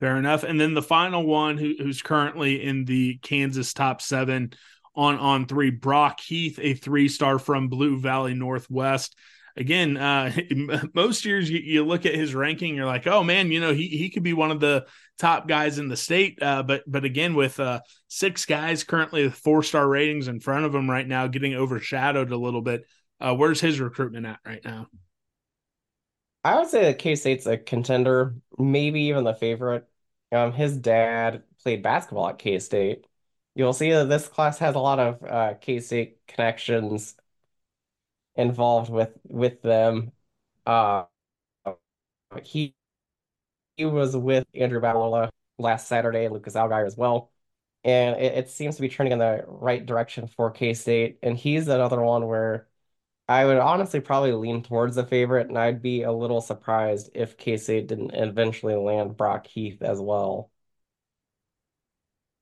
Fair 0.01 0.17
enough. 0.17 0.43
And 0.43 0.61
then 0.61 0.75
the 0.75 0.83
final 0.83 1.25
one 1.25 1.57
who, 1.57 1.75
who's 1.79 2.03
currently 2.03 2.63
in 2.63 2.85
the 2.85 3.17
Kansas 3.23 3.73
top 3.73 4.03
seven 4.03 4.53
on 4.95 5.19
on 5.19 5.47
three, 5.47 5.71
Brock 5.71 6.21
Heath, 6.21 6.59
a 6.61 6.75
three 6.75 7.09
star 7.09 7.39
from 7.39 7.69
Blue 7.69 7.99
Valley 7.99 8.35
Northwest 8.35 9.17
again, 9.57 9.97
uh, 9.97 10.33
most 10.95 11.25
years 11.25 11.51
you, 11.51 11.59
you, 11.59 11.85
look 11.85 12.07
at 12.07 12.15
his 12.15 12.35
ranking, 12.35 12.75
you're 12.75 12.87
like, 12.87 13.07
oh 13.07 13.23
man, 13.23 13.51
you 13.51 13.61
know, 13.61 13.73
he 13.73 13.89
he 13.89 14.11
could 14.11 14.23
be 14.23 14.33
one 14.33 14.51
of 14.51 14.61
the 14.61 14.87
top 15.19 15.49
guys 15.49 15.79
in 15.79 15.89
the 15.89 15.97
state. 15.97 16.39
Uh, 16.43 16.63
but 16.63 16.83
but 16.87 17.05
again, 17.05 17.35
with 17.35 17.61
uh, 17.61 17.81
six 18.09 18.47
guys 18.47 18.85
currently 18.85 19.25
with 19.25 19.35
four 19.35 19.63
star 19.63 19.87
ratings 19.87 20.29
in 20.29 20.41
front 20.41 20.65
of 20.65 20.75
him 20.75 20.91
right 20.91 21.07
now, 21.07 21.27
getting 21.27 21.55
overshadowed 21.55 22.33
a 22.33 22.37
little 22.37 22.63
bit. 22.63 22.85
Uh, 23.21 23.35
where's 23.35 23.61
his 23.61 23.81
recruitment 23.81 24.27
at 24.27 24.41
right 24.45 24.65
now? 24.65 24.89
I 26.43 26.59
would 26.59 26.69
say 26.69 26.83
that 26.83 26.99
K 26.99 27.15
State's 27.15 27.47
a 27.47 27.57
contender, 27.57 28.35
maybe 28.59 29.03
even 29.03 29.25
the 29.25 29.35
favorite. 29.35 29.87
Um, 30.31 30.53
his 30.53 30.77
dad 30.77 31.43
played 31.63 31.83
basketball 31.83 32.29
at 32.29 32.39
K 32.39 32.59
State. 32.59 33.07
You'll 33.55 33.73
see 33.73 33.93
that 33.93 34.09
this 34.09 34.27
class 34.27 34.59
has 34.59 34.75
a 34.75 34.81
lot 34.81 34.99
of 34.99 35.23
uh, 35.23 35.55
K 35.61 35.81
State 35.81 36.19
connections 36.27 37.15
involved 38.37 38.91
with 38.91 39.13
with 39.25 39.63
them. 39.63 40.13
Uh, 40.67 41.05
he 42.43 42.75
he 43.77 43.85
was 43.85 44.17
with 44.17 44.47
Andrew 44.55 44.81
Babalola 44.81 45.31
last 45.59 45.89
Saturday 45.89 46.29
Lucas 46.29 46.55
Allgaier 46.55 46.87
as 46.87 46.97
well. 46.97 47.31
And 47.85 48.17
it, 48.21 48.39
it 48.39 48.51
seems 48.51 48.77
to 48.77 48.83
be 48.83 48.89
turning 48.89 49.13
in 49.13 49.19
the 49.19 49.45
right 49.47 49.85
direction 49.85 50.27
for 50.27 50.51
K-State. 50.51 51.19
And 51.23 51.37
he's 51.37 51.69
another 51.69 52.01
one 52.01 52.27
where 52.27 52.67
I 53.29 53.45
would 53.45 53.59
honestly 53.59 54.01
probably 54.01 54.33
lean 54.33 54.63
towards 54.63 54.97
the 54.97 55.07
favorite, 55.07 55.49
and 55.49 55.59
I'd 55.59 55.83
be 55.83 56.03
a 56.03 56.13
little 56.13 56.41
surprised 56.41 57.11
if 57.15 57.37
K-State 57.37 57.87
didn't 57.89 58.13
eventually 58.15 58.75
land 58.77 59.17
Brock 59.17 59.47
Heath 59.47 59.83
as 59.83 60.01
well. 60.01 60.51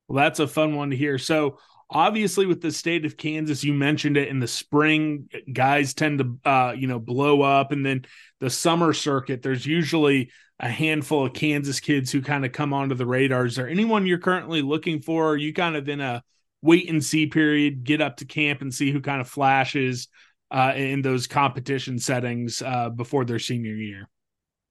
Well, 0.08 0.22
that's 0.22 0.40
a 0.40 0.46
fun 0.46 0.76
one 0.76 0.90
to 0.90 0.96
hear. 0.96 1.18
So 1.18 1.58
obviously 1.92 2.46
with 2.46 2.60
the 2.60 2.72
state 2.72 3.04
of 3.04 3.16
Kansas, 3.16 3.62
you 3.62 3.72
mentioned 3.72 4.16
it 4.16 4.28
in 4.28 4.40
the 4.40 4.48
spring, 4.48 5.28
guys 5.52 5.94
tend 5.94 6.18
to 6.18 6.50
uh, 6.50 6.72
you 6.72 6.86
know 6.86 6.98
blow 6.98 7.42
up, 7.42 7.70
and 7.72 7.84
then 7.84 8.04
the 8.40 8.50
summer 8.50 8.92
circuit. 8.92 9.42
There's 9.42 9.66
usually 9.66 10.30
a 10.58 10.68
handful 10.68 11.26
of 11.26 11.32
Kansas 11.32 11.80
kids 11.80 12.10
who 12.10 12.22
kind 12.22 12.44
of 12.44 12.52
come 12.52 12.72
onto 12.72 12.94
the 12.94 13.06
radar. 13.06 13.46
Is 13.46 13.56
there 13.56 13.68
anyone 13.68 14.06
you're 14.06 14.18
currently 14.18 14.62
looking 14.62 15.02
for? 15.02 15.30
Are 15.30 15.36
you 15.36 15.52
kind 15.52 15.76
of 15.76 15.88
in 15.88 16.00
a 16.00 16.22
wait 16.62 16.88
and 16.88 17.04
see 17.04 17.26
period, 17.26 17.84
get 17.84 18.00
up 18.00 18.18
to 18.18 18.24
camp 18.24 18.62
and 18.62 18.72
see 18.72 18.92
who 18.92 19.00
kind 19.00 19.20
of 19.20 19.28
flashes 19.28 20.08
uh, 20.50 20.72
in 20.76 21.02
those 21.02 21.26
competition 21.26 21.98
settings 21.98 22.62
uh, 22.62 22.88
before 22.90 23.24
their 23.24 23.38
senior 23.38 23.74
year? 23.74 24.08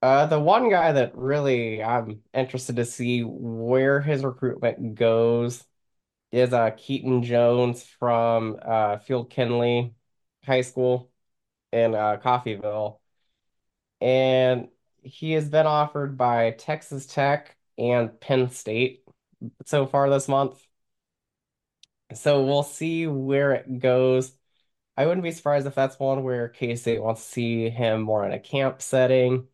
Uh, 0.01 0.25
the 0.25 0.39
one 0.39 0.69
guy 0.69 0.93
that 0.93 1.15
really 1.15 1.83
I'm 1.83 2.21
interested 2.33 2.77
to 2.77 2.85
see 2.85 3.21
where 3.21 4.01
his 4.01 4.23
recruitment 4.23 4.95
goes 4.95 5.63
is 6.31 6.53
uh 6.53 6.71
Keaton 6.71 7.23
Jones 7.23 7.83
from 7.83 8.57
uh 8.61 8.97
Field 8.99 9.29
Kindley 9.29 9.93
High 10.45 10.61
School 10.61 11.11
in 11.71 11.95
uh 11.95 12.17
Coffeyville. 12.23 12.99
And 14.01 14.69
he 15.03 15.33
has 15.33 15.49
been 15.49 15.67
offered 15.67 16.17
by 16.17 16.51
Texas 16.51 17.05
Tech 17.05 17.55
and 17.77 18.19
Penn 18.19 18.49
State 18.49 19.03
so 19.65 19.85
far 19.85 20.09
this 20.09 20.27
month. 20.27 20.65
So 22.13 22.45
we'll 22.45 22.63
see 22.63 23.07
where 23.07 23.53
it 23.53 23.79
goes. 23.79 24.33
I 24.97 25.05
wouldn't 25.05 25.23
be 25.23 25.31
surprised 25.31 25.67
if 25.67 25.75
that's 25.75 25.97
one 25.99 26.23
where 26.23 26.49
K-State 26.49 27.01
wants 27.01 27.23
to 27.25 27.31
see 27.31 27.69
him 27.69 28.01
more 28.01 28.25
in 28.25 28.33
a 28.33 28.39
camp 28.39 28.81
setting. 28.81 29.47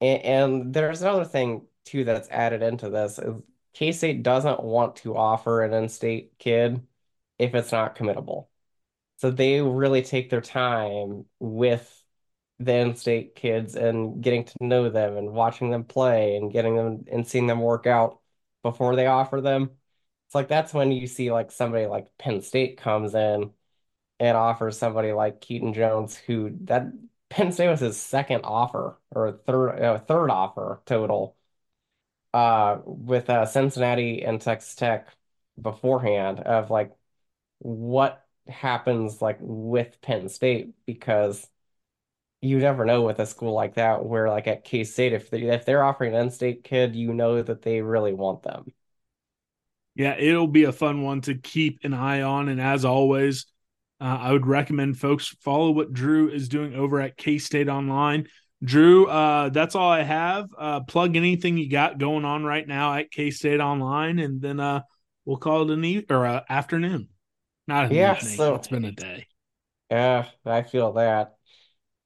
And, 0.00 0.22
and 0.22 0.74
there's 0.74 1.02
another 1.02 1.24
thing 1.24 1.66
too 1.84 2.04
that's 2.04 2.28
added 2.30 2.62
into 2.62 2.90
this 2.90 3.18
is 3.18 3.34
K-State 3.74 4.22
doesn't 4.22 4.62
want 4.62 4.96
to 4.96 5.16
offer 5.16 5.62
an 5.62 5.72
in-state 5.72 6.34
kid 6.38 6.86
if 7.38 7.54
it's 7.54 7.72
not 7.72 7.96
committable. 7.96 8.48
So 9.18 9.30
they 9.30 9.60
really 9.60 10.02
take 10.02 10.30
their 10.30 10.40
time 10.40 11.26
with 11.38 12.02
the 12.58 12.74
in-state 12.74 13.34
kids 13.34 13.74
and 13.76 14.22
getting 14.22 14.44
to 14.44 14.54
know 14.60 14.88
them 14.90 15.16
and 15.16 15.32
watching 15.32 15.70
them 15.70 15.84
play 15.84 16.36
and 16.36 16.52
getting 16.52 16.76
them 16.76 17.04
and 17.10 17.26
seeing 17.26 17.46
them 17.46 17.60
work 17.60 17.86
out 17.86 18.20
before 18.62 18.96
they 18.96 19.06
offer 19.06 19.40
them. 19.40 19.70
It's 20.26 20.34
like 20.34 20.48
that's 20.48 20.74
when 20.74 20.92
you 20.92 21.06
see 21.06 21.32
like 21.32 21.50
somebody 21.52 21.86
like 21.86 22.06
Penn 22.18 22.42
State 22.42 22.78
comes 22.78 23.14
in 23.14 23.52
and 24.20 24.36
offers 24.36 24.78
somebody 24.78 25.12
like 25.12 25.40
Keaton 25.40 25.74
Jones, 25.74 26.16
who 26.16 26.56
that 26.64 26.92
Penn 27.28 27.52
State 27.52 27.68
was 27.68 27.80
his 27.80 27.96
second 28.00 28.42
offer 28.44 28.98
or 29.10 29.32
third 29.32 29.70
uh, 29.80 29.98
third 30.00 30.30
offer 30.30 30.82
total 30.86 31.36
uh 32.34 32.78
with 32.84 33.28
uh 33.30 33.46
Cincinnati 33.46 34.22
and 34.24 34.40
Texas 34.40 34.74
Tech 34.74 35.08
beforehand 35.60 36.40
of 36.40 36.70
like 36.70 36.92
what 37.58 38.24
happens 38.48 39.22
like 39.22 39.38
with 39.40 40.00
Penn 40.02 40.28
State 40.28 40.74
because 40.86 41.48
you 42.40 42.58
never 42.58 42.84
know 42.84 43.02
with 43.02 43.18
a 43.20 43.26
school 43.26 43.52
like 43.52 43.74
that 43.74 44.04
where 44.04 44.28
like 44.28 44.48
at 44.48 44.64
K-State 44.64 45.12
if 45.12 45.30
they 45.30 45.42
if 45.42 45.64
they're 45.64 45.84
offering 45.84 46.14
an 46.14 46.22
in-state 46.22 46.64
kid, 46.64 46.96
you 46.96 47.14
know 47.14 47.40
that 47.40 47.62
they 47.62 47.80
really 47.80 48.12
want 48.12 48.42
them. 48.42 48.72
Yeah, 49.94 50.16
it'll 50.18 50.46
be 50.46 50.64
a 50.64 50.72
fun 50.72 51.02
one 51.02 51.20
to 51.22 51.34
keep 51.34 51.80
an 51.84 51.94
eye 51.94 52.22
on. 52.22 52.48
And 52.48 52.60
as 52.60 52.84
always, 52.84 53.46
uh, 54.00 54.18
I 54.20 54.32
would 54.32 54.46
recommend 54.46 54.98
folks 54.98 55.28
follow 55.28 55.70
what 55.70 55.92
Drew 55.92 56.30
is 56.30 56.48
doing 56.48 56.74
over 56.74 57.00
at 57.00 57.16
K 57.16 57.38
State 57.38 57.68
Online. 57.68 58.26
Drew, 58.64 59.06
uh, 59.06 59.48
that's 59.48 59.74
all 59.74 59.90
I 59.90 60.02
have. 60.02 60.48
Uh, 60.56 60.80
plug 60.80 61.16
anything 61.16 61.58
you 61.58 61.68
got 61.68 61.98
going 61.98 62.24
on 62.24 62.44
right 62.44 62.66
now 62.66 62.94
at 62.94 63.10
K 63.10 63.30
State 63.30 63.60
Online, 63.60 64.18
and 64.20 64.40
then 64.40 64.60
uh, 64.60 64.82
we'll 65.24 65.36
call 65.38 65.62
it 65.68 65.74
an 65.74 65.84
e- 65.84 66.06
or 66.08 66.26
uh, 66.26 66.42
afternoon. 66.48 67.08
Not 67.66 67.86
an 67.86 67.96
Yeah, 67.96 68.14
evening. 68.14 68.44
so 68.44 68.58
It's 68.58 68.68
been 68.68 68.84
a 68.84 68.92
day. 68.92 69.26
yeah, 69.90 70.30
I 70.44 70.62
feel 70.62 70.92
that. 70.94 71.36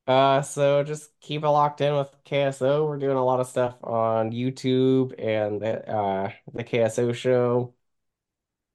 Uh, 0.06 0.42
so 0.42 0.84
just 0.84 1.10
keep 1.20 1.44
it 1.44 1.48
locked 1.48 1.80
in 1.82 1.94
with 1.96 2.10
KSO. 2.24 2.86
We're 2.86 2.98
doing 2.98 3.16
a 3.18 3.24
lot 3.24 3.40
of 3.40 3.48
stuff 3.48 3.76
on 3.84 4.32
YouTube 4.32 5.14
and 5.18 5.60
the 5.62 5.88
uh 5.90 6.32
the 6.54 6.64
KSO 6.64 7.12
show. 7.12 7.74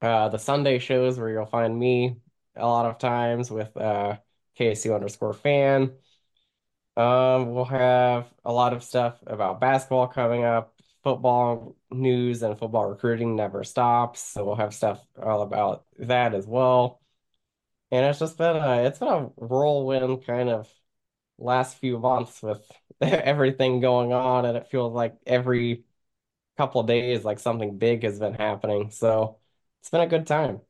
Uh, 0.01 0.29
the 0.29 0.37
Sunday 0.39 0.79
shows 0.79 1.19
where 1.19 1.29
you'll 1.29 1.45
find 1.45 1.77
me 1.77 2.17
a 2.55 2.65
lot 2.65 2.85
of 2.87 2.97
times 2.97 3.51
with 3.51 3.75
uh 3.77 4.17
KSU 4.55 4.93
underscore 4.95 5.33
fan. 5.33 5.93
Um, 7.01 7.53
we'll 7.53 7.65
have 7.65 8.31
a 8.45 8.51
lot 8.51 8.73
of 8.73 8.83
stuff 8.83 9.17
about 9.25 9.59
basketball 9.59 10.07
coming 10.07 10.43
up. 10.43 10.75
Football 11.03 11.75
news 11.89 12.43
and 12.43 12.57
football 12.59 12.85
recruiting 12.85 13.35
never 13.35 13.63
stops, 13.63 14.21
so 14.21 14.45
we'll 14.45 14.55
have 14.55 14.73
stuff 14.73 15.03
all 15.21 15.41
about 15.41 15.85
that 15.99 16.33
as 16.35 16.45
well. 16.45 17.01
And 17.91 18.05
it's 18.05 18.19
just 18.19 18.37
been 18.37 18.55
a 18.57 18.83
it's 18.85 18.99
been 18.99 19.07
a 19.09 19.21
whirlwind 19.37 20.25
kind 20.25 20.49
of 20.49 20.69
last 21.39 21.77
few 21.79 21.99
months 21.99 22.41
with 22.43 22.61
everything 23.01 23.81
going 23.81 24.13
on, 24.13 24.45
and 24.45 24.57
it 24.57 24.67
feels 24.69 24.93
like 24.93 25.17
every 25.27 25.85
couple 26.57 26.83
days 26.83 27.25
like 27.25 27.39
something 27.39 27.77
big 27.79 28.03
has 28.03 28.19
been 28.19 28.35
happening. 28.35 28.91
So 28.91 29.39
it's 29.81 29.89
been 29.91 30.01
a 30.01 30.07
good 30.07 30.27
time. 30.27 30.61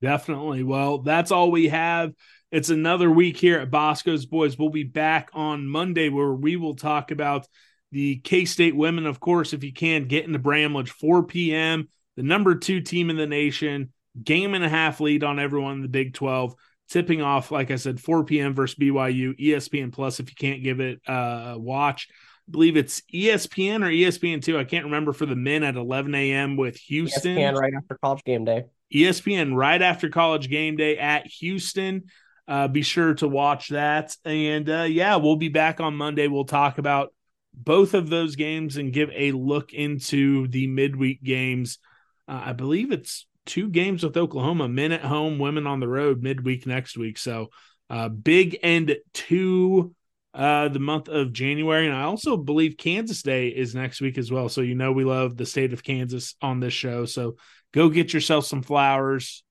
Definitely. 0.00 0.62
Well, 0.62 0.98
that's 0.98 1.30
all 1.30 1.50
we 1.50 1.68
have. 1.68 2.12
It's 2.50 2.70
another 2.70 3.10
week 3.10 3.36
here 3.36 3.58
at 3.58 3.70
Bosco's 3.70 4.24
Boys. 4.24 4.58
We'll 4.58 4.70
be 4.70 4.84
back 4.84 5.30
on 5.34 5.66
Monday 5.66 6.08
where 6.08 6.32
we 6.32 6.56
will 6.56 6.76
talk 6.76 7.10
about 7.10 7.46
the 7.92 8.16
K 8.16 8.44
State 8.44 8.76
women. 8.76 9.06
Of 9.06 9.20
course, 9.20 9.52
if 9.52 9.64
you 9.64 9.72
can, 9.72 10.06
get 10.06 10.24
into 10.24 10.38
Bramlage, 10.38 10.90
4 10.90 11.24
p.m., 11.24 11.88
the 12.16 12.22
number 12.22 12.54
two 12.54 12.80
team 12.80 13.10
in 13.10 13.16
the 13.16 13.26
nation, 13.26 13.92
game 14.22 14.54
and 14.54 14.64
a 14.64 14.68
half 14.68 15.00
lead 15.00 15.24
on 15.24 15.38
everyone 15.38 15.76
in 15.76 15.82
the 15.82 15.88
Big 15.88 16.14
12. 16.14 16.54
Tipping 16.88 17.20
off, 17.20 17.50
like 17.50 17.70
I 17.70 17.76
said, 17.76 18.00
4 18.00 18.24
p.m. 18.24 18.54
versus 18.54 18.78
BYU, 18.78 19.38
ESPN 19.38 19.92
Plus. 19.92 20.20
If 20.20 20.30
you 20.30 20.36
can't 20.36 20.62
give 20.62 20.80
it 20.80 21.00
a 21.06 21.56
watch, 21.58 22.08
I 22.10 22.50
believe 22.50 22.78
it's 22.78 23.02
ESPN 23.12 23.84
or 23.84 23.90
ESPN2. 23.90 24.56
I 24.56 24.64
can't 24.64 24.86
remember 24.86 25.12
for 25.12 25.26
the 25.26 25.36
men 25.36 25.64
at 25.64 25.76
11 25.76 26.14
a.m. 26.14 26.56
with 26.56 26.78
Houston. 26.78 27.36
ESPN 27.36 27.54
right 27.56 27.74
after 27.76 27.98
college 28.02 28.24
game 28.24 28.46
day. 28.46 28.64
ESPN 28.92 29.54
right 29.54 29.80
after 29.80 30.08
college 30.08 30.48
game 30.48 30.76
day 30.76 30.98
at 30.98 31.26
Houston. 31.26 32.04
Uh, 32.46 32.68
be 32.68 32.82
sure 32.82 33.14
to 33.14 33.28
watch 33.28 33.68
that. 33.68 34.16
And 34.24 34.68
uh, 34.70 34.86
yeah, 34.88 35.16
we'll 35.16 35.36
be 35.36 35.48
back 35.48 35.80
on 35.80 35.94
Monday. 35.94 36.28
We'll 36.28 36.44
talk 36.44 36.78
about 36.78 37.12
both 37.52 37.94
of 37.94 38.08
those 38.08 38.36
games 38.36 38.76
and 38.76 38.92
give 38.92 39.10
a 39.14 39.32
look 39.32 39.72
into 39.72 40.48
the 40.48 40.66
midweek 40.66 41.22
games. 41.22 41.78
Uh, 42.26 42.42
I 42.46 42.52
believe 42.52 42.92
it's 42.92 43.26
two 43.44 43.68
games 43.68 44.02
with 44.02 44.16
Oklahoma 44.16 44.68
men 44.68 44.92
at 44.92 45.02
home, 45.02 45.38
women 45.38 45.66
on 45.66 45.80
the 45.80 45.88
road 45.88 46.22
midweek 46.22 46.66
next 46.66 46.96
week. 46.96 47.18
So 47.18 47.50
uh, 47.90 48.08
big 48.08 48.58
end 48.62 48.96
to 49.14 49.94
uh, 50.38 50.68
the 50.68 50.78
month 50.78 51.08
of 51.08 51.32
January. 51.32 51.86
And 51.86 51.96
I 51.96 52.04
also 52.04 52.36
believe 52.36 52.76
Kansas 52.78 53.22
Day 53.22 53.48
is 53.48 53.74
next 53.74 54.00
week 54.00 54.16
as 54.16 54.30
well. 54.30 54.48
So, 54.48 54.60
you 54.60 54.76
know, 54.76 54.92
we 54.92 55.04
love 55.04 55.36
the 55.36 55.44
state 55.44 55.72
of 55.72 55.82
Kansas 55.82 56.36
on 56.40 56.60
this 56.60 56.72
show. 56.72 57.04
So, 57.04 57.36
go 57.74 57.88
get 57.88 58.14
yourself 58.14 58.46
some 58.46 58.62
flowers, 58.62 59.42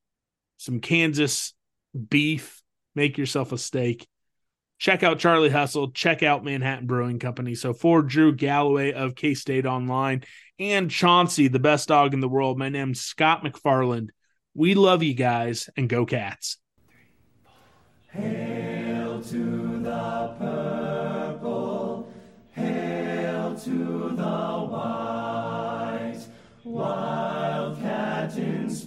some 0.56 0.80
Kansas 0.80 1.54
beef, 2.10 2.64
make 2.96 3.18
yourself 3.18 3.52
a 3.52 3.58
steak. 3.58 4.08
Check 4.80 5.04
out 5.04 5.20
Charlie 5.20 5.50
Hustle, 5.50 5.92
check 5.92 6.24
out 6.24 6.46
Manhattan 6.46 6.86
Brewing 6.88 7.20
Company. 7.20 7.56
So 7.56 7.74
for 7.74 8.02
Drew 8.04 8.34
Galloway 8.34 8.94
of 8.94 9.16
K 9.16 9.34
State 9.34 9.66
Online 9.66 10.24
and 10.60 10.90
Chauncey, 10.90 11.48
the 11.48 11.60
best 11.60 11.88
dog 11.88 12.14
in 12.14 12.20
the 12.20 12.30
world, 12.30 12.60
my 12.60 12.70
name's 12.70 13.02
Scott 13.02 13.44
McFarland. 13.44 14.10
We 14.54 14.76
love 14.76 15.02
you 15.02 15.16
guys 15.16 15.70
and 15.76 15.90
go 15.90 16.06
cats. 16.06 16.58
Hail 18.12 18.57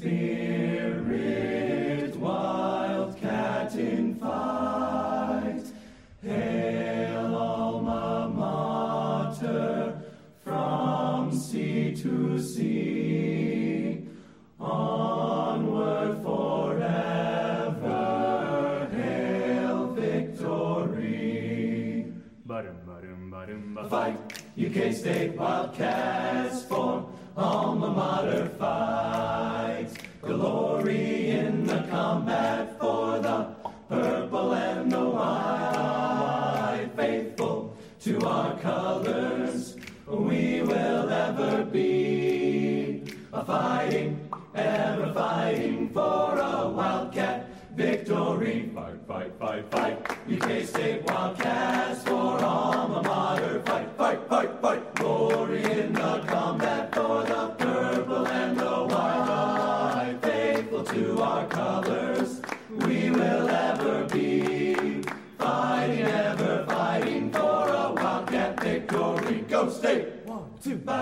spirit, 0.01 0.96
wildcat 2.16 3.74
in 3.74 4.14
fight. 4.14 5.64
Hail 6.22 7.34
alma 7.34 8.32
mater, 8.34 10.03
from 10.42 11.32
sea 11.38 11.94
to 11.96 12.38
sea, 12.40 14.09
onward 14.59 16.22
forever, 16.22 17.98
hail 18.92 19.88
victory. 19.88 21.11
Fight, 23.90 24.16
UK 24.57 24.92
State 24.94 25.34
Wildcats 25.36 26.64
for 26.64 27.07
alma 27.36 27.90
mater 27.90 28.48
fight. 28.59 29.70
Glory 30.41 31.32
in 31.32 31.66
the 31.66 31.82
combat 31.91 32.80
for 32.80 33.18
the 33.18 33.55
purple 33.91 34.55
and 34.55 34.91
the 34.91 35.05
white. 35.05 36.88
Faithful 36.97 37.76
to 38.01 38.18
our 38.26 38.59
colors, 38.61 39.76
we 40.07 40.62
will 40.62 41.11
ever 41.11 41.62
be. 41.66 43.03
A 43.34 43.45
fighting, 43.45 44.30
ever 44.55 45.12
fighting 45.12 45.91
for 45.91 46.38
a 46.38 46.70
wildcat 46.70 47.51
victory. 47.76 48.70
Fight, 48.74 48.97
fight, 49.07 49.32
fight, 49.38 49.70
fight. 49.70 50.11
UK 50.26 50.64
State 50.64 51.03
Wildcats 51.05 52.03
for 52.05 52.43
alma 52.43 53.03
mater. 53.03 53.60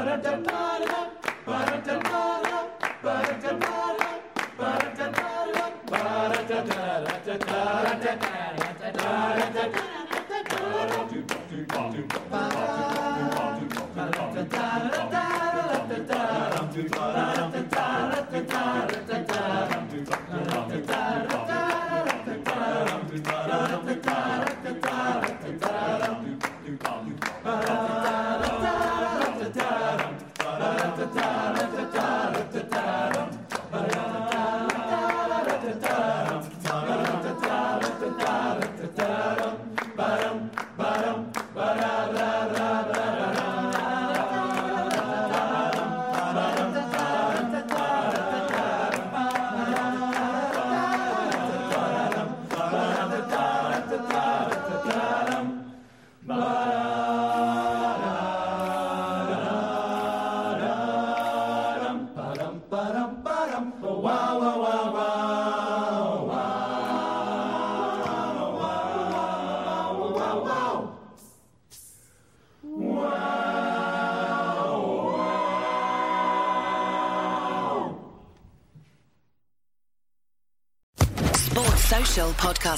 Two, 0.08 0.14
ba-da-da-da-da-da, 0.14 0.48
ba-da-da-da-da, 0.48 1.07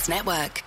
Network. 0.09 0.63